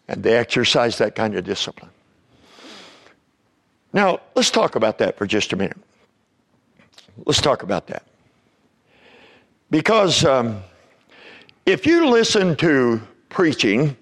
And 0.09 0.23
they 0.23 0.37
exercise 0.37 0.99
that 0.99 1.15
kind 1.15 1.37
of 1.37 1.45
discipline. 1.45 1.91
Now, 3.93 4.21
let's 4.35 4.51
talk 4.51 4.75
about 4.75 4.99
that 4.99 5.17
for 5.17 5.25
just 5.25 5.53
a 5.53 5.57
minute. 5.57 5.79
Let's 7.25 7.41
talk 7.41 7.63
about 7.63 7.87
that. 7.89 8.05
Because 9.71 10.25
um, 10.25 10.63
if 11.67 11.87
you 11.87 12.09
listen 12.09 12.57
to 12.57 13.01
preaching 13.29 13.97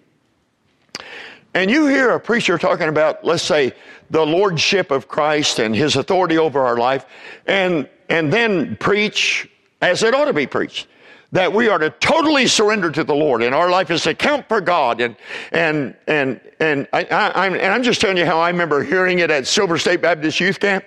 and 1.54 1.70
you 1.70 1.86
hear 1.86 2.10
a 2.10 2.20
preacher 2.20 2.58
talking 2.58 2.88
about, 2.88 3.24
let's 3.24 3.42
say, 3.42 3.72
the 4.10 4.24
lordship 4.24 4.90
of 4.90 5.08
Christ 5.08 5.58
and 5.58 5.74
his 5.74 5.96
authority 5.96 6.38
over 6.38 6.60
our 6.60 6.76
life, 6.76 7.06
and, 7.46 7.88
and 8.08 8.32
then 8.32 8.76
preach 8.76 9.48
as 9.80 10.02
it 10.02 10.14
ought 10.14 10.26
to 10.26 10.32
be 10.32 10.46
preached. 10.46 10.88
That 11.32 11.54
we 11.54 11.68
are 11.68 11.78
to 11.78 11.88
totally 11.88 12.46
surrender 12.46 12.90
to 12.90 13.04
the 13.04 13.14
Lord, 13.14 13.42
and 13.42 13.54
our 13.54 13.70
life 13.70 13.90
is 13.90 14.02
to 14.02 14.14
count 14.14 14.46
for 14.48 14.60
God. 14.60 15.00
And 15.00 15.16
and 15.50 15.96
and 16.06 16.38
and 16.60 16.86
I, 16.92 17.06
I'm 17.34 17.54
and 17.54 17.72
I'm 17.72 17.82
just 17.82 18.02
telling 18.02 18.18
you 18.18 18.26
how 18.26 18.38
I 18.38 18.50
remember 18.50 18.84
hearing 18.84 19.20
it 19.20 19.30
at 19.30 19.46
Silver 19.46 19.78
State 19.78 20.02
Baptist 20.02 20.40
Youth 20.40 20.60
Camp. 20.60 20.84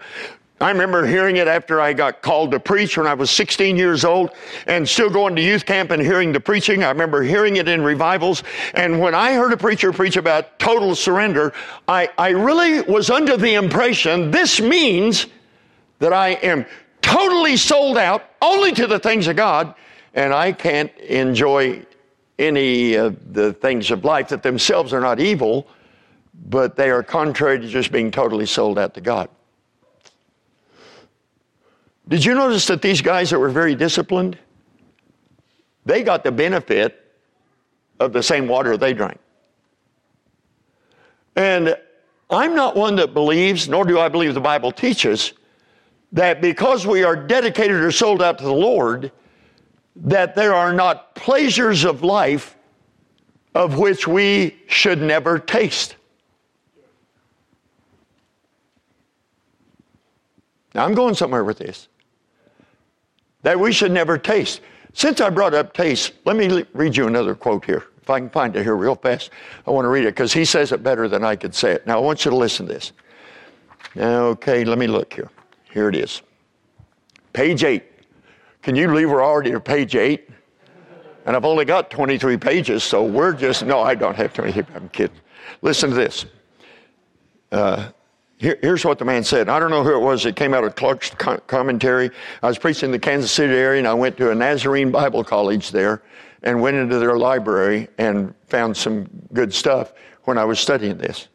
I 0.61 0.71
remember 0.71 1.05
hearing 1.05 1.35
it 1.35 1.49
after 1.49 1.81
I 1.81 1.91
got 1.91 2.21
called 2.21 2.51
to 2.51 2.61
preach 2.61 2.97
when 2.97 3.07
I 3.07 3.13
was 3.13 3.29
16 3.29 3.75
years 3.75 4.05
old 4.05 4.31
and 4.67 4.87
still 4.87 5.09
going 5.09 5.35
to 5.35 5.41
youth 5.41 5.65
camp 5.65 5.91
and 5.91 6.01
hearing 6.01 6.31
the 6.31 6.39
preaching. 6.39 6.81
I 6.81 6.89
remember 6.89 7.21
hearing 7.21 7.57
it 7.57 7.67
in 7.67 7.83
revivals. 7.83 8.41
And 8.73 9.01
when 9.01 9.13
I 9.13 9.33
heard 9.33 9.51
a 9.51 9.57
preacher 9.57 9.91
preach 9.91 10.15
about 10.15 10.57
total 10.57 10.95
surrender, 10.95 11.51
I, 11.89 12.09
I 12.17 12.29
really 12.29 12.81
was 12.81 13.09
under 13.09 13.35
the 13.35 13.55
impression 13.55 14.31
this 14.31 14.61
means 14.61 15.27
that 15.99 16.13
I 16.13 16.29
am 16.29 16.65
totally 17.01 17.57
sold 17.57 17.97
out 17.97 18.23
only 18.41 18.71
to 18.73 18.87
the 18.87 18.99
things 18.99 19.27
of 19.27 19.35
God 19.35 19.75
and 20.13 20.33
I 20.33 20.53
can't 20.53 20.95
enjoy 20.99 21.85
any 22.39 22.93
of 22.93 23.33
the 23.33 23.51
things 23.51 23.91
of 23.91 24.05
life 24.05 24.29
that 24.29 24.41
themselves 24.41 24.93
are 24.93 25.01
not 25.01 25.19
evil, 25.19 25.67
but 26.47 26.77
they 26.77 26.89
are 26.89 27.03
contrary 27.03 27.59
to 27.59 27.67
just 27.67 27.91
being 27.91 28.09
totally 28.09 28.45
sold 28.45 28.79
out 28.79 28.93
to 28.93 29.01
God. 29.01 29.29
Did 32.07 32.23
you 32.23 32.35
notice 32.35 32.67
that 32.67 32.81
these 32.81 33.01
guys 33.01 33.31
that 33.31 33.39
were 33.39 33.49
very 33.49 33.75
disciplined, 33.75 34.37
they 35.85 36.03
got 36.03 36.23
the 36.23 36.31
benefit 36.31 37.05
of 37.99 38.13
the 38.13 38.23
same 38.23 38.47
water 38.47 38.77
they 38.77 38.93
drank. 38.93 39.19
And 41.35 41.77
I'm 42.29 42.55
not 42.55 42.75
one 42.75 42.95
that 42.97 43.13
believes, 43.13 43.67
nor 43.67 43.85
do 43.85 43.99
I 43.99 44.09
believe 44.09 44.33
the 44.33 44.41
Bible 44.41 44.71
teaches, 44.71 45.33
that 46.11 46.41
because 46.41 46.87
we 46.87 47.03
are 47.03 47.15
dedicated 47.15 47.77
or 47.77 47.91
sold 47.91 48.21
out 48.21 48.37
to 48.37 48.43
the 48.43 48.53
Lord, 48.53 49.11
that 49.97 50.35
there 50.35 50.53
are 50.53 50.73
not 50.73 51.15
pleasures 51.15 51.83
of 51.83 52.03
life 52.03 52.55
of 53.53 53.77
which 53.77 54.07
we 54.07 54.57
should 54.67 55.01
never 55.01 55.39
taste. 55.39 55.95
Now, 60.73 60.83
I'm 60.85 60.93
going 60.93 61.15
somewhere 61.15 61.45
with 61.45 61.57
this. 61.57 61.87
That 63.45 63.59
we 63.59 63.71
should 63.71 63.91
never 63.91 64.17
taste. 64.17 64.61
Since 64.93 65.21
I 65.21 65.29
brought 65.29 65.53
up 65.53 65.71
taste, 65.71 66.13
let 66.25 66.35
me 66.35 66.65
read 66.73 66.97
you 66.97 67.05
another 67.05 67.35
quote 67.35 67.63
here. 67.63 67.83
If 68.01 68.09
I 68.09 68.19
can 68.19 68.31
find 68.31 68.55
it 68.55 68.63
here 68.63 68.75
real 68.75 68.95
fast, 68.95 69.29
I 69.67 69.71
want 69.71 69.85
to 69.85 69.89
read 69.89 70.05
it 70.05 70.15
because 70.15 70.33
he 70.33 70.45
says 70.45 70.71
it 70.71 70.81
better 70.81 71.07
than 71.07 71.23
I 71.23 71.35
could 71.35 71.53
say 71.53 71.73
it. 71.73 71.85
Now, 71.85 71.97
I 71.97 72.01
want 72.01 72.25
you 72.25 72.31
to 72.31 72.37
listen 72.37 72.65
to 72.65 72.73
this. 72.73 72.91
Okay, 73.95 74.65
let 74.65 74.79
me 74.79 74.87
look 74.87 75.13
here. 75.13 75.29
Here 75.71 75.87
it 75.89 75.95
is. 75.95 76.23
Page 77.33 77.63
8. 77.63 77.83
Can 78.63 78.75
you 78.75 78.87
believe 78.87 79.11
we're 79.11 79.23
already 79.23 79.51
at 79.51 79.63
page 79.63 79.95
8? 79.95 80.27
And 81.27 81.35
I've 81.35 81.45
only 81.45 81.65
got 81.65 81.91
23 81.91 82.37
pages, 82.37 82.83
so 82.83 83.03
we're 83.03 83.33
just, 83.33 83.63
no, 83.63 83.79
I 83.79 83.93
don't 83.93 84.15
have 84.15 84.33
23. 84.33 84.63
I'm 84.73 84.89
kidding. 84.89 85.17
Listen 85.61 85.91
to 85.91 85.95
this. 85.95 86.25
Uh, 87.51 87.89
here, 88.37 88.57
here's 88.61 88.83
what 88.83 88.99
the 88.99 89.05
man 89.05 89.23
said. 89.23 89.49
I 89.49 89.59
don't 89.59 89.71
know 89.71 89.83
who 89.83 89.95
it 89.95 90.01
was. 90.01 90.25
It 90.25 90.35
came 90.35 90.53
out 90.53 90.63
of 90.63 90.75
Clarke's 90.75 91.11
commentary. 91.47 92.11
I 92.43 92.47
was 92.47 92.57
preaching 92.57 92.87
in 92.87 92.91
the 92.91 92.99
Kansas 92.99 93.31
City 93.31 93.53
area, 93.53 93.79
and 93.79 93.87
I 93.87 93.93
went 93.93 94.17
to 94.17 94.31
a 94.31 94.35
Nazarene 94.35 94.91
Bible 94.91 95.23
college 95.23 95.71
there 95.71 96.01
and 96.43 96.61
went 96.61 96.77
into 96.77 96.99
their 96.99 97.17
library 97.17 97.87
and 97.97 98.33
found 98.47 98.75
some 98.75 99.07
good 99.33 99.53
stuff 99.53 99.93
when 100.23 100.37
I 100.37 100.45
was 100.45 100.59
studying 100.59 100.97
this. 100.97 101.27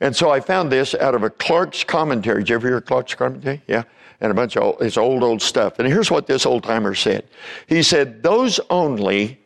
And 0.00 0.14
so 0.14 0.30
I 0.30 0.40
found 0.40 0.70
this 0.70 0.94
out 0.94 1.14
of 1.14 1.22
a 1.22 1.30
Clarke's 1.30 1.82
commentary. 1.82 2.42
Did 2.42 2.50
you 2.50 2.54
ever 2.56 2.68
hear 2.68 2.80
Clarke's 2.80 3.14
commentary? 3.14 3.62
Yeah. 3.66 3.84
And 4.20 4.30
a 4.30 4.34
bunch 4.34 4.56
of 4.56 4.62
old, 4.62 4.82
it's 4.82 4.96
old, 4.96 5.22
old 5.22 5.40
stuff. 5.42 5.78
And 5.78 5.88
here's 5.88 6.10
what 6.10 6.26
this 6.26 6.46
old 6.46 6.64
timer 6.64 6.94
said. 6.94 7.26
He 7.66 7.82
said, 7.82 8.22
those 8.22 8.60
only 8.70 9.40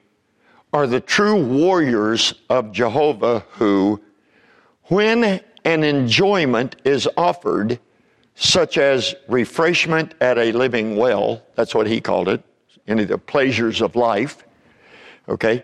are 0.73 0.87
the 0.87 1.01
true 1.01 1.45
warriors 1.45 2.35
of 2.49 2.73
Jehovah 2.73 3.45
who, 3.51 4.01
when 4.85 5.41
an 5.65 5.85
enjoyment 5.85 6.77
is 6.85 7.09
offered, 7.17 7.79
such 8.35 8.79
as 8.79 9.15
refreshment 9.29 10.15
at 10.21 10.39
a 10.39 10.53
living 10.53 10.97
well, 10.97 11.43
that's 11.55 11.75
what 11.75 11.87
he 11.87 12.01
called 12.01 12.29
it, 12.29 12.43
any 12.87 13.03
of 13.03 13.09
the 13.09 13.19
pleasures 13.19 13.81
of 13.81 13.97
life, 13.97 14.45
okay? 15.29 15.63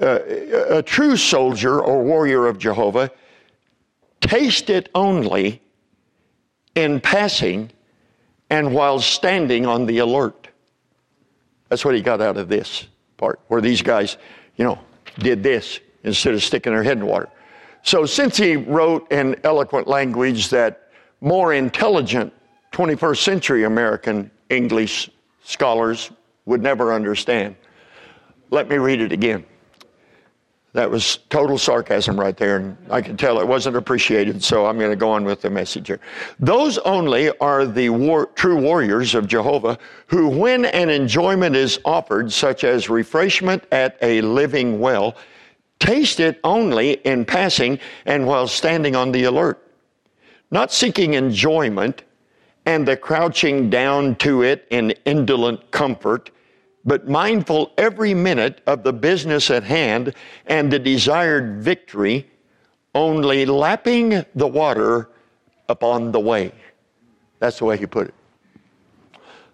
Uh, 0.00 0.20
a 0.68 0.82
true 0.82 1.16
soldier 1.16 1.80
or 1.80 2.02
warrior 2.02 2.46
of 2.46 2.58
Jehovah, 2.58 3.10
taste 4.20 4.70
it 4.70 4.88
only 4.94 5.60
in 6.74 7.00
passing 7.00 7.70
and 8.48 8.72
while 8.74 8.98
standing 8.98 9.66
on 9.66 9.86
the 9.86 9.98
alert. 9.98 10.48
That's 11.68 11.84
what 11.84 11.94
he 11.94 12.00
got 12.00 12.20
out 12.20 12.36
of 12.36 12.48
this 12.48 12.86
part, 13.16 13.40
where 13.48 13.60
these 13.60 13.82
guys, 13.82 14.16
you 14.56 14.64
know, 14.64 14.78
did 15.18 15.42
this 15.42 15.80
instead 16.02 16.34
of 16.34 16.42
sticking 16.42 16.72
their 16.72 16.82
head 16.82 16.98
in 16.98 17.06
water. 17.06 17.28
So, 17.82 18.04
since 18.06 18.36
he 18.36 18.56
wrote 18.56 19.10
in 19.10 19.36
eloquent 19.44 19.88
language 19.88 20.50
that 20.50 20.88
more 21.20 21.54
intelligent 21.54 22.32
21st 22.72 23.22
century 23.22 23.64
American 23.64 24.30
English 24.48 25.10
scholars 25.42 26.10
would 26.44 26.62
never 26.62 26.92
understand, 26.92 27.56
let 28.50 28.68
me 28.68 28.76
read 28.76 29.00
it 29.00 29.12
again. 29.12 29.44
That 30.72 30.88
was 30.88 31.18
total 31.30 31.58
sarcasm 31.58 32.18
right 32.18 32.36
there, 32.36 32.56
and 32.58 32.76
I 32.90 33.00
can 33.00 33.16
tell 33.16 33.40
it 33.40 33.48
wasn't 33.48 33.74
appreciated, 33.74 34.42
so 34.44 34.66
I'm 34.66 34.78
going 34.78 34.90
to 34.90 34.96
go 34.96 35.10
on 35.10 35.24
with 35.24 35.40
the 35.42 35.50
message 35.50 35.88
here. 35.88 35.98
Those 36.38 36.78
only 36.78 37.36
are 37.38 37.66
the 37.66 37.90
war, 37.90 38.26
true 38.36 38.56
warriors 38.56 39.16
of 39.16 39.26
Jehovah 39.26 39.78
who, 40.06 40.28
when 40.28 40.66
an 40.66 40.88
enjoyment 40.88 41.56
is 41.56 41.80
offered, 41.84 42.30
such 42.30 42.62
as 42.62 42.88
refreshment 42.88 43.64
at 43.72 43.96
a 44.00 44.20
living 44.20 44.78
well, 44.78 45.16
Taste 45.80 46.20
it 46.20 46.38
only 46.44 46.92
in 46.92 47.24
passing 47.24 47.80
and 48.06 48.26
while 48.26 48.46
standing 48.46 48.94
on 48.94 49.10
the 49.10 49.24
alert, 49.24 49.60
not 50.50 50.72
seeking 50.72 51.14
enjoyment 51.14 52.04
and 52.66 52.86
the 52.86 52.96
crouching 52.96 53.70
down 53.70 54.14
to 54.16 54.42
it 54.42 54.66
in 54.70 54.90
indolent 55.04 55.70
comfort, 55.70 56.30
but 56.84 57.08
mindful 57.08 57.72
every 57.78 58.14
minute 58.14 58.60
of 58.66 58.82
the 58.82 58.92
business 58.92 59.50
at 59.50 59.64
hand 59.64 60.14
and 60.46 60.70
the 60.70 60.78
desired 60.78 61.62
victory, 61.62 62.30
only 62.94 63.46
lapping 63.46 64.24
the 64.34 64.46
water 64.46 65.08
upon 65.68 66.12
the 66.12 66.20
way. 66.20 66.52
That's 67.38 67.58
the 67.58 67.64
way 67.64 67.76
he 67.76 67.86
put 67.86 68.08
it. 68.08 68.14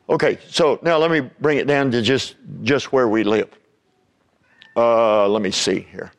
Okay, 0.09 0.39
so 0.49 0.79
now 0.83 0.99
let 0.99 1.11
me 1.11 1.21
bring 1.41 1.59
it 1.59 1.67
down 1.67 1.91
to 1.93 2.03
just, 2.03 2.37
just 2.63 2.93
where 2.93 3.09
we 3.09 3.25
live. 3.25 3.49
Uh, 4.77 5.27
let 5.29 5.43
me 5.43 5.51
see 5.51 5.87
here. 5.91 6.13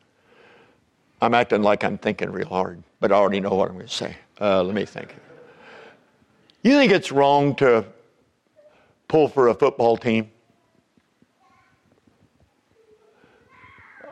I'm 1.21 1.33
acting 1.33 1.63
like 1.63 1.83
I'm 1.83 1.97
thinking 1.97 2.31
real 2.31 2.47
hard, 2.47 2.83
but 2.99 3.11
I 3.11 3.15
already 3.15 3.39
know 3.39 3.53
what 3.55 3.69
I'm 3.69 3.75
going 3.75 3.87
to 3.87 3.93
say. 3.93 4.15
Uh, 4.39 4.63
let 4.63 4.75
me 4.75 4.85
think. 4.85 5.15
You 6.61 6.73
think 6.73 6.91
it's 6.91 7.11
wrong 7.11 7.55
to 7.55 7.85
pull 9.07 9.27
for 9.27 9.47
a 9.47 9.53
football 9.53 9.97
team? 9.97 10.29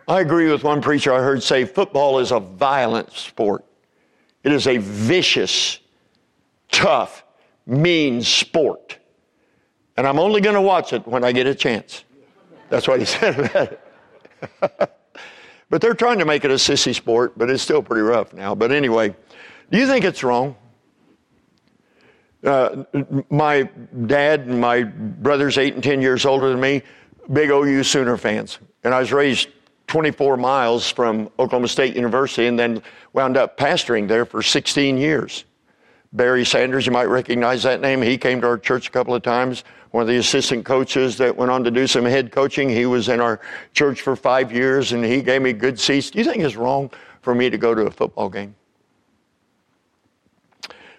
I 0.08 0.22
agree 0.22 0.51
with 0.51 0.64
one 0.64 0.82
preacher 0.82 1.14
I 1.14 1.20
heard 1.20 1.41
say 1.41 1.66
football 1.66 2.20
is 2.20 2.32
a 2.32 2.39
violent 2.39 3.12
sport. 3.12 3.66
It 4.43 4.51
is 4.51 4.68
a 4.68 4.78
vicious, 4.78 5.80
tough, 6.72 7.24
mean 7.66 8.22
sport. 8.22 8.97
And 9.97 10.06
I'm 10.06 10.20
only 10.20 10.41
going 10.41 10.56
to 10.56 10.62
watch 10.62 10.93
it 10.93 11.08
when 11.08 11.24
I 11.24 11.32
get 11.32 11.47
a 11.47 11.56
chance. 11.56 12.03
That's 12.70 12.88
what 12.88 12.99
he 12.99 13.06
said 13.06 13.39
about 13.39 13.80
it. 14.72 14.91
But 15.70 15.82
they're 15.82 15.93
trying 15.93 16.20
to 16.20 16.26
make 16.26 16.45
it 16.45 16.51
a 16.51 16.55
sissy 16.55 16.93
sport, 16.93 17.38
but 17.38 17.49
it's 17.49 17.63
still 17.63 17.82
pretty 17.82 18.01
rough 18.01 18.34
now. 18.34 18.53
But 18.53 18.72
anyway, 18.72 19.16
do 19.72 19.78
you 19.78 19.88
think 19.88 20.05
it's 20.05 20.24
wrong? 20.24 20.55
Uh, 22.43 22.84
my 23.32 23.63
dad 24.05 24.41
and 24.41 24.61
my 24.61 24.84
brother's 24.84 25.57
eight 25.57 25.74
and 25.74 25.84
10 25.84 26.01
years 26.01 26.26
older 26.26 26.49
than 26.49 26.59
me, 26.59 26.84
big 27.34 27.49
OU 27.49 27.84
Sooner 27.84 28.18
fans. 28.18 28.59
And 28.84 28.93
I 28.93 28.99
was 28.99 29.11
raised 29.11 29.49
24 29.88 30.38
miles 30.38 30.89
from 30.89 31.30
Oklahoma 31.39 31.68
State 31.68 31.95
University 31.95 32.45
and 32.45 32.57
then 32.57 32.84
wound 33.13 33.36
up 33.36 33.57
pastoring 33.57 34.07
there 34.07 34.26
for 34.26 34.43
16 34.43 34.97
years. 34.97 35.45
Barry 36.13 36.45
Sanders, 36.45 36.86
you 36.86 36.91
might 36.91 37.05
recognize 37.05 37.63
that 37.63 37.82
name. 37.82 38.01
He 38.01 38.18
came 38.18 38.41
to 38.41 38.47
our 38.47 38.57
church 38.57 38.88
a 38.88 38.91
couple 38.91 39.13
of 39.13 39.24
times. 39.24 39.63
One 39.96 40.02
of 40.02 40.10
the 40.10 40.18
assistant 40.18 40.66
coaches 40.66 41.16
that 41.20 41.38
went 41.38 41.52
on 41.52 41.64
to 41.64 41.72
do 41.72 41.88
some 41.88 42.04
head 42.04 42.30
coaching. 42.30 42.68
He 42.68 42.86
was 42.86 43.08
in 43.08 43.22
our 43.22 43.39
church 43.72 44.02
for 44.02 44.18
five 44.18 44.52
years 44.52 44.91
and 44.91 45.06
he 45.06 45.22
gave 45.22 45.41
me 45.41 45.54
good 45.54 45.80
seats. 45.80 46.12
Do 46.12 46.20
you 46.20 46.26
think 46.26 46.43
it's 46.43 46.58
wrong 46.58 46.91
for 47.22 47.34
me 47.34 47.50
to 47.50 47.58
go 47.58 47.74
to 47.74 47.84
a 47.84 47.89
football 47.89 48.28
game? 48.28 48.54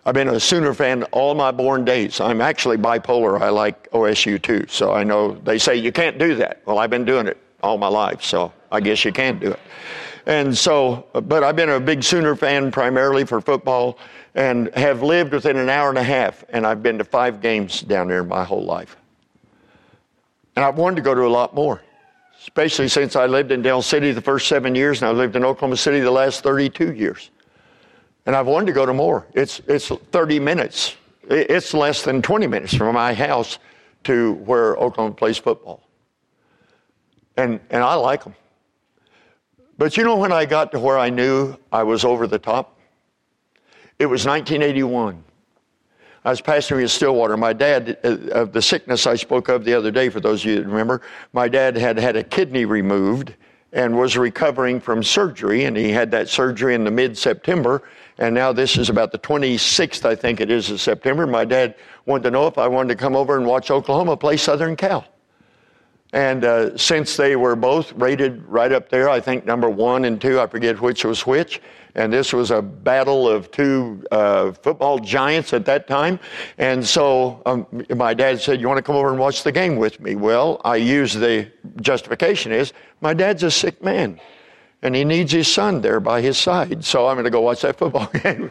I've 0.06 0.14
been 0.14 0.30
a 0.30 0.40
Sooner 0.40 0.72
fan 0.72 1.02
all 1.12 1.34
my 1.34 1.50
born 1.50 1.84
days. 1.84 2.22
I'm 2.22 2.40
actually 2.40 2.78
bipolar. 2.78 3.38
I 3.38 3.50
like 3.50 3.90
OSU 3.90 4.40
too. 4.40 4.64
So 4.66 4.94
I 4.94 5.04
know 5.04 5.32
they 5.44 5.58
say 5.58 5.76
you 5.76 5.92
can't 5.92 6.16
do 6.16 6.34
that. 6.36 6.62
Well, 6.64 6.78
I've 6.78 6.88
been 6.88 7.04
doing 7.04 7.26
it 7.26 7.36
all 7.62 7.76
my 7.76 7.88
life. 7.88 8.22
So 8.22 8.50
I 8.72 8.80
guess 8.80 9.04
you 9.04 9.12
can't 9.12 9.38
do 9.38 9.50
it. 9.50 9.60
And 10.24 10.56
so, 10.56 11.06
but 11.12 11.44
I've 11.44 11.54
been 11.54 11.68
a 11.68 11.78
big 11.78 12.02
Sooner 12.02 12.34
fan 12.34 12.72
primarily 12.72 13.26
for 13.26 13.42
football 13.42 13.98
and 14.36 14.72
have 14.76 15.02
lived 15.02 15.32
within 15.32 15.56
an 15.56 15.70
hour 15.70 15.88
and 15.88 15.96
a 15.96 16.02
half, 16.02 16.44
and 16.50 16.66
I've 16.66 16.82
been 16.82 16.98
to 16.98 17.04
five 17.04 17.40
games 17.40 17.80
down 17.80 18.08
there 18.08 18.22
my 18.22 18.44
whole 18.44 18.64
life. 18.64 18.96
And 20.54 20.64
I've 20.64 20.76
wanted 20.76 20.96
to 20.96 21.02
go 21.02 21.14
to 21.14 21.22
a 21.22 21.28
lot 21.28 21.54
more, 21.54 21.82
especially 22.40 22.88
since 22.88 23.16
I 23.16 23.24
lived 23.26 23.50
in 23.50 23.62
Del 23.62 23.80
City 23.80 24.12
the 24.12 24.20
first 24.20 24.46
seven 24.46 24.74
years, 24.74 25.00
and 25.00 25.08
I've 25.08 25.16
lived 25.16 25.36
in 25.36 25.44
Oklahoma 25.44 25.78
City 25.78 26.00
the 26.00 26.10
last 26.10 26.42
32 26.42 26.92
years. 26.92 27.30
And 28.26 28.36
I've 28.36 28.46
wanted 28.46 28.66
to 28.66 28.72
go 28.72 28.84
to 28.84 28.92
more. 28.92 29.26
It's, 29.32 29.62
it's 29.66 29.88
30 29.88 30.38
minutes, 30.40 30.96
it's 31.30 31.72
less 31.72 32.02
than 32.02 32.20
20 32.20 32.46
minutes 32.46 32.74
from 32.74 32.94
my 32.94 33.14
house 33.14 33.58
to 34.04 34.34
where 34.34 34.76
Oklahoma 34.76 35.14
plays 35.14 35.38
football. 35.38 35.82
And, 37.38 37.58
and 37.70 37.82
I 37.82 37.94
like 37.94 38.24
them. 38.24 38.34
But 39.78 39.96
you 39.96 40.04
know 40.04 40.16
when 40.16 40.32
I 40.32 40.44
got 40.44 40.72
to 40.72 40.78
where 40.78 40.98
I 40.98 41.08
knew 41.08 41.56
I 41.72 41.84
was 41.84 42.04
over 42.04 42.26
the 42.26 42.38
top? 42.38 42.75
It 43.98 44.06
was 44.06 44.26
1981. 44.26 45.24
I 46.24 46.30
was 46.30 46.42
pastoring 46.42 46.82
in 46.82 46.88
Stillwater. 46.88 47.36
My 47.36 47.52
dad, 47.52 47.98
uh, 48.04 48.16
of 48.32 48.52
the 48.52 48.60
sickness 48.60 49.06
I 49.06 49.14
spoke 49.14 49.48
of 49.48 49.64
the 49.64 49.72
other 49.72 49.90
day, 49.90 50.10
for 50.10 50.20
those 50.20 50.42
of 50.42 50.50
you 50.50 50.56
that 50.56 50.66
remember, 50.66 51.00
my 51.32 51.48
dad 51.48 51.76
had 51.76 51.96
had 51.98 52.16
a 52.16 52.22
kidney 52.22 52.64
removed 52.64 53.34
and 53.72 53.96
was 53.96 54.16
recovering 54.16 54.80
from 54.80 55.02
surgery, 55.02 55.64
and 55.64 55.76
he 55.76 55.90
had 55.90 56.10
that 56.10 56.28
surgery 56.28 56.74
in 56.74 56.84
the 56.84 56.90
mid 56.90 57.16
September. 57.16 57.82
And 58.18 58.34
now 58.34 58.52
this 58.52 58.76
is 58.76 58.90
about 58.90 59.12
the 59.12 59.18
26th, 59.18 60.04
I 60.04 60.14
think 60.14 60.40
it 60.40 60.50
is, 60.50 60.70
of 60.70 60.80
September. 60.80 61.26
My 61.26 61.44
dad 61.44 61.74
wanted 62.04 62.24
to 62.24 62.30
know 62.32 62.46
if 62.46 62.58
I 62.58 62.68
wanted 62.68 62.88
to 62.88 62.96
come 62.96 63.16
over 63.16 63.36
and 63.36 63.46
watch 63.46 63.70
Oklahoma 63.70 64.16
play 64.16 64.36
Southern 64.36 64.76
Cal. 64.76 65.06
And 66.16 66.46
uh, 66.46 66.78
since 66.78 67.18
they 67.18 67.36
were 67.36 67.54
both 67.54 67.92
rated 67.92 68.42
right 68.46 68.72
up 68.72 68.88
there, 68.88 69.10
I 69.10 69.20
think 69.20 69.44
number 69.44 69.68
one 69.68 70.06
and 70.06 70.18
two, 70.18 70.40
I 70.40 70.46
forget 70.46 70.80
which 70.80 71.04
was 71.04 71.26
which. 71.26 71.60
And 71.94 72.10
this 72.10 72.32
was 72.32 72.50
a 72.50 72.62
battle 72.62 73.28
of 73.28 73.50
two 73.50 74.02
uh, 74.10 74.52
football 74.52 74.98
giants 74.98 75.52
at 75.52 75.66
that 75.66 75.86
time. 75.86 76.18
And 76.56 76.86
so 76.86 77.42
um, 77.44 77.66
my 77.94 78.14
dad 78.14 78.40
said, 78.40 78.62
You 78.62 78.66
want 78.66 78.78
to 78.78 78.82
come 78.82 78.96
over 78.96 79.10
and 79.10 79.18
watch 79.18 79.42
the 79.42 79.52
game 79.52 79.76
with 79.76 80.00
me? 80.00 80.14
Well, 80.14 80.62
I 80.64 80.76
use 80.76 81.12
the 81.12 81.52
justification 81.82 82.50
is 82.50 82.72
my 83.02 83.12
dad's 83.12 83.42
a 83.42 83.50
sick 83.50 83.84
man 83.84 84.18
and 84.82 84.94
he 84.94 85.04
needs 85.04 85.32
his 85.32 85.52
son 85.52 85.80
there 85.80 86.00
by 86.00 86.20
his 86.20 86.36
side. 86.36 86.84
So 86.84 87.08
I'm 87.08 87.14
going 87.16 87.24
to 87.24 87.30
go 87.30 87.40
watch 87.40 87.62
that 87.62 87.78
football 87.78 88.06
game. 88.22 88.50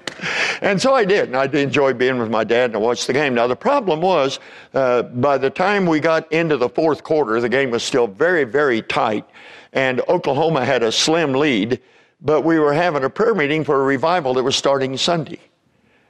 and 0.62 0.82
so 0.82 0.94
I 0.94 1.06
did, 1.06 1.28
and 1.28 1.36
I 1.38 1.48
did 1.48 1.62
enjoy 1.62 1.94
being 1.94 2.18
with 2.18 2.30
my 2.30 2.44
dad 2.44 2.72
and 2.72 2.76
I 2.76 2.80
watched 2.80 3.08
the 3.08 3.14
game. 3.14 3.36
Now, 3.36 3.48
the 3.48 3.56
problem 3.56 4.02
was, 4.02 4.40
uh, 4.74 5.04
by 5.04 5.38
the 5.38 5.50
time 5.50 5.86
we 5.86 6.00
got 6.00 6.32
into 6.32 6.58
the 6.58 6.70
fourth 6.70 7.04
quarter, 7.04 7.40
the 7.40 7.50
game 7.50 7.72
was 7.72 7.84
still 7.84 8.08
very, 8.08 8.44
very 8.44 8.82
tight, 8.82 9.26
and 9.74 10.02
Oklahoma 10.10 10.66
had 10.66 10.84
a 10.84 10.92
slim 10.92 11.34
lead, 11.34 11.80
but 12.22 12.42
we 12.42 12.60
were 12.60 12.74
having 12.74 13.04
a 13.04 13.10
prayer 13.10 13.36
meeting 13.36 13.64
for 13.64 13.82
a 13.82 13.86
revival 13.86 14.34
that 14.34 14.44
was 14.44 14.56
starting 14.56 14.98
Sunday. 14.98 15.40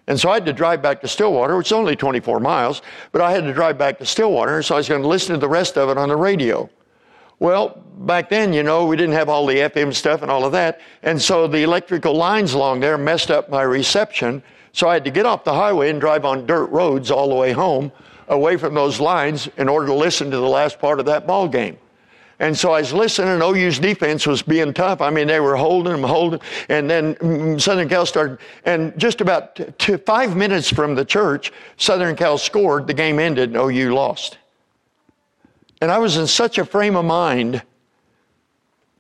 And 0.08 0.20
so 0.20 0.30
I 0.30 0.36
had 0.36 0.46
to 0.46 0.54
drive 0.54 0.82
back 0.82 1.02
to 1.02 1.08
Stillwater, 1.08 1.58
which 1.58 1.68
is 1.68 1.72
only 1.72 1.96
24 1.96 2.40
miles, 2.40 2.84
but 3.12 3.22
I 3.22 3.32
had 3.32 3.44
to 3.44 3.54
drive 3.54 3.78
back 3.78 3.98
to 3.98 4.06
Stillwater, 4.06 4.62
so 4.62 4.76
I 4.76 4.78
was 4.78 4.88
going 4.88 5.02
to 5.02 5.08
listen 5.08 5.34
to 5.34 5.40
the 5.40 5.50
rest 5.50 5.78
of 5.78 5.90
it 5.90 5.98
on 5.98 6.10
the 6.10 6.16
radio. 6.16 6.70
Well, 7.40 7.84
back 8.00 8.30
then, 8.30 8.54
you 8.54 8.64
know, 8.64 8.86
we 8.86 8.96
didn't 8.96 9.16
have 9.16 9.30
all 9.30 9.46
the 9.46 9.58
FM 9.58 9.94
stuff 9.94 10.22
and 10.22 10.32
all 10.32 10.46
of 10.46 10.52
that. 10.54 10.80
And 11.04 11.22
so 11.22 11.48
the 11.48 11.64
electrical 11.64 12.14
lines 12.14 12.54
along 12.54 12.80
there 12.80 12.98
messed 12.98 13.30
up 13.30 13.50
my 13.50 13.64
reception. 13.64 14.42
So 14.72 14.88
I 14.88 14.94
had 14.94 15.06
to 15.06 15.12
get 15.12 15.26
off 15.26 15.44
the 15.44 15.54
highway 15.54 15.90
and 15.90 16.00
drive 16.00 16.26
on 16.26 16.46
dirt 16.46 16.66
roads 16.68 17.12
all 17.12 17.30
the 17.30 17.36
way 17.36 17.52
home, 17.52 17.92
away 18.28 18.58
from 18.58 18.74
those 18.74 19.00
lines, 19.00 19.48
in 19.58 19.68
order 19.68 19.88
to 19.88 19.94
listen 19.94 20.32
to 20.32 20.38
the 20.38 20.48
last 20.48 20.80
part 20.80 21.00
of 21.00 21.06
that 21.08 21.28
ball 21.28 21.48
game. 21.48 21.78
And 22.40 22.58
so 22.58 22.74
I 22.74 22.82
was 22.82 22.92
listening, 22.92 23.42
OU's 23.42 23.80
defense 23.80 24.28
was 24.28 24.42
being 24.42 24.74
tough. 24.74 25.00
I 25.00 25.10
mean, 25.10 25.28
they 25.28 25.40
were 25.40 25.56
holding 25.56 25.94
them, 25.94 26.04
holding, 26.04 26.42
and 26.68 26.90
then 26.90 27.16
mm, 27.16 27.62
Southern 27.62 27.88
Cal 27.88 28.06
started. 28.06 28.40
And 28.66 28.98
just 29.00 29.22
about 29.22 29.56
two, 29.80 29.98
five 30.00 30.36
minutes 30.36 30.70
from 30.70 30.96
the 30.96 31.06
church, 31.06 31.54
Southern 31.78 32.16
Cal 32.16 32.38
scored. 32.38 32.88
The 32.88 32.94
game 32.94 33.20
ended, 33.20 33.56
and 33.56 33.58
OU 33.58 33.94
lost. 33.94 34.38
And 35.86 35.92
I 35.92 36.00
was 36.00 36.18
in 36.18 36.26
such 36.26 36.58
a 36.58 36.66
frame 36.66 36.96
of 36.96 37.06
mind. 37.06 37.62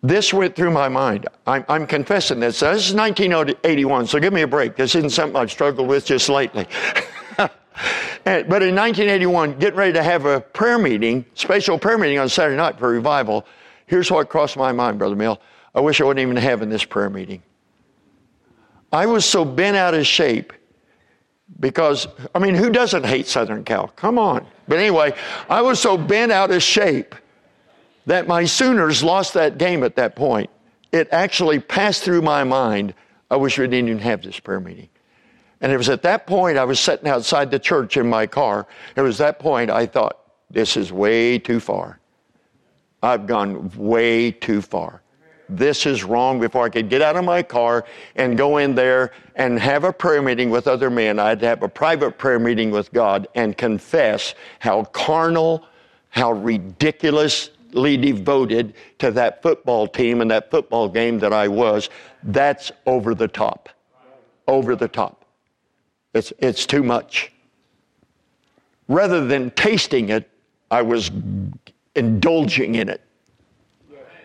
This 0.03 0.31
went 0.31 0.55
through 0.55 0.69
my 0.69 0.87
mind. 0.87 1.27
I'm, 1.47 1.65
I'm 1.67 1.87
confessing 1.87 2.39
this. 2.39 2.59
This 2.59 2.89
is 2.89 2.93
1981, 2.93 4.05
so 4.05 4.19
give 4.19 4.31
me 4.31 4.43
a 4.43 4.47
break. 4.47 4.75
This 4.75 4.93
isn't 4.93 5.09
something 5.09 5.35
I've 5.35 5.49
struggled 5.49 5.87
with 5.87 6.05
just 6.05 6.29
lately. 6.29 6.67
And, 8.27 8.47
but 8.47 8.61
in 8.61 8.75
1981, 8.75 9.57
getting 9.57 9.77
ready 9.77 9.93
to 9.93 10.03
have 10.03 10.25
a 10.25 10.41
prayer 10.41 10.77
meeting, 10.77 11.25
special 11.33 11.79
prayer 11.79 11.97
meeting 11.97 12.19
on 12.19 12.29
Saturday 12.29 12.55
night 12.55 12.77
for 12.77 12.89
revival, 12.89 13.47
here's 13.87 14.11
what 14.11 14.29
crossed 14.29 14.55
my 14.55 14.71
mind, 14.71 14.99
Brother 14.99 15.15
Mill. 15.15 15.41
I 15.73 15.79
wish 15.79 15.99
I 15.99 16.03
wasn't 16.03 16.19
even 16.19 16.35
having 16.35 16.69
this 16.69 16.85
prayer 16.85 17.09
meeting. 17.09 17.41
I 18.91 19.07
was 19.07 19.25
so 19.25 19.43
bent 19.43 19.75
out 19.75 19.95
of 19.95 20.05
shape 20.05 20.53
because, 21.59 22.07
I 22.33 22.39
mean, 22.39 22.55
who 22.55 22.69
doesn't 22.69 23.05
hate 23.05 23.27
Southern 23.27 23.63
Cal? 23.63 23.87
Come 23.89 24.17
on. 24.17 24.45
But 24.67 24.79
anyway, 24.79 25.13
I 25.49 25.61
was 25.61 25.79
so 25.79 25.97
bent 25.97 26.31
out 26.31 26.51
of 26.51 26.61
shape 26.63 27.15
that 28.05 28.27
my 28.27 28.45
Sooners 28.45 29.03
lost 29.03 29.33
that 29.33 29.57
game 29.57 29.83
at 29.83 29.95
that 29.95 30.15
point. 30.15 30.49
It 30.91 31.07
actually 31.11 31.59
passed 31.59 32.03
through 32.03 32.21
my 32.21 32.43
mind. 32.43 32.93
I 33.29 33.35
wish 33.35 33.57
we 33.57 33.67
didn't 33.67 33.89
even 33.89 33.99
have 33.99 34.21
this 34.21 34.39
prayer 34.39 34.59
meeting. 34.59 34.89
And 35.61 35.71
it 35.71 35.77
was 35.77 35.89
at 35.89 36.01
that 36.03 36.27
point 36.27 36.57
I 36.57 36.63
was 36.63 36.79
sitting 36.79 37.07
outside 37.07 37.49
the 37.51 37.59
church 37.59 37.97
in 37.97 38.07
my 38.07 38.27
car. 38.27 38.67
It 38.95 39.01
was 39.01 39.17
that 39.17 39.39
point 39.39 39.71
I 39.71 39.85
thought, 39.85 40.19
this 40.51 40.77
is 40.77 40.91
way 40.91 41.39
too 41.39 41.59
far. 41.59 41.99
I've 43.01 43.27
gone 43.27 43.71
way 43.75 44.31
too 44.31 44.61
far. 44.61 45.01
This 45.49 45.85
is 45.85 46.03
wrong. 46.03 46.39
Before 46.39 46.65
I 46.65 46.69
could 46.69 46.89
get 46.89 47.01
out 47.01 47.15
of 47.15 47.23
my 47.23 47.43
car 47.43 47.85
and 48.15 48.37
go 48.37 48.57
in 48.57 48.75
there 48.75 49.11
and 49.35 49.59
have 49.59 49.83
a 49.83 49.93
prayer 49.93 50.21
meeting 50.21 50.49
with 50.49 50.67
other 50.67 50.89
men, 50.89 51.19
I 51.19 51.29
had 51.29 51.39
to 51.41 51.47
have 51.47 51.63
a 51.63 51.69
private 51.69 52.17
prayer 52.17 52.39
meeting 52.39 52.71
with 52.71 52.91
God 52.93 53.27
and 53.35 53.57
confess 53.57 54.33
how 54.59 54.85
carnal, 54.85 55.65
how 56.09 56.31
ridiculously 56.31 57.97
devoted 57.97 58.73
to 58.99 59.11
that 59.11 59.41
football 59.41 59.87
team 59.87 60.21
and 60.21 60.31
that 60.31 60.49
football 60.49 60.89
game 60.89 61.19
that 61.19 61.33
I 61.33 61.47
was. 61.47 61.89
That's 62.23 62.71
over 62.85 63.13
the 63.13 63.27
top. 63.27 63.69
Over 64.47 64.75
the 64.75 64.87
top. 64.87 65.25
It's, 66.13 66.31
it's 66.39 66.65
too 66.65 66.83
much. 66.83 67.31
Rather 68.87 69.25
than 69.25 69.51
tasting 69.51 70.09
it, 70.09 70.29
I 70.71 70.81
was 70.81 71.11
indulging 71.95 72.75
in 72.75 72.89
it. 72.89 73.01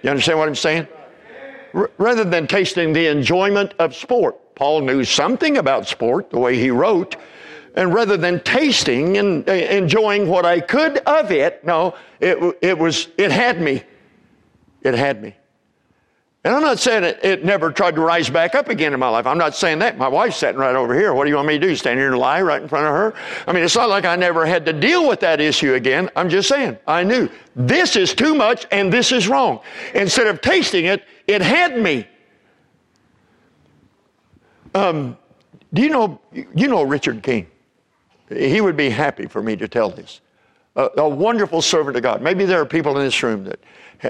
You 0.03 0.11
understand 0.11 0.39
what 0.39 0.49
I'm 0.49 0.55
saying? 0.55 0.87
Rather 1.73 2.25
than 2.25 2.47
tasting 2.47 2.93
the 2.93 3.07
enjoyment 3.07 3.75
of 3.79 3.95
sport. 3.95 4.55
Paul 4.55 4.83
knew 4.83 5.05
something 5.05 5.57
about 5.57 5.89
sport, 5.89 6.31
the 6.31 6.39
way 6.39 6.57
he 6.57 6.71
wrote. 6.71 7.17
And 7.75 7.95
rather 7.95 8.17
than 8.17 8.41
tasting 8.41 9.17
and 9.17 9.49
uh, 9.49 9.53
enjoying 9.53 10.29
what 10.29 10.45
I 10.45 10.61
could 10.61 10.99
of 10.99 11.31
it, 11.31 11.65
no, 11.65 11.95
it, 12.19 12.59
it 12.61 12.79
was, 12.79 13.09
it 13.17 13.31
had 13.31 13.61
me. 13.61 13.83
It 14.83 14.95
had 14.95 15.23
me. 15.23 15.35
And 16.43 16.55
I'm 16.55 16.63
not 16.63 16.79
saying 16.79 17.05
it, 17.05 17.21
it, 17.23 17.45
never 17.45 17.71
tried 17.71 17.97
to 17.97 18.01
rise 18.01 18.31
back 18.31 18.55
up 18.55 18.71
again 18.71 18.95
in 18.95 19.01
my 19.01 19.11
life. 19.11 19.27
I'm 19.27 19.37
not 19.37 19.55
saying 19.55 19.81
that. 19.81 19.99
My 19.99 20.09
wife's 20.09 20.39
sitting 20.39 20.59
right 20.59 20.75
over 20.75 20.95
here. 20.95 21.13
What 21.13 21.25
do 21.25 21.31
you 21.31 21.37
want 21.37 21.49
me 21.49 21.59
to 21.59 21.67
do? 21.67 21.77
Stand 21.77 21.99
here 21.99 22.09
and 22.09 22.19
lie 22.19 22.41
right 22.41 22.63
in 22.63 22.67
front 22.67 22.87
of 22.87 22.95
her? 22.95 23.15
I 23.47 23.53
mean, 23.53 23.63
it's 23.63 23.75
not 23.75 23.91
like 23.91 24.07
I 24.07 24.17
never 24.17 24.47
had 24.47 24.65
to 24.65 24.73
deal 24.73 25.07
with 25.07 25.21
that 25.21 25.39
issue 25.39 25.75
again. 25.75 26.09
I'm 26.17 26.31
just 26.31 26.49
saying, 26.49 26.79
I 26.87 27.05
knew 27.05 27.29
this 27.55 27.95
is 27.95 28.15
too 28.15 28.35
much 28.35 28.67
and 28.71 28.91
this 28.91 29.13
is 29.13 29.29
wrong. 29.29 29.61
Instead 29.95 30.29
of 30.29 30.41
tasting 30.41 30.87
it, 30.87 31.05
it 31.27 31.43
had 31.43 31.79
me. 31.79 32.09
Um, 34.75 35.19
do 35.75 35.83
you 35.83 35.91
know, 35.91 36.21
you 36.33 36.69
know 36.69 36.85
Richard 36.85 37.23
King? 37.23 37.49
He 38.31 38.63
would 38.63 38.79
be 38.79 38.89
happy 38.89 39.27
for 39.27 39.43
me 39.43 39.57
to 39.57 39.69
tell 39.69 39.91
this. 39.91 40.23
A, 40.77 40.89
a 40.99 41.09
wonderful 41.09 41.63
servant 41.63 41.97
of 41.97 42.03
God. 42.03 42.23
Maybe 42.23 42.45
there 42.45 42.61
are 42.61 42.67
people 42.67 42.97
in 42.97 43.05
this 43.05 43.23
room 43.23 43.45
that 43.45 43.61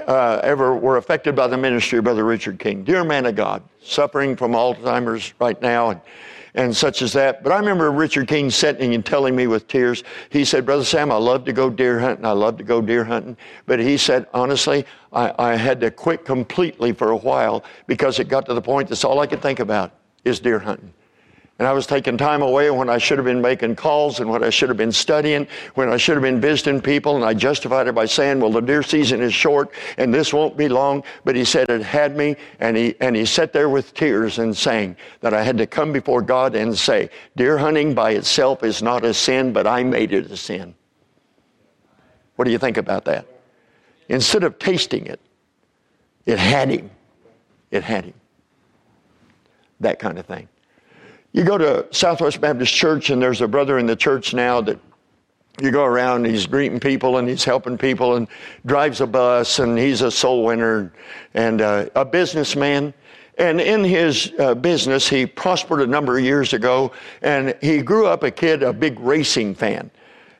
uh, 0.07 0.39
ever 0.43 0.75
were 0.75 0.97
affected 0.97 1.35
by 1.35 1.47
the 1.47 1.57
ministry 1.57 1.97
of 1.97 2.03
Brother 2.03 2.23
Richard 2.23 2.59
King. 2.59 2.83
Dear 2.83 3.03
man 3.03 3.25
of 3.25 3.35
God, 3.35 3.63
suffering 3.81 4.35
from 4.35 4.51
Alzheimer's 4.51 5.33
right 5.39 5.59
now 5.61 5.89
and, 5.89 6.01
and 6.53 6.75
such 6.75 7.01
as 7.01 7.13
that. 7.13 7.43
But 7.43 7.51
I 7.51 7.57
remember 7.57 7.91
Richard 7.91 8.27
King 8.27 8.49
sitting 8.51 8.93
and 8.93 9.05
telling 9.05 9.35
me 9.35 9.47
with 9.47 9.67
tears, 9.67 10.03
he 10.29 10.45
said, 10.45 10.65
Brother 10.65 10.83
Sam, 10.83 11.11
I 11.11 11.15
love 11.15 11.45
to 11.45 11.53
go 11.53 11.69
deer 11.69 11.99
hunting. 11.99 12.25
I 12.25 12.31
love 12.31 12.57
to 12.57 12.63
go 12.63 12.81
deer 12.81 13.03
hunting. 13.03 13.35
But 13.65 13.79
he 13.79 13.97
said, 13.97 14.27
honestly, 14.33 14.85
I, 15.11 15.33
I 15.39 15.55
had 15.55 15.81
to 15.81 15.91
quit 15.91 16.25
completely 16.25 16.93
for 16.93 17.11
a 17.11 17.17
while 17.17 17.63
because 17.87 18.19
it 18.19 18.27
got 18.27 18.45
to 18.45 18.53
the 18.53 18.61
point 18.61 18.89
that's 18.89 19.03
all 19.03 19.19
I 19.19 19.27
could 19.27 19.41
think 19.41 19.59
about 19.59 19.93
is 20.23 20.39
deer 20.39 20.59
hunting. 20.59 20.93
And 21.61 21.67
I 21.67 21.73
was 21.73 21.85
taking 21.85 22.17
time 22.17 22.41
away 22.41 22.71
when 22.71 22.89
I 22.89 22.97
should 22.97 23.19
have 23.19 23.25
been 23.25 23.39
making 23.39 23.75
calls 23.75 24.19
and 24.19 24.27
when 24.27 24.43
I 24.43 24.49
should 24.49 24.69
have 24.69 24.79
been 24.79 24.91
studying, 24.91 25.47
when 25.75 25.89
I 25.89 25.97
should 25.97 26.15
have 26.15 26.23
been 26.23 26.41
visiting 26.41 26.81
people. 26.81 27.15
And 27.15 27.23
I 27.23 27.35
justified 27.35 27.87
it 27.87 27.93
by 27.93 28.07
saying, 28.07 28.39
well, 28.39 28.51
the 28.51 28.61
deer 28.61 28.81
season 28.81 29.21
is 29.21 29.31
short 29.31 29.71
and 29.99 30.11
this 30.11 30.33
won't 30.33 30.57
be 30.57 30.67
long. 30.67 31.03
But 31.23 31.35
he 31.35 31.45
said 31.45 31.69
it 31.69 31.83
had 31.83 32.17
me. 32.17 32.35
And 32.59 32.75
he, 32.75 32.95
and 32.99 33.15
he 33.15 33.25
sat 33.25 33.53
there 33.53 33.69
with 33.69 33.93
tears 33.93 34.39
and 34.39 34.57
saying 34.57 34.97
that 35.19 35.35
I 35.35 35.43
had 35.43 35.55
to 35.59 35.67
come 35.67 35.93
before 35.93 36.23
God 36.23 36.55
and 36.55 36.75
say, 36.75 37.11
deer 37.35 37.59
hunting 37.59 37.93
by 37.93 38.13
itself 38.13 38.63
is 38.63 38.81
not 38.81 39.05
a 39.05 39.13
sin, 39.13 39.53
but 39.53 39.67
I 39.67 39.83
made 39.83 40.13
it 40.13 40.31
a 40.31 40.37
sin. 40.37 40.73
What 42.37 42.45
do 42.45 42.51
you 42.51 42.57
think 42.57 42.77
about 42.77 43.05
that? 43.05 43.27
Instead 44.09 44.43
of 44.43 44.57
tasting 44.57 45.05
it, 45.05 45.19
it 46.25 46.39
had 46.39 46.71
him. 46.71 46.89
It 47.69 47.83
had 47.83 48.05
him. 48.05 48.15
That 49.79 49.99
kind 49.99 50.17
of 50.17 50.25
thing. 50.25 50.47
You 51.33 51.43
go 51.43 51.57
to 51.57 51.85
Southwest 51.91 52.41
Baptist 52.41 52.73
Church, 52.73 53.09
and 53.09 53.21
there's 53.21 53.41
a 53.41 53.47
brother 53.47 53.79
in 53.79 53.85
the 53.85 53.95
church 53.95 54.33
now 54.33 54.59
that 54.61 54.79
you 55.61 55.71
go 55.71 55.83
around, 55.83 56.25
he's 56.25 56.47
greeting 56.47 56.79
people 56.79 57.17
and 57.17 57.27
he's 57.27 57.43
helping 57.43 57.77
people 57.77 58.15
and 58.15 58.27
drives 58.65 59.01
a 59.01 59.07
bus, 59.07 59.59
and 59.59 59.77
he's 59.77 60.01
a 60.01 60.09
soul 60.09 60.43
winner 60.43 60.91
and 61.33 61.61
uh, 61.61 61.85
a 61.95 62.05
businessman. 62.05 62.93
And 63.37 63.61
in 63.61 63.83
his 63.83 64.33
uh, 64.39 64.55
business, 64.55 65.07
he 65.07 65.25
prospered 65.25 65.81
a 65.81 65.87
number 65.87 66.17
of 66.17 66.23
years 66.23 66.53
ago, 66.53 66.91
and 67.21 67.55
he 67.61 67.81
grew 67.81 68.07
up 68.07 68.23
a 68.23 68.31
kid, 68.31 68.63
a 68.63 68.73
big 68.73 68.99
racing 68.99 69.55
fan. 69.55 69.89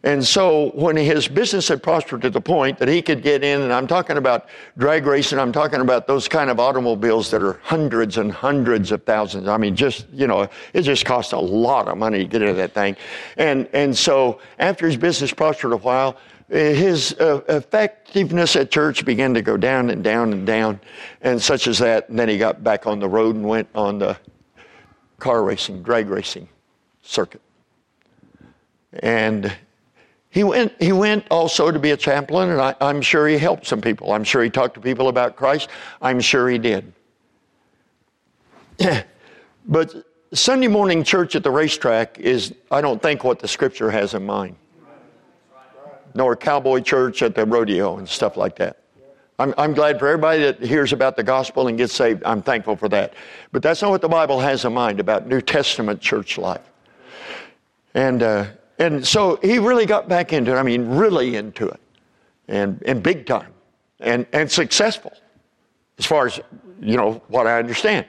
And 0.04 0.26
so 0.26 0.72
when 0.74 0.96
his 0.96 1.28
business 1.28 1.68
had 1.68 1.84
prospered 1.84 2.24
to 2.24 2.32
the 2.32 2.42
point 2.42 2.80
that 2.80 2.88
he 2.88 3.04
could 3.04 3.22
get 3.22 3.44
in, 3.44 3.62
and 3.62 3.72
I'm 3.72 3.86
talking 3.86 4.18
about 4.18 4.48
drag 4.78 5.06
racing, 5.06 5.38
I'm 5.38 5.52
talking 5.52 5.80
about 5.80 6.08
those 6.08 6.28
kind 6.28 6.50
of 6.50 6.60
automobiles 6.60 7.30
that 7.30 7.44
are 7.44 7.60
hundreds 7.62 8.18
and 8.18 8.32
hundreds 8.32 8.92
of 8.92 9.04
thousands. 9.04 9.48
I 9.48 9.58
mean, 9.58 9.76
just, 9.76 10.08
you 10.12 10.26
know, 10.26 10.50
it 10.74 10.82
just 10.82 11.06
costs 11.06 11.34
a 11.34 11.38
lot 11.40 11.88
of 11.88 12.00
money 12.00 12.20
to 12.20 12.26
get 12.26 12.42
into 12.42 12.56
that 12.56 12.74
thing. 12.74 12.96
And, 13.38 13.68
and 13.74 13.96
so 13.96 14.40
after 14.58 14.88
his 14.88 14.98
business 14.98 15.32
prospered 15.34 15.74
a 15.74 15.78
while, 15.78 16.18
his 16.50 17.14
uh, 17.14 17.42
effectiveness 17.48 18.56
at 18.56 18.72
church 18.72 19.06
began 19.06 19.36
to 19.36 19.42
go 19.42 19.56
down 19.56 19.90
and 19.90 20.04
down 20.04 20.34
and 20.34 20.46
down, 20.46 20.82
and 21.22 21.42
such 21.42 21.68
as 21.68 21.78
that. 21.78 22.10
And 22.10 22.20
then 22.20 22.28
he 22.28 22.38
got 22.38 22.64
back 22.64 22.88
on 22.88 23.00
the 23.00 23.08
road 23.08 23.36
and 23.36 23.48
went 23.48 23.70
on 23.74 24.00
the 24.00 24.18
car 25.20 25.44
racing, 25.44 25.84
drag 25.84 26.10
racing 26.10 26.50
circuit. 27.04 27.42
And 29.02 29.56
he 30.32 30.46
went, 30.46 30.74
he 30.82 30.94
went 30.94 31.26
also 31.30 31.72
to 31.72 31.78
be 31.78 31.92
a 31.92 31.98
chaplain, 31.98 32.50
and 32.50 32.62
I, 32.62 32.74
I'm 32.80 33.02
sure 33.02 33.28
he 33.28 33.38
helped 33.38 33.68
some 33.68 33.82
people. 33.82 34.14
I'm 34.14 34.24
sure 34.24 34.42
he 34.42 34.50
talked 34.50 34.76
to 34.76 34.80
people 34.80 35.10
about 35.10 35.36
Christ. 35.36 35.70
I'm 36.02 36.22
sure 36.22 36.50
he 36.50 36.58
did. 36.58 36.94
but 39.68 39.94
Sunday 40.34 40.70
morning 40.70 41.04
church 41.04 41.36
at 41.36 41.44
the 41.44 41.52
racetrack 41.52 42.18
is, 42.18 42.56
I 42.72 42.80
don't 42.80 43.02
think, 43.02 43.26
what 43.26 43.40
the 43.40 43.48
scripture 43.48 43.92
has 43.92 44.14
in 44.14 44.26
mind. 44.26 44.56
Nor 46.14 46.38
cowboy 46.38 46.80
church 46.80 47.22
at 47.24 47.36
the 47.36 47.46
rodeo 47.46 47.98
and 47.98 48.08
stuff 48.08 48.38
like 48.38 48.56
that. 48.56 48.78
I'm, 49.38 49.54
I'm 49.58 49.74
glad 49.74 50.00
for 50.00 50.08
everybody 50.08 50.44
that 50.44 50.62
hears 50.62 50.94
about 50.94 51.18
the 51.18 51.24
gospel 51.24 51.68
and 51.68 51.78
gets 51.78 51.94
saved. 51.94 52.24
I'm 52.24 52.42
thankful 52.42 52.78
for 52.78 52.88
that. 52.90 53.16
But 53.52 53.64
that's 53.64 53.82
not 53.82 53.92
what 53.92 54.02
the 54.02 54.10
Bible 54.10 54.40
has 54.40 54.64
in 54.64 54.72
mind 54.72 55.02
about 55.02 55.28
New 55.28 55.42
Testament 55.42 56.00
church 56.00 56.38
life. 56.38 56.62
And, 57.94 58.24
uh, 58.24 58.46
and 58.82 59.06
so 59.06 59.38
he 59.44 59.60
really 59.60 59.86
got 59.86 60.10
back 60.10 60.34
into 60.34 60.52
it. 60.52 60.56
I 60.56 60.64
mean, 60.64 60.88
really 60.88 61.36
into 61.36 61.68
it. 61.68 61.80
And, 62.48 62.82
and 62.88 63.04
big 63.04 63.28
time. 63.28 63.54
And, 64.00 64.26
and 64.34 64.50
successful. 64.50 65.14
As 66.00 66.06
far 66.08 66.26
as, 66.26 66.40
you 66.82 66.98
know, 66.98 67.22
what 67.28 67.46
I 67.46 67.60
understand. 67.60 68.08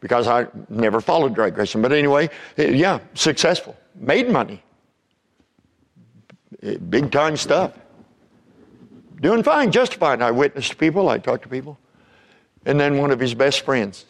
Because 0.00 0.28
I 0.28 0.48
never 0.68 1.00
followed 1.00 1.34
drag 1.34 1.56
racing. 1.56 1.80
But 1.80 1.92
anyway, 1.92 2.28
yeah, 2.58 2.98
successful. 3.14 3.74
Made 3.94 4.28
money. 4.28 4.62
Eh, 6.62 6.76
big 6.76 7.10
time 7.10 7.34
stuff. 7.34 7.72
Doing 9.22 9.42
fine, 9.42 9.72
just 9.72 9.94
fine. 9.94 10.20
I 10.20 10.30
witnessed 10.30 10.76
people, 10.76 11.08
I 11.08 11.16
talked 11.16 11.44
to 11.44 11.48
people. 11.48 11.78
And 12.66 12.78
then 12.78 12.98
one 12.98 13.10
of 13.10 13.18
his 13.18 13.32
best 13.32 13.64
friends 13.64 14.04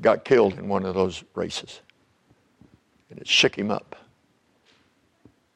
got 0.00 0.24
killed 0.24 0.58
in 0.58 0.68
one 0.68 0.84
of 0.84 0.96
those 0.96 1.22
races. 1.36 1.80
And 3.08 3.20
it 3.20 3.28
shook 3.28 3.56
him 3.56 3.70
up. 3.70 3.97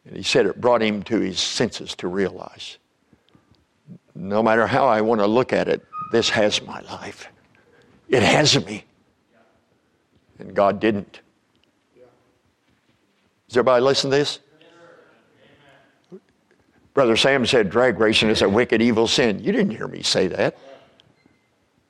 And 0.04 0.16
he 0.16 0.22
said 0.22 0.46
it 0.46 0.60
brought 0.60 0.82
him 0.82 1.02
to 1.04 1.20
his 1.20 1.38
senses 1.38 1.94
to 1.96 2.08
realize 2.08 2.78
no 4.14 4.42
matter 4.42 4.66
how 4.66 4.86
I 4.86 5.00
want 5.00 5.20
to 5.20 5.26
look 5.26 5.52
at 5.52 5.68
it, 5.68 5.82
this 6.10 6.28
has 6.30 6.62
my 6.62 6.80
life. 6.82 7.28
It 8.08 8.22
has 8.22 8.64
me. 8.66 8.84
And 10.38 10.54
God 10.54 10.80
didn't. 10.80 11.20
Does 13.48 13.56
everybody 13.56 13.82
listen 13.82 14.10
to 14.10 14.16
this? 14.16 14.38
Brother 16.94 17.16
Sam 17.16 17.46
said 17.46 17.70
drag 17.70 17.98
racing 17.98 18.28
is 18.28 18.42
a 18.42 18.48
wicked, 18.48 18.82
evil 18.82 19.06
sin. 19.06 19.42
You 19.42 19.52
didn't 19.52 19.70
hear 19.70 19.88
me 19.88 20.02
say 20.02 20.26
that. 20.28 20.58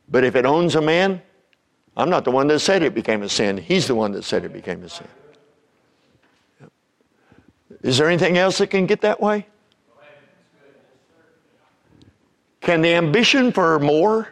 But 0.09 0.25
if 0.25 0.37
it 0.37 0.47
owns 0.47 0.77
a 0.77 0.81
man, 0.81 1.23
I'm 1.97 2.11
not 2.11 2.25
the 2.25 2.31
one 2.31 2.47
that 2.49 2.61
said 2.61 2.83
it 2.83 2.95
became 2.95 3.23
a 3.23 3.29
sin. 3.29 3.57
He's 3.57 3.87
the 3.87 3.95
one 3.95 4.13
that 4.13 4.23
said 4.23 4.45
it 4.45 4.53
became 4.53 4.83
a 4.85 4.89
sin. 4.89 5.09
Is 7.83 7.99
there 7.99 8.09
anything 8.09 8.39
else 8.39 8.59
that 8.59 8.69
can 8.69 8.87
get 8.87 9.01
that 9.01 9.21
way? 9.21 9.47
Can 12.61 12.81
the 12.81 12.95
ambition 12.95 13.51
for 13.51 13.79
more, 13.81 14.29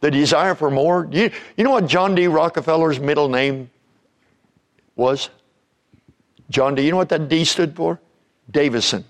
the 0.00 0.10
desire 0.10 0.54
for 0.54 0.70
more, 0.70 1.08
you, 1.10 1.30
you 1.56 1.64
know 1.64 1.72
what 1.72 1.86
John 1.88 2.14
D. 2.14 2.28
Rockefeller's 2.28 3.00
middle 3.00 3.28
name 3.28 3.70
was? 4.94 5.30
John 6.48 6.76
D. 6.76 6.84
You 6.84 6.92
know 6.92 6.96
what 6.96 7.08
that 7.08 7.28
D 7.28 7.44
stood 7.44 7.74
for? 7.74 8.00
Davison. 8.50 9.04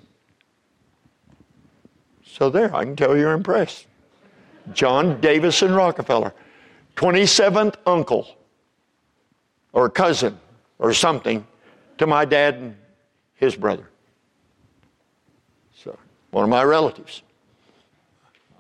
So 2.25 2.49
there, 2.49 2.75
I 2.75 2.85
can 2.85 2.97
tell 2.97 3.17
you're 3.17 3.33
impressed. 3.33 3.87
John 4.73 5.21
Davison 5.21 5.75
Rockefeller, 5.75 6.33
27th 6.97 7.75
uncle 7.87 8.37
or 9.73 9.91
cousin 9.91 10.39
or 10.79 10.95
something 10.95 11.47
to 11.99 12.07
my 12.07 12.25
dad 12.25 12.55
and 12.55 12.77
his 13.39 13.57
brother. 13.57 13.89
So, 15.75 15.99
one 16.31 16.45
of 16.45 16.51
my 16.51 16.63
relatives. 16.63 17.23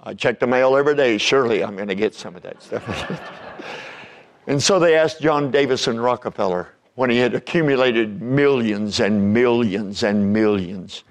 I 0.02 0.14
check 0.14 0.40
the 0.40 0.46
mail 0.46 0.76
every 0.76 0.94
day. 0.94 1.18
Surely 1.18 1.62
I'm 1.62 1.76
going 1.76 1.88
to 1.88 1.94
get 1.94 2.14
some 2.14 2.34
of 2.34 2.42
that 2.42 2.62
stuff. 2.62 3.62
and 4.46 4.62
so 4.62 4.78
they 4.78 4.96
asked 4.96 5.20
John 5.20 5.50
Davison 5.50 6.00
Rockefeller 6.00 6.68
when 6.94 7.10
he 7.10 7.18
had 7.18 7.34
accumulated 7.34 8.22
millions 8.22 9.00
and 9.00 9.34
millions 9.34 10.02
and 10.02 10.32
millions 10.32 11.04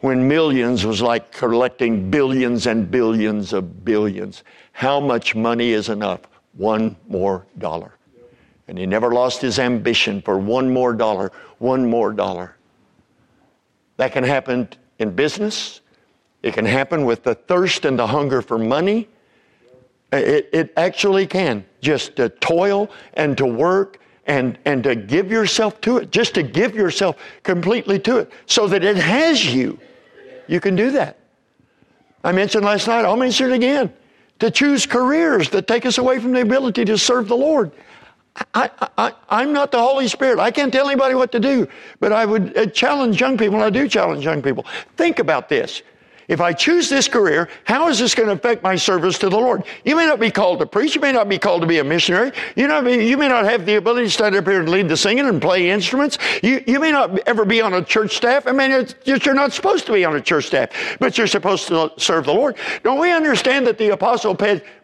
when 0.00 0.26
millions 0.26 0.84
was 0.84 1.02
like 1.02 1.30
collecting 1.30 2.10
billions 2.10 2.66
and 2.66 2.90
billions 2.90 3.52
of 3.52 3.84
billions. 3.84 4.44
How 4.72 4.98
much 4.98 5.34
money 5.34 5.70
is 5.70 5.88
enough? 5.88 6.20
One 6.54 6.96
more 7.08 7.46
dollar. 7.58 7.94
And 8.66 8.78
he 8.78 8.86
never 8.86 9.12
lost 9.12 9.42
his 9.42 9.58
ambition 9.58 10.22
for 10.22 10.38
one 10.38 10.72
more 10.72 10.92
dollar, 10.94 11.32
one 11.58 11.88
more 11.88 12.12
dollar. 12.12 12.56
That 14.00 14.12
can 14.12 14.24
happen 14.24 14.66
in 14.98 15.10
business. 15.10 15.82
It 16.42 16.54
can 16.54 16.64
happen 16.64 17.04
with 17.04 17.22
the 17.22 17.34
thirst 17.34 17.84
and 17.84 17.98
the 17.98 18.06
hunger 18.06 18.40
for 18.40 18.56
money. 18.56 19.10
It, 20.10 20.48
it 20.54 20.72
actually 20.78 21.26
can. 21.26 21.66
Just 21.82 22.16
to 22.16 22.30
toil 22.30 22.90
and 23.12 23.36
to 23.36 23.44
work 23.44 24.00
and, 24.24 24.58
and 24.64 24.82
to 24.84 24.94
give 24.96 25.30
yourself 25.30 25.82
to 25.82 25.98
it, 25.98 26.12
just 26.12 26.32
to 26.36 26.42
give 26.42 26.74
yourself 26.74 27.18
completely 27.42 27.98
to 27.98 28.16
it 28.20 28.32
so 28.46 28.66
that 28.68 28.84
it 28.84 28.96
has 28.96 29.52
you. 29.52 29.78
You 30.48 30.60
can 30.60 30.76
do 30.76 30.92
that. 30.92 31.18
I 32.24 32.32
mentioned 32.32 32.64
last 32.64 32.86
night, 32.86 33.04
I'll 33.04 33.18
mention 33.18 33.50
it 33.50 33.54
again. 33.54 33.92
To 34.38 34.50
choose 34.50 34.86
careers 34.86 35.50
that 35.50 35.66
take 35.66 35.84
us 35.84 35.98
away 35.98 36.20
from 36.20 36.32
the 36.32 36.40
ability 36.40 36.86
to 36.86 36.96
serve 36.96 37.28
the 37.28 37.36
Lord. 37.36 37.70
I, 38.54 38.70
I, 38.96 39.12
I'm 39.28 39.52
not 39.52 39.72
the 39.72 39.78
Holy 39.80 40.08
Spirit. 40.08 40.38
I 40.38 40.50
can't 40.50 40.72
tell 40.72 40.88
anybody 40.88 41.14
what 41.14 41.32
to 41.32 41.40
do, 41.40 41.68
but 41.98 42.12
I 42.12 42.24
would 42.24 42.56
uh, 42.56 42.66
challenge 42.66 43.20
young 43.20 43.36
people, 43.36 43.56
and 43.56 43.64
I 43.64 43.70
do 43.70 43.88
challenge 43.88 44.24
young 44.24 44.40
people. 44.40 44.66
Think 44.96 45.18
about 45.18 45.48
this. 45.48 45.82
If 46.30 46.40
I 46.40 46.52
choose 46.52 46.88
this 46.88 47.08
career, 47.08 47.48
how 47.64 47.88
is 47.88 47.98
this 47.98 48.14
going 48.14 48.28
to 48.28 48.34
affect 48.34 48.62
my 48.62 48.76
service 48.76 49.18
to 49.18 49.28
the 49.28 49.36
Lord? 49.36 49.64
You 49.84 49.96
may 49.96 50.06
not 50.06 50.20
be 50.20 50.30
called 50.30 50.60
to 50.60 50.66
preach. 50.66 50.94
You 50.94 51.00
may 51.00 51.10
not 51.10 51.28
be 51.28 51.40
called 51.40 51.60
to 51.62 51.66
be 51.66 51.78
a 51.78 51.84
missionary. 51.84 52.30
You, 52.54 52.68
know, 52.68 52.86
you 52.86 53.18
may 53.18 53.26
not 53.26 53.46
have 53.46 53.66
the 53.66 53.74
ability 53.74 54.06
to 54.06 54.10
stand 54.12 54.36
up 54.36 54.46
here 54.46 54.60
and 54.60 54.68
lead 54.68 54.88
the 54.88 54.96
singing 54.96 55.26
and 55.26 55.42
play 55.42 55.68
instruments. 55.68 56.18
You, 56.40 56.62
you 56.68 56.78
may 56.78 56.92
not 56.92 57.18
ever 57.26 57.44
be 57.44 57.60
on 57.60 57.74
a 57.74 57.82
church 57.82 58.14
staff. 58.14 58.46
I 58.46 58.52
mean, 58.52 58.86
you're 59.04 59.34
not 59.34 59.52
supposed 59.52 59.86
to 59.86 59.92
be 59.92 60.04
on 60.04 60.14
a 60.14 60.20
church 60.20 60.46
staff, 60.46 60.70
but 61.00 61.18
you're 61.18 61.26
supposed 61.26 61.66
to 61.66 61.90
serve 61.96 62.26
the 62.26 62.32
Lord. 62.32 62.54
Don't 62.84 63.00
we 63.00 63.10
understand 63.10 63.66
that 63.66 63.76
the 63.76 63.88
Apostle 63.88 64.36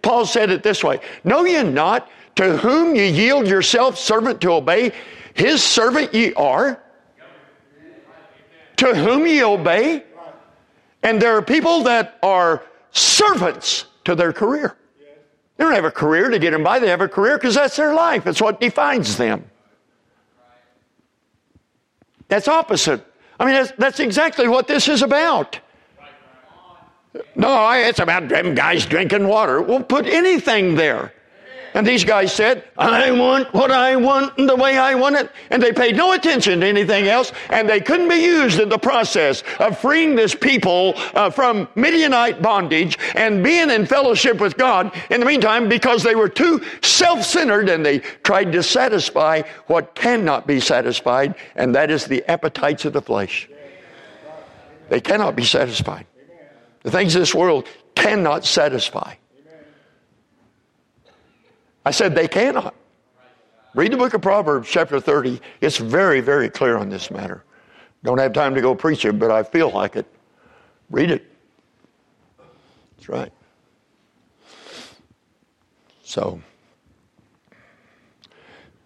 Paul 0.03 0.26
said 0.26 0.51
it 0.51 0.64
this 0.64 0.82
way? 0.82 0.99
Know 1.22 1.44
ye 1.44 1.62
not 1.62 2.11
to 2.37 2.57
whom 2.59 2.95
ye 2.95 3.09
yield 3.09 3.47
yourself 3.47 3.99
servant 3.99 4.41
to 4.43 4.53
obey? 4.53 4.93
His 5.34 5.62
servant 5.62 6.14
ye 6.14 6.32
are. 6.34 6.82
To 8.76 8.95
whom 8.95 9.26
ye 9.26 9.43
obey? 9.43 10.05
And 11.03 11.20
there 11.20 11.37
are 11.37 11.43
people 11.43 11.82
that 11.84 12.18
are 12.22 12.62
servants 12.91 13.87
to 14.05 14.14
their 14.14 14.32
career. 14.32 14.76
They 15.57 15.64
don't 15.64 15.74
have 15.74 15.84
a 15.84 15.91
career 15.91 16.28
to 16.28 16.39
get 16.39 16.51
them 16.51 16.62
by, 16.62 16.78
they 16.78 16.89
have 16.89 17.01
a 17.01 17.09
career 17.09 17.39
because 17.39 17.55
that's 17.55 17.76
their 17.76 17.95
life, 17.95 18.26
it's 18.26 18.41
what 18.41 18.61
defines 18.61 19.16
them. 19.16 19.45
That's 22.28 22.49
opposite. 22.49 23.05
I 23.39 23.45
mean, 23.45 23.55
that's, 23.55 23.72
that's 23.78 24.01
exactly 24.01 24.49
what 24.49 24.66
this 24.66 24.89
is 24.89 25.03
about. 25.03 25.61
No, 27.34 27.70
it's 27.72 27.99
about 27.99 28.28
them 28.28 28.55
guys 28.55 28.84
drinking 28.84 29.26
water. 29.26 29.62
We'll 29.62 29.82
put 29.82 30.07
anything 30.07 30.74
there. 30.74 31.12
And 31.77 31.87
these 31.87 32.05
guys 32.05 32.33
said, 32.33 32.64
I 32.79 33.11
want 33.11 33.53
what 33.53 33.70
I 33.70 33.97
want 33.97 34.39
and 34.39 34.49
the 34.49 34.57
way 34.57 34.79
I 34.79 34.95
want 34.95 35.16
it. 35.16 35.31
And 35.51 35.62
they 35.62 35.74
paid 35.74 35.95
no 35.95 36.12
attention 36.12 36.61
to 36.61 36.66
anything 36.66 37.07
else. 37.07 37.33
And 37.51 37.68
they 37.68 37.83
couldn't 37.83 38.09
be 38.09 38.14
used 38.14 38.59
in 38.59 38.70
the 38.70 38.79
process 38.79 39.43
of 39.59 39.79
freeing 39.79 40.16
this 40.16 40.35
people 40.35 40.95
uh, 41.12 41.29
from 41.29 41.68
Midianite 41.74 42.41
bondage 42.41 42.99
and 43.14 43.45
being 43.45 43.68
in 43.68 43.85
fellowship 43.85 44.41
with 44.41 44.57
God 44.57 44.91
in 45.11 45.20
the 45.20 45.27
meantime 45.27 45.68
because 45.68 46.03
they 46.03 46.14
were 46.14 46.31
too 46.31 46.64
self 46.81 47.22
centered 47.22 47.68
and 47.68 47.85
they 47.85 47.99
tried 48.24 48.53
to 48.53 48.62
satisfy 48.62 49.43
what 49.66 49.95
cannot 49.95 50.47
be 50.47 50.61
satisfied, 50.61 51.35
and 51.57 51.74
that 51.74 51.91
is 51.91 52.07
the 52.07 52.24
appetites 52.31 52.87
of 52.87 52.95
the 52.95 53.03
flesh. 53.03 53.51
They 54.89 55.03
cannot 55.03 55.37
be 55.37 55.45
satisfied. 55.45 56.07
The 56.85 56.91
things 56.91 57.14
of 57.14 57.20
this 57.20 57.35
world 57.35 57.68
cannot 57.95 58.47
satisfy. 58.47 59.16
I 61.87 61.93
said 61.93 62.16
they 62.16 62.26
cannot. 62.26 62.74
Read 63.76 63.93
the 63.93 63.97
book 63.97 64.12
of 64.12 64.20
Proverbs, 64.20 64.68
chapter 64.68 64.99
30. 64.99 65.41
It's 65.61 65.76
very, 65.76 66.20
very 66.20 66.51
clear 66.51 66.76
on 66.76 66.89
this 66.89 67.12
matter. 67.12 67.45
Don't 68.03 68.18
have 68.18 68.32
time 68.32 68.57
to 68.57 68.61
go 68.61 68.74
preach 68.74 69.05
it, 69.05 69.20
but 69.20 69.30
I 69.30 69.45
feel 69.45 69.70
like 69.70 69.95
it. 69.95 70.05
Read 70.91 71.12
it. 71.12 71.24
That's 72.97 73.09
right. 73.09 73.32
So, 76.03 76.41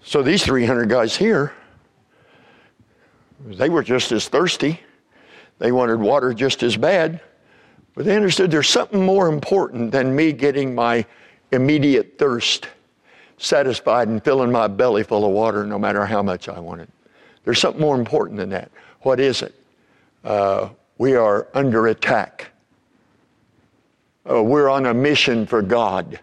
so 0.02 0.22
these 0.22 0.44
300 0.44 0.90
guys 0.90 1.16
here, 1.16 1.54
they 3.46 3.70
were 3.70 3.82
just 3.82 4.12
as 4.12 4.28
thirsty. 4.28 4.78
They 5.58 5.72
wanted 5.72 6.00
water 6.00 6.34
just 6.34 6.62
as 6.62 6.76
bad. 6.76 7.22
But 7.94 8.04
they 8.04 8.14
understood 8.14 8.50
there's 8.50 8.68
something 8.68 9.02
more 9.02 9.28
important 9.28 9.90
than 9.90 10.14
me 10.14 10.32
getting 10.32 10.74
my 10.74 11.06
immediate 11.50 12.18
thirst 12.18 12.68
satisfied 13.40 14.08
and 14.08 14.22
filling 14.22 14.52
my 14.52 14.68
belly 14.68 15.02
full 15.02 15.24
of 15.24 15.32
water 15.32 15.64
no 15.64 15.78
matter 15.78 16.04
how 16.04 16.22
much 16.22 16.48
I 16.48 16.60
want 16.60 16.82
it. 16.82 16.88
There's 17.44 17.58
something 17.58 17.80
more 17.80 17.98
important 17.98 18.38
than 18.38 18.50
that. 18.50 18.70
What 19.00 19.18
is 19.18 19.42
it? 19.42 19.54
Uh, 20.24 20.68
we 20.98 21.14
are 21.14 21.48
under 21.54 21.86
attack. 21.88 22.50
Uh, 24.30 24.42
we're 24.42 24.68
on 24.68 24.86
a 24.86 24.94
mission 24.94 25.46
for 25.46 25.62
God. 25.62 26.20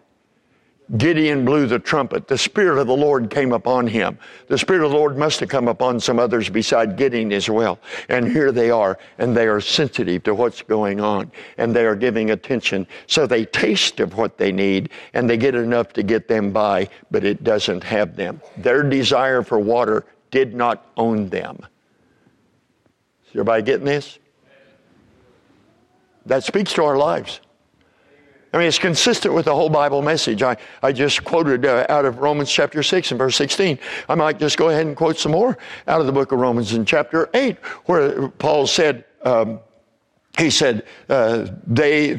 Gideon 0.95 1.43
blew 1.43 1.67
the 1.67 1.79
trumpet. 1.79 2.29
The 2.29 2.37
Spirit 2.37 2.79
of 2.79 2.87
the 2.87 2.95
Lord 2.95 3.29
came 3.29 3.51
upon 3.51 3.87
him. 3.87 4.17
The 4.47 4.57
Spirit 4.57 4.85
of 4.85 4.91
the 4.91 4.97
Lord 4.97 5.17
must 5.17 5.41
have 5.41 5.49
come 5.49 5.67
upon 5.67 5.99
some 5.99 6.17
others 6.17 6.49
beside 6.49 6.95
Gideon 6.95 7.33
as 7.33 7.49
well. 7.49 7.77
And 8.07 8.25
here 8.25 8.53
they 8.53 8.71
are, 8.71 8.97
and 9.17 9.35
they 9.35 9.47
are 9.47 9.59
sensitive 9.59 10.23
to 10.23 10.33
what's 10.33 10.61
going 10.61 11.01
on, 11.01 11.29
and 11.57 11.75
they 11.75 11.85
are 11.85 11.95
giving 11.95 12.31
attention. 12.31 12.87
So 13.07 13.27
they 13.27 13.43
taste 13.43 13.99
of 13.99 14.15
what 14.15 14.37
they 14.37 14.53
need, 14.53 14.91
and 15.13 15.29
they 15.29 15.35
get 15.35 15.55
enough 15.55 15.91
to 15.93 16.03
get 16.03 16.29
them 16.29 16.51
by, 16.51 16.87
but 17.11 17.25
it 17.25 17.43
doesn't 17.43 17.83
have 17.83 18.15
them. 18.15 18.41
Their 18.55 18.83
desire 18.83 19.43
for 19.43 19.59
water 19.59 20.05
did 20.31 20.55
not 20.55 20.85
own 20.95 21.27
them. 21.27 21.65
Is 23.25 23.31
everybody 23.31 23.63
getting 23.63 23.85
this? 23.85 24.19
That 26.25 26.45
speaks 26.45 26.71
to 26.73 26.83
our 26.83 26.97
lives. 26.97 27.41
I 28.57 28.61
mean, 28.61 28.69
it's 28.69 28.79
consistent 28.79 29.35
with 29.35 29.45
the 29.45 29.53
whole 29.53 29.69
Bible 29.69 30.01
message. 30.01 30.41
I, 30.41 30.57
I 30.81 30.91
just 30.91 31.23
quoted 31.23 31.63
uh, 31.63 31.85
out 31.89 32.05
of 32.05 32.17
Romans 32.17 32.51
chapter 32.51 32.81
6 32.81 33.11
and 33.11 33.19
verse 33.19 33.35
16. 33.35 33.77
I 34.09 34.15
might 34.15 34.39
just 34.39 34.57
go 34.57 34.69
ahead 34.69 34.87
and 34.87 34.95
quote 34.95 35.19
some 35.19 35.33
more 35.33 35.59
out 35.87 35.99
of 35.99 36.07
the 36.07 36.11
book 36.11 36.31
of 36.31 36.39
Romans 36.39 36.73
in 36.73 36.83
chapter 36.83 37.29
8, 37.35 37.55
where 37.85 38.29
Paul 38.29 38.65
said, 38.65 39.05
um, 39.21 39.59
he 40.39 40.49
said, 40.49 40.87
uh, 41.07 41.49
they, 41.67 42.15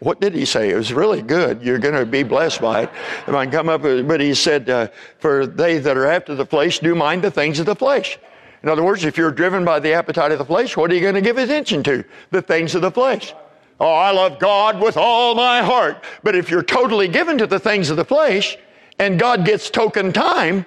what 0.00 0.22
did 0.22 0.34
he 0.34 0.46
say? 0.46 0.70
It 0.70 0.74
was 0.74 0.90
really 0.90 1.20
good. 1.20 1.60
You're 1.60 1.78
going 1.78 1.96
to 1.96 2.06
be 2.06 2.22
blessed 2.22 2.62
by 2.62 2.84
it. 2.84 2.90
If 3.26 3.34
I 3.34 3.44
can 3.44 3.52
come 3.52 3.68
up 3.68 3.82
with 3.82 4.08
but 4.08 4.22
he 4.22 4.32
said, 4.32 4.70
uh, 4.70 4.88
for 5.18 5.46
they 5.46 5.80
that 5.80 5.98
are 5.98 6.06
after 6.06 6.34
the 6.34 6.46
flesh 6.46 6.78
do 6.78 6.94
mind 6.94 7.20
the 7.20 7.30
things 7.30 7.60
of 7.60 7.66
the 7.66 7.76
flesh. 7.76 8.18
In 8.62 8.70
other 8.70 8.82
words, 8.82 9.04
if 9.04 9.18
you're 9.18 9.30
driven 9.30 9.66
by 9.66 9.80
the 9.80 9.92
appetite 9.92 10.32
of 10.32 10.38
the 10.38 10.46
flesh, 10.46 10.78
what 10.78 10.90
are 10.90 10.94
you 10.94 11.02
going 11.02 11.14
to 11.14 11.20
give 11.20 11.36
attention 11.36 11.82
to? 11.82 12.02
The 12.30 12.40
things 12.40 12.74
of 12.74 12.80
the 12.80 12.90
flesh. 12.90 13.34
Oh, 13.80 13.92
I 13.92 14.12
love 14.12 14.38
God 14.38 14.80
with 14.80 14.96
all 14.96 15.34
my 15.34 15.62
heart. 15.62 16.04
But 16.22 16.36
if 16.36 16.50
you're 16.50 16.62
totally 16.62 17.08
given 17.08 17.38
to 17.38 17.46
the 17.46 17.58
things 17.58 17.90
of 17.90 17.96
the 17.96 18.04
flesh 18.04 18.56
and 18.98 19.18
God 19.18 19.44
gets 19.44 19.68
token 19.70 20.12
time 20.12 20.64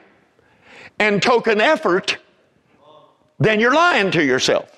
and 1.00 1.22
token 1.22 1.62
effort, 1.62 2.18
then 3.40 3.60
you're 3.60 3.74
lying 3.74 4.12
to 4.12 4.24
yourself. 4.24 4.74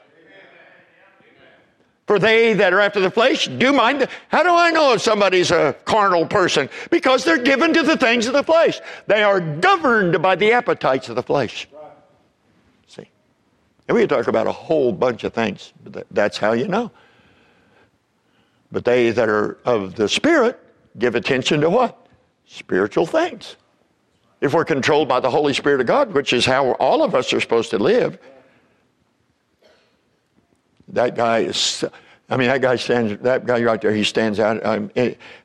For 2.05 2.17
they 2.17 2.53
that 2.53 2.73
are 2.73 2.79
after 2.79 2.99
the 2.99 3.11
flesh 3.11 3.47
do 3.47 3.71
mind. 3.71 4.07
How 4.29 4.41
do 4.41 4.49
I 4.49 4.71
know 4.71 4.93
if 4.93 5.01
somebody's 5.01 5.51
a 5.51 5.75
carnal 5.85 6.25
person? 6.25 6.67
Because 6.89 7.23
they're 7.23 7.37
given 7.37 7.71
to 7.73 7.83
the 7.83 7.97
things 7.97 8.25
of 8.25 8.33
the 8.33 8.43
flesh. 8.43 8.79
They 9.05 9.21
are 9.21 9.39
governed 9.39 10.19
by 10.19 10.35
the 10.35 10.51
appetites 10.51 11.09
of 11.09 11.15
the 11.15 11.21
flesh. 11.21 11.67
See? 12.87 13.09
And 13.87 13.95
we 13.95 14.07
talk 14.07 14.27
about 14.27 14.47
a 14.47 14.51
whole 14.51 14.91
bunch 14.91 15.23
of 15.23 15.33
things. 15.33 15.71
That's 16.09 16.37
how 16.37 16.53
you 16.53 16.67
know. 16.67 16.91
But 18.71 18.85
they 18.85 19.11
that 19.11 19.29
are 19.29 19.57
of 19.65 19.95
the 19.95 20.07
Spirit 20.07 20.59
give 20.97 21.15
attention 21.15 21.61
to 21.61 21.69
what? 21.69 22.07
Spiritual 22.45 23.05
things. 23.05 23.55
If 24.41 24.53
we're 24.53 24.65
controlled 24.65 25.07
by 25.07 25.19
the 25.19 25.29
Holy 25.29 25.53
Spirit 25.53 25.81
of 25.81 25.87
God, 25.87 26.13
which 26.13 26.33
is 26.33 26.45
how 26.45 26.71
all 26.73 27.03
of 27.03 27.13
us 27.13 27.33
are 27.33 27.41
supposed 27.41 27.71
to 27.71 27.77
live, 27.77 28.17
that 30.87 31.15
guy 31.15 31.39
is. 31.39 31.83
I 32.31 32.37
mean, 32.37 32.47
that 32.47 32.61
guy 32.61 32.75
stands. 32.75 33.21
That 33.23 33.45
guy 33.45 33.61
right 33.63 33.81
there, 33.81 33.93
he 33.93 34.03
stands 34.03 34.39
out 34.39 34.63
um, 34.65 34.91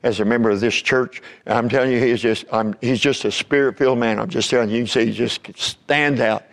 as 0.03 0.19
a 0.19 0.25
member 0.25 0.49
of 0.49 0.59
this 0.59 0.75
church. 0.75 1.21
I'm 1.47 1.67
telling 1.67 1.91
you, 1.91 1.99
he's 1.99 2.21
just. 2.21 2.45
I'm, 2.51 2.75
he's 2.79 2.99
just 2.99 3.25
a 3.25 3.31
spirit-filled 3.31 3.97
man. 3.97 4.19
I'm 4.19 4.29
just 4.29 4.49
telling 4.49 4.69
you. 4.69 4.77
You 4.77 4.83
can 4.83 4.87
see 4.87 5.05
he 5.07 5.11
just 5.11 5.41
stands 5.57 6.21
out. 6.21 6.43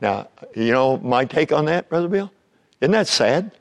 Now, 0.00 0.28
you 0.56 0.72
know 0.72 0.96
my 0.98 1.24
take 1.24 1.52
on 1.52 1.66
that, 1.66 1.88
brother 1.88 2.08
Bill. 2.08 2.32
Isn't 2.80 2.92
that 2.92 3.06
sad? 3.06 3.52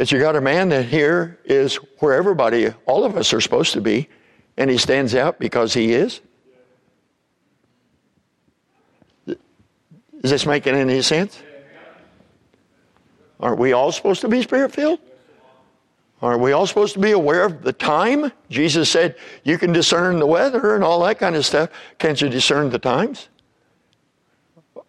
That 0.00 0.10
you 0.10 0.18
got 0.18 0.34
a 0.34 0.40
man 0.40 0.70
that 0.70 0.86
here 0.86 1.38
is 1.44 1.76
where 1.98 2.14
everybody, 2.14 2.72
all 2.86 3.04
of 3.04 3.18
us 3.18 3.34
are 3.34 3.40
supposed 3.42 3.74
to 3.74 3.82
be, 3.82 4.08
and 4.56 4.70
he 4.70 4.78
stands 4.78 5.14
out 5.14 5.38
because 5.38 5.74
he 5.74 5.92
is? 5.92 6.22
Is 9.26 9.36
this 10.22 10.46
making 10.46 10.74
any 10.74 11.02
sense? 11.02 11.42
Aren't 13.40 13.58
we 13.58 13.74
all 13.74 13.92
supposed 13.92 14.22
to 14.22 14.28
be 14.28 14.40
spirit 14.40 14.72
filled? 14.72 15.00
Aren't 16.22 16.40
we 16.40 16.52
all 16.52 16.66
supposed 16.66 16.94
to 16.94 17.00
be 17.00 17.10
aware 17.10 17.44
of 17.44 17.60
the 17.60 17.74
time? 17.74 18.32
Jesus 18.48 18.88
said, 18.88 19.16
You 19.44 19.58
can 19.58 19.70
discern 19.70 20.18
the 20.18 20.26
weather 20.26 20.76
and 20.76 20.82
all 20.82 21.02
that 21.02 21.18
kind 21.18 21.36
of 21.36 21.44
stuff. 21.44 21.68
Can't 21.98 22.18
you 22.18 22.30
discern 22.30 22.70
the 22.70 22.78
times? 22.78 23.28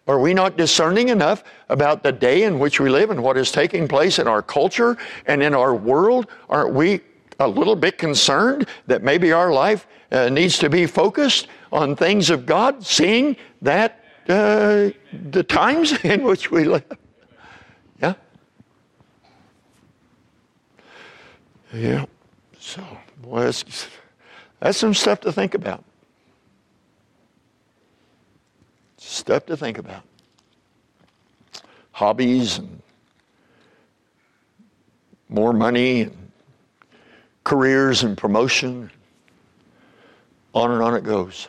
Are 0.08 0.18
we 0.18 0.34
not 0.34 0.56
discerning 0.56 1.10
enough 1.10 1.44
about 1.68 2.02
the 2.02 2.10
day 2.10 2.42
in 2.42 2.58
which 2.58 2.80
we 2.80 2.90
live 2.90 3.10
and 3.10 3.22
what 3.22 3.36
is 3.36 3.52
taking 3.52 3.86
place 3.86 4.18
in 4.18 4.26
our 4.26 4.42
culture 4.42 4.98
and 5.26 5.42
in 5.42 5.54
our 5.54 5.74
world? 5.74 6.26
Aren't 6.48 6.74
we 6.74 7.00
a 7.38 7.46
little 7.46 7.76
bit 7.76 7.98
concerned 7.98 8.66
that 8.86 9.02
maybe 9.02 9.32
our 9.32 9.52
life 9.52 9.86
uh, 10.10 10.28
needs 10.28 10.58
to 10.58 10.68
be 10.68 10.86
focused 10.86 11.46
on 11.70 11.94
things 11.94 12.30
of 12.30 12.46
God, 12.46 12.84
seeing 12.84 13.36
that 13.62 14.04
uh, 14.28 14.90
the 15.30 15.44
times 15.46 15.92
in 16.04 16.24
which 16.24 16.50
we 16.50 16.64
live? 16.64 16.84
Yeah? 18.00 18.14
Yeah. 21.72 22.06
So, 22.58 22.84
boy, 23.18 23.44
that's, 23.44 23.86
that's 24.58 24.78
some 24.78 24.94
stuff 24.94 25.20
to 25.20 25.32
think 25.32 25.54
about. 25.54 25.84
Stuff 29.12 29.44
to 29.44 29.58
think 29.58 29.76
about. 29.76 30.04
Hobbies 31.90 32.56
and 32.56 32.80
more 35.28 35.52
money 35.52 36.00
and 36.00 36.32
careers 37.44 38.04
and 38.04 38.16
promotion. 38.16 38.90
On 40.54 40.70
and 40.70 40.82
on 40.82 40.94
it 40.94 41.04
goes. 41.04 41.46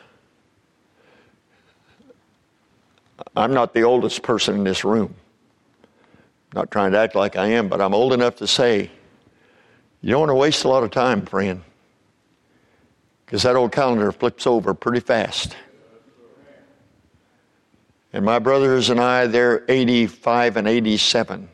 I'm 3.34 3.54
not 3.54 3.72
the 3.72 3.84
oldest 3.84 4.22
person 4.22 4.56
in 4.56 4.64
this 4.64 4.84
room. 4.84 5.14
I'm 6.52 6.60
not 6.60 6.70
trying 6.70 6.92
to 6.92 6.98
act 6.98 7.14
like 7.14 7.36
I 7.36 7.46
am, 7.46 7.68
but 7.68 7.80
I'm 7.80 7.94
old 7.94 8.12
enough 8.12 8.36
to 8.36 8.46
say, 8.46 8.90
you 10.02 10.10
don't 10.10 10.20
want 10.20 10.30
to 10.30 10.34
waste 10.34 10.64
a 10.64 10.68
lot 10.68 10.84
of 10.84 10.90
time, 10.90 11.24
friend, 11.24 11.62
because 13.24 13.42
that 13.44 13.56
old 13.56 13.72
calendar 13.72 14.12
flips 14.12 14.46
over 14.46 14.74
pretty 14.74 15.00
fast. 15.00 15.56
And 18.14 18.24
my 18.24 18.38
brothers 18.38 18.90
and 18.90 19.00
I, 19.00 19.26
they're 19.26 19.64
85 19.68 20.58
and 20.58 20.68
87. 20.68 21.48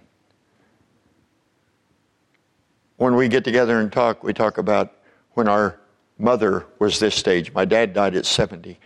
When 2.99 3.15
we 3.15 3.29
get 3.29 3.45
together 3.45 3.81
and 3.81 3.91
talk, 3.91 4.23
we 4.23 4.35
talk 4.35 4.59
about 4.59 4.93
when 5.33 5.49
our 5.49 5.81
mother 6.19 6.67
was 6.79 6.99
this 6.99 7.15
stage. 7.15 7.51
My 7.55 7.65
dad 7.65 7.95
died 7.95 8.15
at 8.15 8.27
70. 8.27 8.79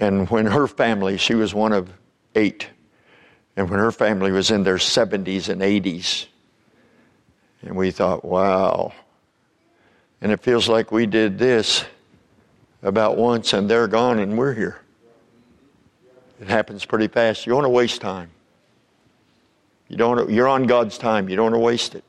And 0.00 0.28
when 0.28 0.44
her 0.44 0.66
family, 0.66 1.18
she 1.18 1.36
was 1.36 1.54
one 1.54 1.72
of 1.72 1.88
eight, 2.34 2.68
and 3.56 3.70
when 3.70 3.78
her 3.78 3.92
family 3.92 4.32
was 4.32 4.50
in 4.50 4.64
their 4.64 4.78
70s 4.78 5.48
and 5.48 5.62
80s, 5.62 6.26
and 7.62 7.76
we 7.76 7.92
thought, 7.92 8.24
wow. 8.24 8.92
And 10.20 10.32
it 10.32 10.40
feels 10.40 10.68
like 10.68 10.90
we 10.90 11.06
did 11.06 11.38
this 11.38 11.84
about 12.82 13.16
once 13.16 13.52
and 13.52 13.70
they're 13.70 13.86
gone 13.86 14.18
and 14.18 14.36
we're 14.36 14.54
here. 14.54 14.81
It 16.42 16.48
happens 16.48 16.84
pretty 16.84 17.06
fast. 17.06 17.46
You 17.46 17.50
don't 17.50 17.58
want 17.58 17.66
to 17.66 17.70
waste 17.70 18.00
time. 18.00 18.28
You 19.86 19.96
don't. 19.96 20.28
You're 20.28 20.48
on 20.48 20.64
God's 20.64 20.98
time. 20.98 21.28
You 21.28 21.36
don't 21.36 21.52
want 21.52 21.54
to 21.54 21.60
waste 21.60 21.94
it. 21.94 22.02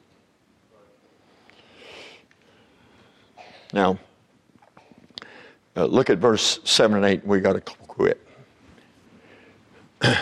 Now, 3.73 3.99
uh, 5.77 5.85
look 5.85 6.09
at 6.09 6.17
verse 6.17 6.59
seven 6.63 6.97
and 6.97 7.05
eight. 7.05 7.23
We 7.23 7.41
got 7.41 7.53
to 7.53 7.61
quit. 7.61 8.27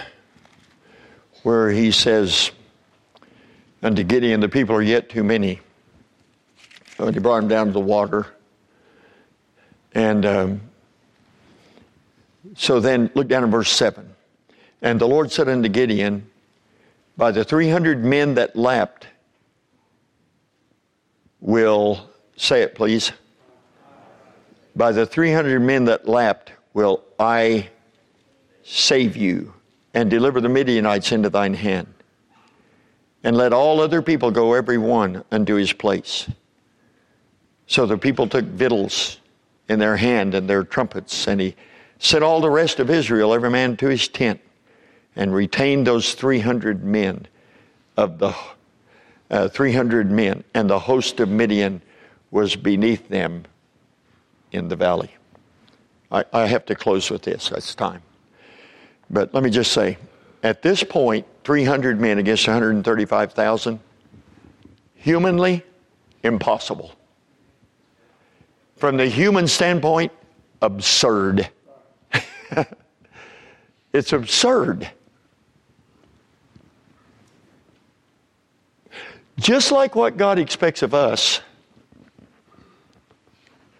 Where 1.43 1.69
he 1.69 1.91
says, 1.91 2.51
"Unto 3.81 4.03
Gideon, 4.03 4.41
the 4.41 4.49
people 4.49 4.75
are 4.75 4.81
yet 4.81 5.07
too 5.07 5.23
many." 5.23 5.61
And 6.99 7.13
he 7.13 7.21
brought 7.21 7.43
him 7.43 7.47
down 7.47 7.67
to 7.67 7.71
the 7.71 7.79
water, 7.79 8.27
and 9.93 10.25
um, 10.25 10.61
so 12.55 12.79
then 12.79 13.09
look 13.13 13.27
down 13.27 13.43
in 13.43 13.51
verse 13.51 13.71
7. 13.71 14.09
And 14.81 14.99
the 14.99 15.07
Lord 15.07 15.31
said 15.31 15.47
unto 15.47 15.69
Gideon, 15.69 16.29
By 17.17 17.31
the 17.31 17.43
300 17.43 18.03
men 18.03 18.35
that 18.35 18.55
lapped, 18.55 19.07
will, 21.39 22.09
say 22.35 22.61
it 22.61 22.75
please, 22.75 23.11
by 24.75 24.91
the 24.91 25.05
300 25.05 25.59
men 25.59 25.85
that 25.85 26.07
lapped, 26.07 26.51
will 26.73 27.03
I 27.19 27.69
save 28.63 29.17
you 29.17 29.53
and 29.93 30.09
deliver 30.09 30.39
the 30.39 30.49
Midianites 30.49 31.11
into 31.11 31.29
thine 31.29 31.53
hand. 31.53 31.93
And 33.23 33.35
let 33.37 33.53
all 33.53 33.81
other 33.81 34.01
people 34.01 34.31
go, 34.31 34.53
every 34.53 34.77
one, 34.77 35.23
unto 35.31 35.55
his 35.55 35.73
place. 35.73 36.29
So 37.67 37.85
the 37.85 37.97
people 37.97 38.27
took 38.27 38.45
victuals 38.45 39.17
in 39.69 39.79
their 39.79 39.97
hand 39.97 40.33
and 40.33 40.49
their 40.49 40.63
trumpets, 40.63 41.27
and 41.27 41.39
he 41.39 41.55
sent 42.01 42.23
all 42.23 42.41
the 42.41 42.49
rest 42.49 42.79
of 42.79 42.89
Israel, 42.89 43.33
every 43.33 43.49
man 43.49 43.77
to 43.77 43.87
his 43.87 44.07
tent, 44.07 44.41
and 45.15 45.33
retained 45.33 45.85
those 45.85 46.13
300 46.15 46.83
men 46.83 47.27
of 47.95 48.17
the 48.17 48.35
uh, 49.29 49.47
300 49.47 50.11
men, 50.11 50.43
and 50.53 50.69
the 50.69 50.79
host 50.79 51.19
of 51.19 51.29
Midian 51.29 51.81
was 52.31 52.55
beneath 52.55 53.07
them 53.07 53.45
in 54.51 54.67
the 54.67 54.75
valley. 54.75 55.11
I, 56.11 56.25
I 56.33 56.47
have 56.47 56.65
to 56.65 56.75
close 56.75 57.09
with 57.09 57.21
this. 57.21 57.49
That's 57.49 57.73
time. 57.75 58.01
But 59.09 59.33
let 59.33 59.43
me 59.43 59.49
just 59.49 59.71
say, 59.71 59.97
at 60.43 60.61
this 60.61 60.83
point, 60.83 61.25
300 61.43 61.99
men 61.99 62.17
against 62.17 62.47
135,000, 62.47 63.79
humanly 64.95 65.63
impossible. 66.23 66.93
From 68.75 68.97
the 68.97 69.07
human 69.07 69.47
standpoint, 69.47 70.11
absurd. 70.61 71.49
it's 73.93 74.13
absurd. 74.13 74.89
Just 79.39 79.71
like 79.71 79.95
what 79.95 80.17
God 80.17 80.37
expects 80.37 80.83
of 80.83 80.93
us 80.93 81.41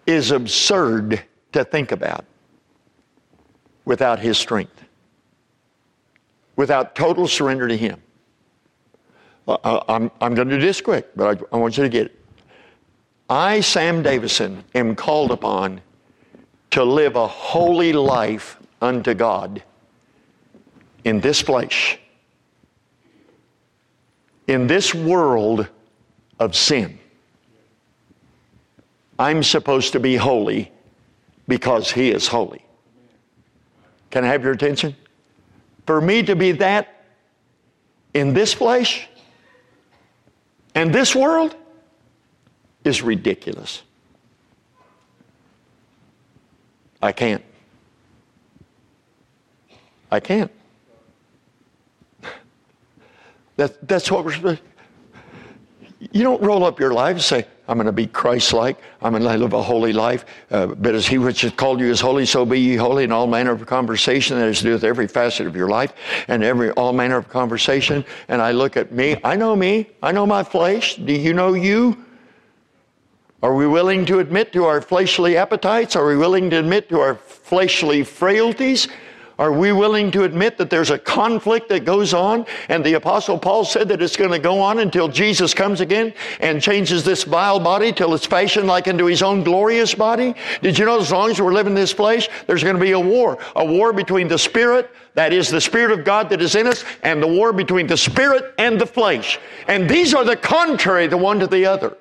is 0.06 0.30
absurd 0.30 1.22
to 1.52 1.64
think 1.64 1.92
about 1.92 2.24
without 3.84 4.18
His 4.18 4.38
strength, 4.38 4.84
without 6.56 6.94
total 6.94 7.28
surrender 7.28 7.68
to 7.68 7.76
Him. 7.76 8.02
Uh, 9.46 9.56
uh, 9.64 9.84
I'm, 9.88 10.10
I'm 10.20 10.34
going 10.34 10.48
to 10.48 10.58
do 10.58 10.66
this 10.66 10.80
quick, 10.80 11.08
but 11.16 11.38
I, 11.52 11.56
I 11.56 11.58
want 11.58 11.76
you 11.76 11.82
to 11.82 11.88
get 11.88 12.06
it. 12.06 12.18
I, 13.28 13.60
Sam 13.60 14.02
Davison, 14.02 14.64
am 14.74 14.94
called 14.94 15.30
upon 15.30 15.80
to 16.70 16.84
live 16.84 17.16
a 17.16 17.26
holy 17.26 17.92
life 17.92 18.58
unto 18.82 19.14
God 19.14 19.62
in 21.04 21.20
this 21.20 21.42
place, 21.42 21.96
in 24.46 24.66
this 24.66 24.94
world 24.94 25.68
of 26.38 26.54
sin. 26.54 26.98
I'm 29.18 29.42
supposed 29.42 29.92
to 29.92 30.00
be 30.00 30.16
holy 30.16 30.72
because 31.46 31.90
He 31.90 32.10
is 32.10 32.26
holy. 32.26 32.64
Can 34.10 34.24
I 34.24 34.28
have 34.28 34.42
your 34.42 34.52
attention? 34.52 34.96
For 35.86 36.00
me 36.00 36.22
to 36.24 36.36
be 36.36 36.52
that 36.52 37.04
in 38.14 38.34
this 38.34 38.54
place 38.54 39.00
and 40.74 40.92
this 40.92 41.14
world 41.14 41.54
is 42.84 43.02
ridiculous. 43.02 43.82
I 47.00 47.12
can't. 47.12 47.44
I 50.12 50.20
can't. 50.20 50.50
That, 53.56 53.88
that's 53.88 54.10
what 54.10 54.26
we're 54.26 54.58
You 56.12 56.22
don't 56.22 56.42
roll 56.42 56.64
up 56.64 56.78
your 56.78 56.92
life 56.92 57.14
and 57.14 57.22
say, 57.22 57.46
I'm 57.66 57.78
going 57.78 57.86
to 57.86 57.92
be 57.92 58.06
Christ 58.06 58.52
like. 58.52 58.76
I'm 59.00 59.12
going 59.12 59.22
to 59.22 59.38
live 59.38 59.54
a 59.54 59.62
holy 59.62 59.94
life. 59.94 60.26
Uh, 60.50 60.66
but 60.66 60.94
as 60.94 61.06
He 61.06 61.16
which 61.16 61.40
has 61.40 61.52
called 61.52 61.80
you 61.80 61.86
is 61.86 61.98
holy, 61.98 62.26
so 62.26 62.44
be 62.44 62.60
ye 62.60 62.76
holy 62.76 63.04
in 63.04 63.12
all 63.12 63.26
manner 63.26 63.52
of 63.52 63.64
conversation 63.64 64.38
that 64.38 64.44
has 64.44 64.58
to 64.58 64.64
do 64.64 64.72
with 64.72 64.84
every 64.84 65.08
facet 65.08 65.46
of 65.46 65.56
your 65.56 65.68
life 65.68 65.94
and 66.28 66.44
every 66.44 66.70
all 66.72 66.92
manner 66.92 67.16
of 67.16 67.30
conversation. 67.30 68.04
And 68.28 68.42
I 68.42 68.52
look 68.52 68.76
at 68.76 68.92
me. 68.92 69.16
I 69.24 69.34
know 69.34 69.56
me. 69.56 69.88
I 70.02 70.12
know 70.12 70.26
my 70.26 70.44
flesh. 70.44 70.96
Do 70.96 71.14
you 71.14 71.32
know 71.32 71.54
you? 71.54 72.04
Are 73.42 73.54
we 73.54 73.66
willing 73.66 74.04
to 74.06 74.18
admit 74.18 74.52
to 74.52 74.66
our 74.66 74.82
fleshly 74.82 75.38
appetites? 75.38 75.96
Are 75.96 76.06
we 76.06 76.18
willing 76.18 76.50
to 76.50 76.58
admit 76.58 76.90
to 76.90 77.00
our 77.00 77.14
fleshly 77.14 78.04
frailties? 78.04 78.88
Are 79.42 79.50
we 79.50 79.72
willing 79.72 80.12
to 80.12 80.22
admit 80.22 80.56
that 80.58 80.70
there's 80.70 80.90
a 80.90 80.98
conflict 81.00 81.68
that 81.70 81.84
goes 81.84 82.14
on? 82.14 82.46
And 82.68 82.84
the 82.84 82.92
Apostle 82.92 83.36
Paul 83.36 83.64
said 83.64 83.88
that 83.88 84.00
it's 84.00 84.14
going 84.14 84.30
to 84.30 84.38
go 84.38 84.60
on 84.60 84.78
until 84.78 85.08
Jesus 85.08 85.52
comes 85.52 85.80
again 85.80 86.14
and 86.38 86.62
changes 86.62 87.02
this 87.02 87.24
vile 87.24 87.58
body 87.58 87.92
till 87.92 88.14
it's 88.14 88.24
fashioned 88.24 88.68
like 88.68 88.86
into 88.86 89.06
his 89.06 89.20
own 89.20 89.42
glorious 89.42 89.96
body. 89.96 90.36
Did 90.60 90.78
you 90.78 90.84
know 90.84 91.00
as 91.00 91.10
long 91.10 91.28
as 91.28 91.40
we're 91.40 91.52
living 91.52 91.72
in 91.72 91.74
this 91.74 91.92
flesh, 91.92 92.28
there's 92.46 92.62
going 92.62 92.76
to 92.76 92.80
be 92.80 92.92
a 92.92 93.00
war. 93.00 93.36
A 93.56 93.64
war 93.64 93.92
between 93.92 94.28
the 94.28 94.38
Spirit, 94.38 94.88
that 95.14 95.32
is 95.32 95.48
the 95.48 95.60
Spirit 95.60 95.90
of 95.90 96.04
God 96.04 96.30
that 96.30 96.40
is 96.40 96.54
in 96.54 96.68
us, 96.68 96.84
and 97.02 97.20
the 97.20 97.26
war 97.26 97.52
between 97.52 97.88
the 97.88 97.96
Spirit 97.96 98.54
and 98.58 98.80
the 98.80 98.86
flesh. 98.86 99.40
And 99.66 99.90
these 99.90 100.14
are 100.14 100.24
the 100.24 100.36
contrary 100.36 101.08
the 101.08 101.16
one 101.16 101.40
to 101.40 101.48
the 101.48 101.66
other. 101.66 101.96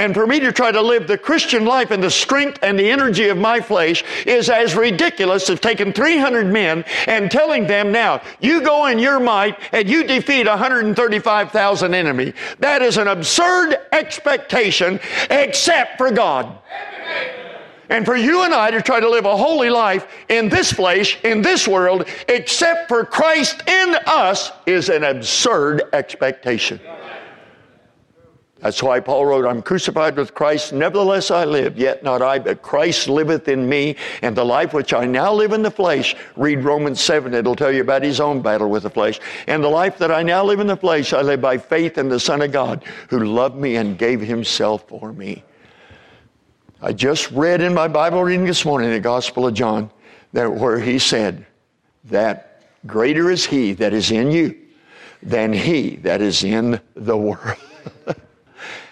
And 0.00 0.14
for 0.14 0.26
me 0.26 0.40
to 0.40 0.50
try 0.50 0.72
to 0.72 0.80
live 0.80 1.06
the 1.06 1.18
Christian 1.18 1.66
life 1.66 1.90
in 1.90 2.00
the 2.00 2.10
strength 2.10 2.58
and 2.62 2.78
the 2.78 2.90
energy 2.90 3.28
of 3.28 3.36
my 3.36 3.60
flesh 3.60 4.02
is 4.24 4.48
as 4.48 4.74
ridiculous 4.74 5.50
as 5.50 5.60
taking 5.60 5.92
300 5.92 6.46
men 6.46 6.86
and 7.06 7.30
telling 7.30 7.66
them 7.66 7.92
now, 7.92 8.22
you 8.40 8.62
go 8.62 8.86
in 8.86 8.98
your 8.98 9.20
might 9.20 9.58
and 9.72 9.86
you 9.86 10.04
defeat 10.04 10.46
135,000 10.46 11.92
enemy. 11.92 12.32
That 12.60 12.80
is 12.80 12.96
an 12.96 13.08
absurd 13.08 13.76
expectation 13.92 15.00
except 15.28 15.98
for 15.98 16.10
God. 16.10 16.58
And 17.90 18.06
for 18.06 18.16
you 18.16 18.44
and 18.44 18.54
I 18.54 18.70
to 18.70 18.80
try 18.80 19.00
to 19.00 19.10
live 19.10 19.26
a 19.26 19.36
holy 19.36 19.68
life 19.68 20.06
in 20.30 20.48
this 20.48 20.72
flesh, 20.72 21.22
in 21.24 21.42
this 21.42 21.68
world, 21.68 22.08
except 22.26 22.88
for 22.88 23.04
Christ 23.04 23.68
in 23.68 23.96
us, 24.06 24.50
is 24.64 24.88
an 24.88 25.04
absurd 25.04 25.82
expectation. 25.92 26.80
That's 28.60 28.82
why 28.82 29.00
Paul 29.00 29.24
wrote, 29.24 29.46
I'm 29.46 29.62
crucified 29.62 30.16
with 30.16 30.34
Christ, 30.34 30.74
nevertheless 30.74 31.30
I 31.30 31.46
live, 31.46 31.78
yet 31.78 32.02
not 32.02 32.20
I, 32.20 32.38
but 32.38 32.60
Christ 32.60 33.08
liveth 33.08 33.48
in 33.48 33.66
me, 33.66 33.96
and 34.20 34.36
the 34.36 34.44
life 34.44 34.74
which 34.74 34.92
I 34.92 35.06
now 35.06 35.32
live 35.32 35.52
in 35.52 35.62
the 35.62 35.70
flesh, 35.70 36.14
read 36.36 36.62
Romans 36.62 37.00
7, 37.00 37.32
it'll 37.32 37.56
tell 37.56 37.72
you 37.72 37.80
about 37.80 38.02
his 38.02 38.20
own 38.20 38.42
battle 38.42 38.68
with 38.68 38.82
the 38.82 38.90
flesh. 38.90 39.18
And 39.46 39.64
the 39.64 39.68
life 39.68 39.96
that 39.98 40.10
I 40.10 40.22
now 40.22 40.44
live 40.44 40.60
in 40.60 40.66
the 40.66 40.76
flesh, 40.76 41.14
I 41.14 41.22
live 41.22 41.40
by 41.40 41.56
faith 41.56 41.96
in 41.96 42.10
the 42.10 42.20
Son 42.20 42.42
of 42.42 42.52
God, 42.52 42.84
who 43.08 43.20
loved 43.20 43.56
me 43.56 43.76
and 43.76 43.96
gave 43.96 44.20
himself 44.20 44.86
for 44.86 45.10
me. 45.14 45.42
I 46.82 46.92
just 46.92 47.30
read 47.30 47.62
in 47.62 47.72
my 47.72 47.88
Bible 47.88 48.22
reading 48.22 48.44
this 48.44 48.66
morning, 48.66 48.90
the 48.90 49.00
Gospel 49.00 49.46
of 49.46 49.54
John, 49.54 49.90
that 50.34 50.52
where 50.52 50.78
he 50.78 50.98
said 50.98 51.46
that 52.04 52.62
greater 52.86 53.30
is 53.30 53.46
he 53.46 53.72
that 53.74 53.94
is 53.94 54.10
in 54.10 54.30
you 54.30 54.54
than 55.22 55.52
he 55.52 55.96
that 55.96 56.20
is 56.20 56.44
in 56.44 56.78
the 56.94 57.16
world. 57.16 57.56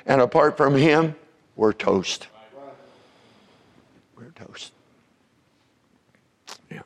And 0.09 0.22
apart 0.22 0.56
from 0.56 0.74
Him, 0.74 1.14
we're 1.54 1.74
toast. 1.74 2.26
We're 4.16 4.30
toast. 4.30 4.72
Yeah. 6.70 6.80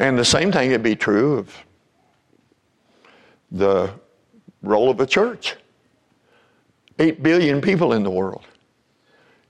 And 0.00 0.18
the 0.18 0.24
same 0.24 0.50
thing 0.50 0.70
would 0.70 0.82
be 0.82 0.96
true 0.96 1.36
of 1.36 1.54
the 3.52 3.90
role 4.62 4.90
of 4.90 5.00
a 5.00 5.06
church. 5.06 5.54
Eight 6.98 7.22
billion 7.22 7.60
people 7.60 7.92
in 7.92 8.02
the 8.02 8.10
world. 8.10 8.44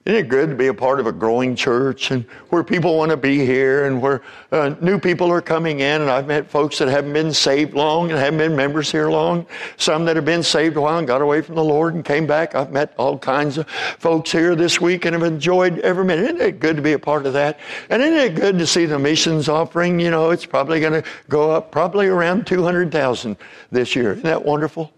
Isn't 0.05 0.19
it 0.19 0.29
good 0.29 0.51
to 0.51 0.57
be 0.57 0.67
a 0.67 0.75
part 0.75 0.99
of 0.99 1.07
a 1.07 1.13
growing 1.13 1.55
church 1.55 2.11
and 2.11 2.25
where 2.49 2.65
people 2.65 2.97
want 2.97 3.13
to 3.13 3.17
be 3.17 3.47
here 3.47 3.85
and 3.85 4.03
where 4.03 4.23
uh, 4.51 4.75
new 4.81 4.99
people 4.99 5.31
are 5.31 5.41
coming 5.41 5.79
in? 5.79 6.01
And 6.01 6.11
I've 6.11 6.27
met 6.27 6.51
folks 6.51 6.79
that 6.79 6.89
haven't 6.89 7.13
been 7.13 7.33
saved 7.33 7.75
long 7.75 8.11
and 8.11 8.19
haven't 8.19 8.39
been 8.39 8.57
members 8.57 8.91
here 8.91 9.09
long. 9.11 9.47
Some 9.77 10.05
that 10.07 10.17
have 10.17 10.25
been 10.25 10.43
saved 10.43 10.77
a 10.77 10.81
while 10.81 10.99
and 10.99 11.07
got 11.07 11.23
away 11.23 11.41
from 11.41 11.55
the 11.55 11.63
Lord 11.63 11.95
and 11.95 12.05
came 12.05 12.27
back. 12.27 12.57
I've 12.57 12.73
met 12.73 12.95
all 12.99 13.17
kinds 13.17 13.59
of 13.59 13.69
folks 13.69 14.33
here 14.33 14.57
this 14.57 14.81
week 14.81 15.05
and 15.05 15.15
have 15.15 15.23
enjoyed 15.23 15.79
every 15.79 16.05
minute. 16.05 16.25
Isn't 16.25 16.41
it 16.41 16.59
good 16.59 16.75
to 16.75 16.83
be 16.83 16.95
a 16.95 16.99
part 16.99 17.25
of 17.25 17.33
that? 17.35 17.61
And 17.89 18.03
isn't 18.03 18.19
it 18.19 18.35
good 18.35 18.59
to 18.59 18.67
see 18.67 18.87
the 18.87 18.99
missions 18.99 19.49
offering? 19.49 20.01
You 20.01 20.11
know, 20.11 20.31
it's 20.31 20.47
probably 20.47 20.81
going 20.81 21.01
to 21.01 21.09
go 21.29 21.53
up 21.53 21.71
probably 21.71 22.09
around 22.09 22.49
200,000 22.49 23.37
this 23.71 23.95
year. 23.95 24.15
Isn't 24.15 24.25
that 24.25 24.45
wonderful? 24.45 24.93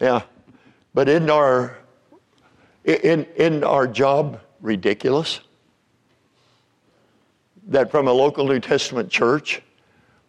Yeah. 0.00 0.22
But 0.94 1.10
in 1.10 1.28
our 1.28 1.76
in, 2.84 3.26
in 3.36 3.64
our 3.64 3.86
job 3.86 4.40
ridiculous? 4.60 5.40
That 7.68 7.90
from 7.90 8.08
a 8.08 8.12
local 8.12 8.46
New 8.46 8.60
Testament 8.60 9.10
church, 9.10 9.62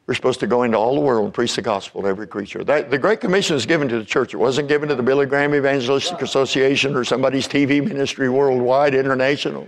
we're 0.08 0.14
supposed 0.14 0.40
to 0.42 0.48
go 0.48 0.64
into 0.64 0.78
all 0.78 0.94
the 0.94 1.02
world 1.02 1.26
and 1.26 1.34
preach 1.34 1.56
the 1.56 1.62
gospel 1.62 2.04
to 2.04 2.08
every 2.08 2.28
creature. 2.28 2.64
That, 2.64 2.92
the 2.92 2.98
Great 2.98 3.20
Commission 3.20 3.56
is 3.56 3.66
given 3.66 3.88
to 3.90 3.98
the 3.98 4.06
church. 4.06 4.34
It 4.34 4.38
wasn't 4.38 4.68
given 4.68 4.88
to 4.90 4.96
the 4.96 5.04
Billy 5.04 5.26
Graham 5.26 5.56
Evangelistic 5.56 6.22
Association 6.22 6.96
or 6.96 7.04
somebody's 7.04 7.48
TV 7.48 7.84
ministry 7.84 8.30
worldwide, 8.30 8.94
international. 8.94 9.68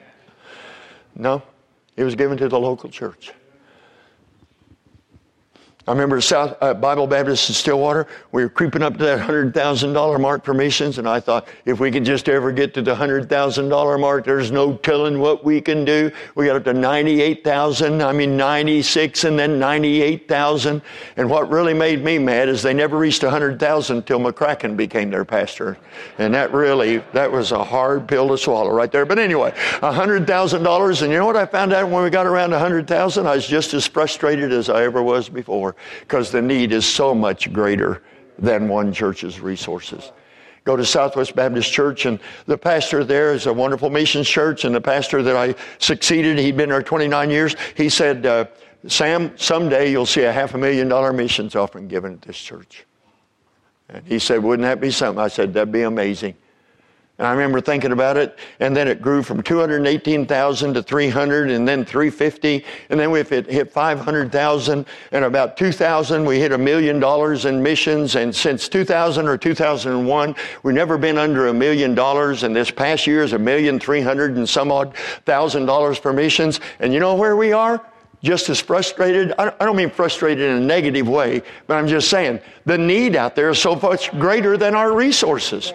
No, 1.16 1.42
it 1.96 2.04
was 2.04 2.14
given 2.14 2.38
to 2.38 2.48
the 2.48 2.60
local 2.60 2.90
church. 2.90 3.32
I 5.88 5.92
remember 5.92 6.20
South 6.20 6.58
uh, 6.60 6.74
Bible 6.74 7.08
Baptist 7.08 7.48
in 7.48 7.56
Stillwater. 7.56 8.08
We 8.34 8.44
were 8.44 8.50
creeping 8.50 8.84
up 8.84 8.98
to 8.98 9.06
that 9.06 9.22
hundred 9.22 9.54
thousand 9.54 9.94
dollar 9.94 10.20
mark 10.20 10.44
for 10.44 10.54
missions, 10.54 10.98
and 10.98 11.08
I 11.08 11.22
thought 11.22 11.48
if 11.64 11.80
we 11.80 11.92
could 11.92 12.04
just 12.04 12.28
ever 12.28 12.52
get 12.52 12.74
to 12.74 12.82
the 12.82 12.94
hundred 12.94 13.30
thousand 13.30 13.70
dollar 13.70 13.98
mark, 13.98 14.26
there's 14.26 14.52
no 14.52 14.76
telling 14.76 15.18
what 15.18 15.46
we 15.46 15.62
can 15.62 15.86
do. 15.86 16.12
We 16.36 16.48
got 16.48 16.58
up 16.58 16.66
to 16.66 16.74
ninety 16.74 17.22
eight 17.22 17.42
thousand. 17.42 18.04
I 18.04 18.12
mean 18.12 18.36
ninety 18.36 18.82
six, 18.82 19.24
and 19.24 19.40
then 19.40 19.60
ninety 19.60 20.02
eight 20.02 20.28
thousand. 20.28 20.82
And 21.16 21.30
what 21.30 21.50
really 21.50 21.74
made 21.74 22.04
me 22.04 22.20
mad 22.20 22.50
is 22.50 22.62
they 22.62 22.74
never 22.74 22.98
reached 22.98 23.24
a 23.24 23.30
hundred 23.30 23.58
thousand 23.58 24.00
until 24.00 24.20
McCracken 24.20 24.76
became 24.76 25.10
their 25.10 25.24
pastor, 25.24 25.78
and 26.18 26.34
that 26.34 26.52
really 26.52 26.98
that 27.14 27.32
was 27.32 27.54
a 27.54 27.64
hard 27.64 28.10
pill 28.10 28.28
to 28.28 28.38
swallow 28.38 28.72
right 28.72 28.92
there. 28.92 29.06
But 29.06 29.20
anyway, 29.20 29.54
a 29.82 29.94
hundred 29.94 30.28
thousand 30.28 30.64
dollars, 30.64 31.02
and 31.02 31.14
you 31.14 31.18
know 31.18 31.26
what 31.26 31.38
I 31.38 31.46
found 31.46 31.72
out 31.72 31.90
when 31.90 32.04
we 32.04 32.10
got 32.10 32.26
around 32.26 32.52
a 32.52 32.60
hundred 32.60 32.90
thousand? 32.90 33.26
I 33.26 33.36
was 33.36 33.48
just 33.48 33.74
as 33.74 33.88
frustrated 33.88 34.52
as 34.52 34.70
I 34.70 34.84
ever 34.84 35.02
was 35.02 35.30
before 35.30 35.77
because 36.02 36.32
the 36.32 36.42
need 36.42 36.72
is 36.72 36.86
so 36.86 37.14
much 37.14 37.52
greater 37.52 38.02
than 38.40 38.68
one 38.68 38.94
church's 38.94 39.40
resources. 39.40 40.12
go 40.64 40.76
to 40.76 40.86
Southwest 40.86 41.36
Baptist 41.36 41.72
Church, 41.72 42.06
and 42.06 42.20
the 42.46 42.58
pastor 42.58 43.04
there 43.04 43.34
is 43.34 43.46
a 43.46 43.54
wonderful 43.54 43.90
missions 43.90 44.28
church, 44.28 44.66
and 44.66 44.76
the 44.76 44.82
pastor 44.82 45.24
that 45.24 45.36
I 45.36 45.56
succeeded, 45.80 46.38
he'd 46.38 46.58
been 46.58 46.70
there 46.70 46.84
29 46.84 47.30
years, 47.30 47.56
he 47.76 47.88
said, 47.90 48.26
uh, 48.26 48.46
Sam, 48.88 49.38
someday 49.38 49.90
you'll 49.92 50.06
see 50.06 50.24
a 50.24 50.32
half 50.32 50.54
a 50.54 50.58
million 50.58 50.88
dollar 50.88 51.12
missions 51.12 51.56
offering 51.56 51.88
given 51.88 52.14
at 52.14 52.22
this 52.22 52.38
church. 52.38 52.86
And 53.90 54.06
he 54.06 54.20
said, 54.20 54.44
Wouldn't 54.44 54.66
that 54.66 54.80
be 54.80 54.92
something? 54.92 55.22
I 55.22 55.30
said, 55.30 55.54
That'd 55.54 55.72
be 55.72 55.82
amazing. 55.84 56.36
And 57.20 57.26
I 57.26 57.32
remember 57.32 57.60
thinking 57.62 57.94
about 57.94 58.16
it, 58.16 58.38
and 58.60 58.78
then 58.78 58.88
it 58.88 59.02
grew 59.02 59.24
from 59.24 59.42
218,000 59.42 60.74
to 60.76 60.84
300, 60.84 61.50
and 61.50 61.68
then 61.68 61.84
350, 61.84 62.64
and 62.92 63.00
then 63.00 63.10
we 63.10 63.24
hit, 63.24 63.50
hit 63.50 63.72
500,000, 63.72 64.86
and 65.12 65.26
about 65.26 65.58
2000 65.58 66.24
we 66.24 66.40
hit 66.40 66.52
a 66.52 66.58
million 66.60 67.00
dollars 67.00 67.46
in 67.46 67.64
missions, 67.64 68.16
and 68.16 68.36
since 68.36 68.70
2000 68.70 69.28
or 69.28 69.36
2001 69.36 70.36
we've 70.62 70.76
never 70.76 70.96
been 70.96 71.18
under 71.18 71.48
a 71.48 71.54
million 71.54 71.96
dollars, 71.96 72.44
and 72.44 72.56
this 72.56 72.70
past 72.70 73.08
year 73.08 73.24
is 73.24 73.34
a 73.34 73.40
million 73.40 73.80
three 73.80 74.02
hundred 74.02 74.38
and 74.38 74.48
some 74.48 74.72
odd 74.72 74.96
thousand 75.26 75.66
dollars 75.66 75.98
for 75.98 76.14
missions, 76.14 76.60
and 76.80 76.94
you 76.94 77.00
know 77.00 77.16
where 77.16 77.36
we 77.36 77.52
are? 77.52 77.84
Just 78.24 78.48
as 78.50 78.60
frustrated. 78.60 79.34
I 79.40 79.52
don't 79.60 79.76
mean 79.76 79.90
frustrated 79.90 80.50
in 80.50 80.58
a 80.58 80.66
negative 80.66 81.08
way, 81.08 81.42
but 81.66 81.76
I'm 81.76 81.88
just 81.88 82.10
saying 82.10 82.42
the 82.66 82.78
need 82.78 83.16
out 83.16 83.36
there 83.36 83.50
is 83.50 83.60
so 83.60 83.76
much 83.76 84.12
greater 84.20 84.56
than 84.56 84.76
our 84.76 84.94
resources. 84.94 85.74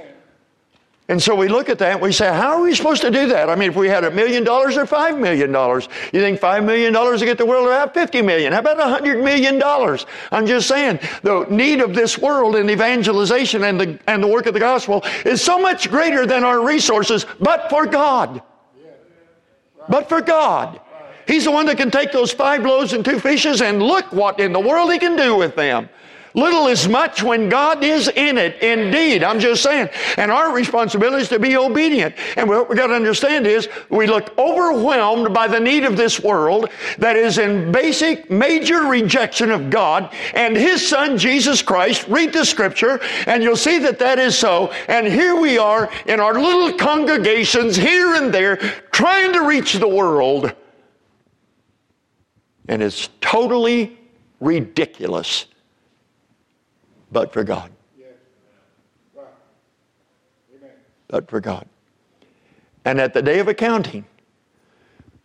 And 1.08 1.20
so 1.20 1.34
we 1.34 1.48
look 1.48 1.68
at 1.68 1.78
that 1.80 1.92
and 1.92 2.00
we 2.00 2.12
say, 2.12 2.26
how 2.28 2.52
are 2.52 2.62
we 2.62 2.74
supposed 2.74 3.02
to 3.02 3.10
do 3.10 3.26
that? 3.28 3.50
I 3.50 3.56
mean, 3.56 3.70
if 3.70 3.76
we 3.76 3.88
had 3.88 4.04
a 4.04 4.10
million 4.10 4.44
dollars 4.44 4.76
or 4.76 4.86
five 4.86 5.18
million 5.18 5.50
dollars, 5.50 5.88
you 6.12 6.20
think 6.20 6.38
five 6.38 6.64
million 6.64 6.92
dollars 6.92 7.20
to 7.20 7.26
get 7.26 7.38
the 7.38 7.46
world 7.46 7.66
around? 7.66 7.90
50 7.90 8.22
million. 8.22 8.52
How 8.52 8.60
about 8.60 8.78
a 8.78 8.84
hundred 8.84 9.22
million 9.22 9.58
dollars? 9.58 10.06
I'm 10.30 10.46
just 10.46 10.68
saying, 10.68 11.00
the 11.22 11.44
need 11.50 11.80
of 11.80 11.94
this 11.94 12.18
world 12.18 12.54
in 12.54 12.70
evangelization 12.70 13.64
and 13.64 13.80
the, 13.80 13.98
and 14.06 14.22
the 14.22 14.28
work 14.28 14.46
of 14.46 14.54
the 14.54 14.60
gospel 14.60 15.04
is 15.26 15.42
so 15.42 15.58
much 15.58 15.90
greater 15.90 16.24
than 16.24 16.44
our 16.44 16.64
resources, 16.64 17.26
but 17.40 17.68
for 17.68 17.84
God. 17.84 18.40
But 19.88 20.08
for 20.08 20.20
God. 20.20 20.80
He's 21.26 21.44
the 21.44 21.50
one 21.50 21.66
that 21.66 21.76
can 21.76 21.90
take 21.90 22.12
those 22.12 22.32
five 22.32 22.64
loaves 22.64 22.92
and 22.92 23.04
two 23.04 23.18
fishes 23.18 23.60
and 23.60 23.82
look 23.82 24.12
what 24.12 24.38
in 24.38 24.52
the 24.52 24.60
world 24.60 24.92
he 24.92 24.98
can 24.98 25.16
do 25.16 25.36
with 25.36 25.56
them. 25.56 25.88
Little 26.34 26.66
is 26.68 26.88
much 26.88 27.22
when 27.22 27.50
God 27.50 27.84
is 27.84 28.08
in 28.08 28.38
it, 28.38 28.62
indeed. 28.62 29.22
I'm 29.22 29.38
just 29.38 29.62
saying. 29.62 29.90
And 30.16 30.30
our 30.30 30.54
responsibility 30.54 31.22
is 31.22 31.28
to 31.28 31.38
be 31.38 31.56
obedient. 31.56 32.14
And 32.36 32.48
what 32.48 32.70
we 32.70 32.76
got 32.76 32.86
to 32.86 32.94
understand 32.94 33.46
is 33.46 33.68
we 33.90 34.06
look 34.06 34.36
overwhelmed 34.38 35.34
by 35.34 35.46
the 35.46 35.60
need 35.60 35.84
of 35.84 35.96
this 35.96 36.20
world 36.20 36.70
that 36.98 37.16
is 37.16 37.36
in 37.36 37.70
basic, 37.70 38.30
major 38.30 38.84
rejection 38.84 39.50
of 39.50 39.68
God 39.68 40.14
and 40.34 40.56
His 40.56 40.86
Son, 40.86 41.18
Jesus 41.18 41.60
Christ. 41.60 42.08
Read 42.08 42.32
the 42.32 42.44
scripture 42.44 43.00
and 43.26 43.42
you'll 43.42 43.54
see 43.54 43.78
that 43.80 43.98
that 43.98 44.18
is 44.18 44.36
so. 44.36 44.72
And 44.88 45.06
here 45.06 45.38
we 45.38 45.58
are 45.58 45.90
in 46.06 46.18
our 46.18 46.34
little 46.34 46.78
congregations 46.78 47.76
here 47.76 48.14
and 48.14 48.32
there 48.32 48.56
trying 48.90 49.34
to 49.34 49.40
reach 49.40 49.74
the 49.74 49.88
world. 49.88 50.54
And 52.68 52.82
it's 52.82 53.10
totally 53.20 53.98
ridiculous 54.40 55.46
but 57.12 57.32
for 57.32 57.44
God. 57.44 57.70
But 61.08 61.28
for 61.28 61.40
God. 61.40 61.66
And 62.84 63.00
at 63.00 63.14
the 63.14 63.22
day 63.22 63.38
of 63.38 63.48
accounting, 63.48 64.04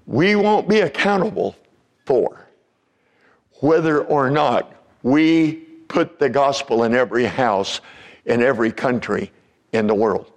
we 0.06 0.36
won't 0.36 0.68
be 0.68 0.82
accountable 0.82 1.56
for 2.06 2.46
whether 3.62 4.04
or 4.04 4.30
not 4.30 4.74
we 5.02 5.54
put 5.88 6.20
the 6.20 6.30
gospel 6.30 6.84
in 6.84 6.94
every 6.94 7.26
house 7.26 7.82
in 8.26 8.42
every 8.42 8.72
country 8.72 9.32
in 9.72 9.88
the 9.88 9.96
world. 9.96 10.32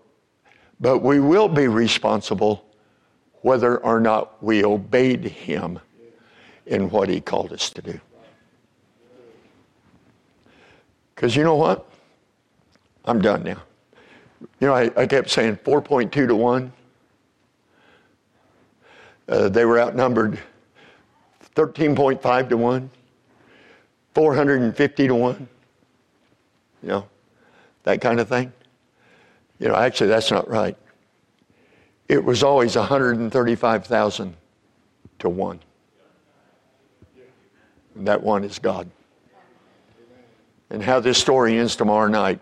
But 0.80 0.98
we 0.98 1.20
will 1.20 1.48
be 1.48 1.66
responsible 1.66 2.64
whether 3.42 3.78
or 3.78 4.00
not 4.00 4.42
we 4.42 4.64
obeyed 4.64 5.24
him 5.24 5.78
in 6.66 6.88
what 6.90 7.08
he 7.08 7.20
called 7.20 7.52
us 7.52 7.70
to 7.70 7.82
do. 7.82 8.00
Because 11.20 11.36
you 11.36 11.44
know 11.44 11.56
what? 11.56 11.86
I'm 13.04 13.20
done 13.20 13.42
now. 13.42 13.62
You 14.58 14.68
know, 14.68 14.74
I, 14.74 14.90
I 14.96 15.06
kept 15.06 15.28
saying 15.28 15.56
4.2 15.56 16.10
to 16.10 16.34
1. 16.34 16.72
Uh, 19.28 19.50
they 19.50 19.66
were 19.66 19.78
outnumbered 19.78 20.38
13.5 21.54 22.48
to 22.48 22.56
1, 22.56 22.90
450 24.14 25.08
to 25.08 25.14
1. 25.14 25.48
You 26.82 26.88
know, 26.88 27.08
that 27.82 28.00
kind 28.00 28.18
of 28.18 28.26
thing. 28.26 28.50
You 29.58 29.68
know, 29.68 29.76
actually, 29.76 30.08
that's 30.08 30.30
not 30.30 30.48
right. 30.48 30.74
It 32.08 32.24
was 32.24 32.42
always 32.42 32.76
135,000 32.76 34.36
to 35.18 35.28
1. 35.28 35.60
And 37.96 38.08
that 38.08 38.22
one 38.22 38.42
is 38.42 38.58
God 38.58 38.90
and 40.70 40.82
how 40.82 41.00
this 41.00 41.18
story 41.18 41.58
ends 41.58 41.76
tomorrow 41.76 42.08
night. 42.08 42.40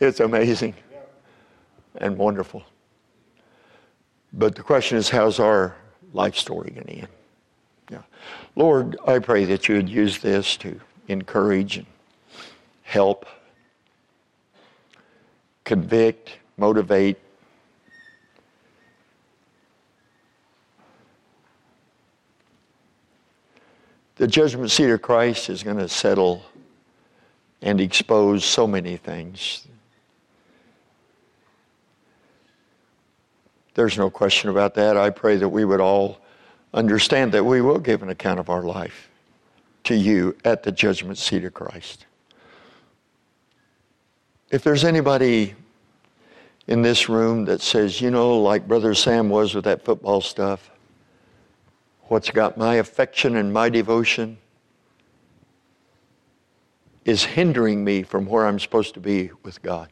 it's 0.00 0.20
amazing 0.20 0.74
and 1.96 2.16
wonderful. 2.16 2.62
But 4.32 4.54
the 4.54 4.62
question 4.62 4.96
is, 4.98 5.08
how's 5.08 5.40
our 5.40 5.74
life 6.12 6.36
story 6.36 6.70
going 6.70 6.86
to 6.86 6.92
end? 6.92 7.08
Yeah. 7.90 8.02
Lord, 8.54 8.96
I 9.06 9.18
pray 9.18 9.44
that 9.46 9.68
you 9.68 9.76
would 9.76 9.88
use 9.88 10.18
this 10.18 10.56
to 10.58 10.80
encourage 11.08 11.78
and 11.78 11.86
help, 12.82 13.26
convict, 15.64 16.32
motivate, 16.56 17.18
The 24.18 24.26
judgment 24.26 24.70
seat 24.72 24.90
of 24.90 25.00
Christ 25.00 25.48
is 25.48 25.62
going 25.62 25.78
to 25.78 25.88
settle 25.88 26.44
and 27.62 27.80
expose 27.80 28.44
so 28.44 28.66
many 28.66 28.96
things. 28.96 29.66
There's 33.74 33.96
no 33.96 34.10
question 34.10 34.50
about 34.50 34.74
that. 34.74 34.96
I 34.96 35.10
pray 35.10 35.36
that 35.36 35.48
we 35.48 35.64
would 35.64 35.80
all 35.80 36.18
understand 36.74 37.30
that 37.32 37.44
we 37.44 37.60
will 37.60 37.78
give 37.78 38.02
an 38.02 38.08
account 38.08 38.40
of 38.40 38.50
our 38.50 38.64
life 38.64 39.08
to 39.84 39.94
you 39.94 40.36
at 40.44 40.64
the 40.64 40.72
judgment 40.72 41.16
seat 41.16 41.44
of 41.44 41.54
Christ. 41.54 42.06
If 44.50 44.64
there's 44.64 44.84
anybody 44.84 45.54
in 46.66 46.82
this 46.82 47.08
room 47.08 47.44
that 47.44 47.60
says, 47.60 48.00
you 48.00 48.10
know, 48.10 48.36
like 48.40 48.66
Brother 48.66 48.94
Sam 48.94 49.28
was 49.28 49.54
with 49.54 49.64
that 49.64 49.84
football 49.84 50.20
stuff, 50.20 50.70
what's 52.08 52.30
got 52.30 52.56
my 52.56 52.76
affection 52.76 53.36
and 53.36 53.52
my 53.52 53.68
devotion 53.68 54.38
is 57.04 57.24
hindering 57.24 57.84
me 57.84 58.02
from 58.02 58.26
where 58.26 58.46
I'm 58.46 58.58
supposed 58.58 58.94
to 58.94 59.00
be 59.00 59.30
with 59.42 59.62
God. 59.62 59.88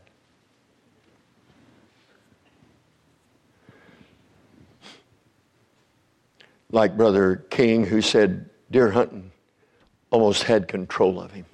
Like 6.71 6.97
Brother 6.97 7.37
King, 7.49 7.87
who 7.87 8.03
said 8.03 8.51
deer 8.71 8.91
hunting 8.91 9.31
almost 10.11 10.43
had 10.43 10.69
control 10.69 11.21
of 11.21 11.33
him. 11.33 11.47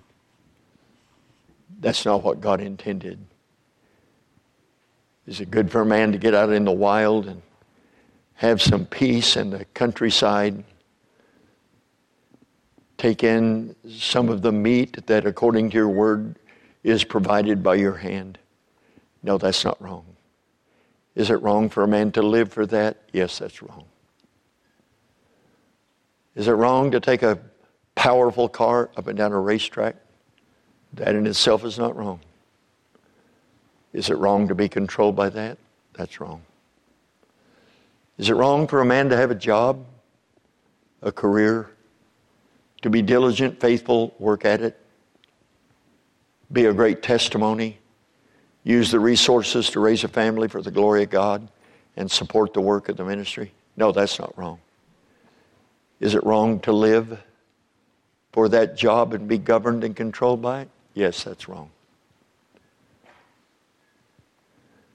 That's 1.80 2.04
not 2.04 2.22
what 2.22 2.40
God 2.40 2.60
intended. 2.60 3.24
Is 5.26 5.40
it 5.40 5.50
good 5.50 5.70
for 5.70 5.82
a 5.82 5.86
man 5.86 6.12
to 6.12 6.18
get 6.18 6.34
out 6.34 6.50
in 6.50 6.64
the 6.64 6.72
wild 6.72 7.26
and 7.26 7.42
have 8.34 8.60
some 8.60 8.86
peace 8.86 9.36
in 9.36 9.50
the 9.50 9.64
countryside, 9.66 10.64
take 12.98 13.22
in 13.22 13.74
some 13.88 14.28
of 14.28 14.42
the 14.42 14.52
meat 14.52 15.06
that, 15.06 15.26
according 15.26 15.70
to 15.70 15.76
your 15.76 15.88
word, 15.88 16.36
is 16.82 17.04
provided 17.04 17.62
by 17.62 17.74
your 17.74 17.96
hand. 17.96 18.38
No, 19.22 19.38
that's 19.38 19.64
not 19.64 19.80
wrong. 19.80 20.04
Is 21.14 21.30
it 21.30 21.42
wrong 21.42 21.68
for 21.68 21.84
a 21.84 21.88
man 21.88 22.10
to 22.12 22.22
live 22.22 22.52
for 22.52 22.66
that? 22.66 22.98
Yes, 23.12 23.38
that's 23.38 23.62
wrong. 23.62 23.84
Is 26.34 26.48
it 26.48 26.52
wrong 26.52 26.90
to 26.90 27.00
take 27.00 27.22
a 27.22 27.38
powerful 27.94 28.48
car 28.48 28.90
up 28.96 29.06
and 29.06 29.18
down 29.18 29.32
a 29.32 29.40
racetrack? 29.40 29.96
That 30.94 31.14
in 31.14 31.26
itself 31.26 31.64
is 31.64 31.78
not 31.78 31.96
wrong. 31.96 32.20
Is 33.92 34.08
it 34.08 34.16
wrong 34.16 34.48
to 34.48 34.54
be 34.54 34.68
controlled 34.68 35.14
by 35.14 35.28
that? 35.30 35.58
That's 35.94 36.20
wrong. 36.20 36.42
Is 38.18 38.28
it 38.28 38.34
wrong 38.34 38.66
for 38.66 38.80
a 38.80 38.84
man 38.84 39.08
to 39.08 39.16
have 39.16 39.30
a 39.30 39.34
job, 39.34 39.84
a 41.00 41.10
career, 41.10 41.70
to 42.82 42.90
be 42.90 43.02
diligent, 43.02 43.60
faithful, 43.60 44.14
work 44.18 44.44
at 44.44 44.60
it, 44.60 44.78
be 46.52 46.66
a 46.66 46.72
great 46.72 47.02
testimony, 47.02 47.78
use 48.64 48.90
the 48.90 49.00
resources 49.00 49.70
to 49.70 49.80
raise 49.80 50.04
a 50.04 50.08
family 50.08 50.48
for 50.48 50.60
the 50.62 50.70
glory 50.70 51.04
of 51.04 51.10
God, 51.10 51.48
and 51.96 52.10
support 52.10 52.52
the 52.52 52.60
work 52.60 52.88
of 52.88 52.96
the 52.96 53.04
ministry? 53.04 53.52
No, 53.76 53.92
that's 53.92 54.18
not 54.18 54.36
wrong. 54.36 54.58
Is 56.00 56.14
it 56.14 56.24
wrong 56.24 56.60
to 56.60 56.72
live 56.72 57.18
for 58.32 58.48
that 58.48 58.76
job 58.76 59.14
and 59.14 59.28
be 59.28 59.38
governed 59.38 59.84
and 59.84 59.94
controlled 59.94 60.42
by 60.42 60.62
it? 60.62 60.68
Yes, 60.94 61.24
that's 61.24 61.48
wrong. 61.48 61.70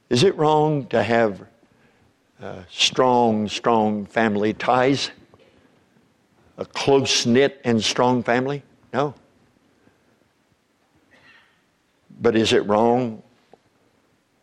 Is 0.09 0.23
it 0.23 0.35
wrong 0.35 0.85
to 0.87 1.01
have 1.03 1.45
uh, 2.41 2.63
strong, 2.69 3.47
strong 3.47 4.05
family 4.05 4.53
ties? 4.53 5.11
A 6.57 6.65
close 6.65 7.25
knit 7.25 7.61
and 7.63 7.83
strong 7.83 8.23
family? 8.23 8.63
No. 8.93 9.13
But 12.19 12.35
is 12.35 12.53
it 12.53 12.65
wrong 12.65 13.21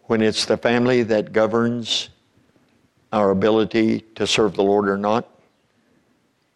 when 0.05 0.23
it's 0.23 0.45
the 0.45 0.57
family 0.57 1.03
that 1.03 1.33
governs 1.33 2.11
our 3.13 3.31
ability 3.31 4.01
to 4.15 4.27
serve 4.27 4.55
the 4.55 4.63
Lord 4.63 4.89
or 4.89 4.97
not? 4.97 5.29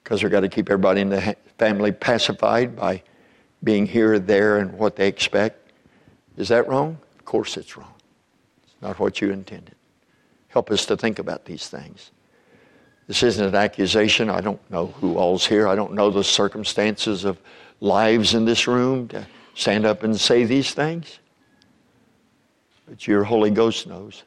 Because 0.03 0.23
we've 0.23 0.33
got 0.33 0.41
to 0.41 0.49
keep 0.49 0.69
everybody 0.71 1.01
in 1.01 1.09
the 1.09 1.37
family 1.59 1.93
pacified 1.93 2.77
by 2.77 3.03
being 3.65 3.85
here, 3.85 4.19
there, 4.19 4.59
and 4.59 4.73
what 4.75 4.97
they 4.97 5.09
expect. 5.09 5.73
Is 6.37 6.49
that 6.49 6.69
wrong? 6.69 6.99
Of 7.19 7.25
course 7.25 7.57
it's 7.57 7.77
wrong. 7.77 7.95
It's 8.65 8.81
not 8.81 8.99
what 8.99 9.21
you 9.21 9.33
intended. 9.33 9.75
Help 10.49 10.71
us 10.71 10.87
to 10.87 10.97
think 10.97 11.19
about 11.19 11.45
these 11.45 11.69
things. 11.69 12.11
This 13.07 13.23
isn't 13.23 13.45
an 13.45 13.55
accusation. 13.55 14.29
I 14.29 14.41
don't 14.41 14.61
know 14.71 14.87
who 14.87 15.17
all's 15.17 15.47
here. 15.47 15.67
I 15.67 15.75
don't 15.75 15.95
know 15.95 16.11
the 16.11 16.25
circumstances 16.25 17.25
of 17.25 17.39
lives 17.81 18.35
in 18.35 18.45
this 18.45 18.67
room 18.67 19.09
to 19.09 19.27
stand 19.55 19.87
up 19.87 20.03
and 20.03 20.19
say 20.19 20.45
these 20.45 20.73
things. 20.73 21.19
But 22.87 23.07
your 23.07 23.25
Holy 23.25 23.51
Ghost 23.51 23.87
knows. 23.87 24.25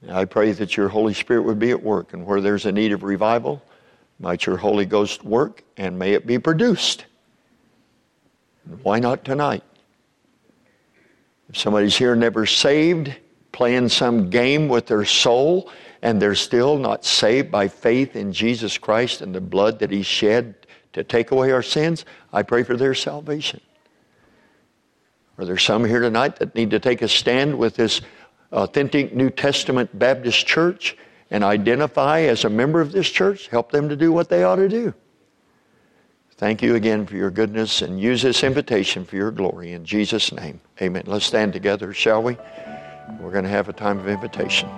And 0.00 0.10
I 0.10 0.24
pray 0.24 0.52
that 0.52 0.76
your 0.76 0.88
Holy 0.88 1.14
Spirit 1.14 1.42
would 1.42 1.58
be 1.58 1.70
at 1.70 1.82
work, 1.82 2.12
and 2.12 2.26
where 2.26 2.40
there's 2.40 2.66
a 2.66 2.72
need 2.72 2.92
of 2.92 3.04
revival, 3.04 3.62
might 4.18 4.46
your 4.46 4.56
Holy 4.56 4.84
Ghost 4.84 5.24
work, 5.24 5.62
and 5.76 5.98
may 5.98 6.12
it 6.12 6.26
be 6.26 6.38
produced. 6.38 7.06
Why 8.82 8.98
not 8.98 9.24
tonight? 9.24 9.64
If 11.48 11.58
somebody's 11.58 11.96
here 11.96 12.16
never 12.16 12.46
saved, 12.46 13.14
playing 13.52 13.88
some 13.88 14.30
game 14.30 14.68
with 14.68 14.86
their 14.86 15.04
soul, 15.04 15.70
and 16.02 16.20
they're 16.20 16.34
still 16.34 16.78
not 16.78 17.04
saved 17.04 17.50
by 17.50 17.68
faith 17.68 18.16
in 18.16 18.32
Jesus 18.32 18.78
Christ 18.78 19.20
and 19.20 19.34
the 19.34 19.40
blood 19.40 19.78
that 19.78 19.90
He 19.90 20.02
shed 20.02 20.54
to 20.92 21.04
take 21.04 21.30
away 21.30 21.52
our 21.52 21.62
sins, 21.62 22.04
I 22.32 22.42
pray 22.42 22.62
for 22.62 22.76
their 22.76 22.94
salvation. 22.94 23.60
Are 25.38 25.44
there 25.44 25.58
some 25.58 25.84
here 25.84 26.00
tonight 26.00 26.36
that 26.36 26.54
need 26.54 26.70
to 26.70 26.78
take 26.78 27.02
a 27.02 27.08
stand 27.08 27.58
with 27.58 27.76
this 27.76 28.00
authentic 28.52 29.14
New 29.14 29.30
Testament 29.30 29.98
Baptist 29.98 30.46
church 30.46 30.96
and 31.30 31.42
identify 31.42 32.20
as 32.20 32.44
a 32.44 32.50
member 32.50 32.80
of 32.80 32.92
this 32.92 33.08
church? 33.08 33.48
Help 33.48 33.72
them 33.72 33.88
to 33.88 33.96
do 33.96 34.12
what 34.12 34.28
they 34.28 34.44
ought 34.44 34.56
to 34.56 34.68
do. 34.68 34.92
Thank 36.36 36.60
you 36.60 36.74
again 36.74 37.06
for 37.06 37.16
your 37.16 37.30
goodness 37.30 37.82
and 37.82 38.00
use 38.00 38.20
this 38.20 38.42
invitation 38.42 39.04
for 39.04 39.16
your 39.16 39.30
glory. 39.30 39.72
In 39.72 39.84
Jesus' 39.84 40.32
name, 40.32 40.60
amen. 40.80 41.04
Let's 41.06 41.24
stand 41.24 41.52
together, 41.52 41.94
shall 41.94 42.22
we? 42.22 42.36
We're 43.18 43.30
going 43.30 43.44
to 43.44 43.50
have 43.50 43.68
a 43.68 43.72
time 43.72 43.98
of 43.98 44.08
invitation. 44.08 44.68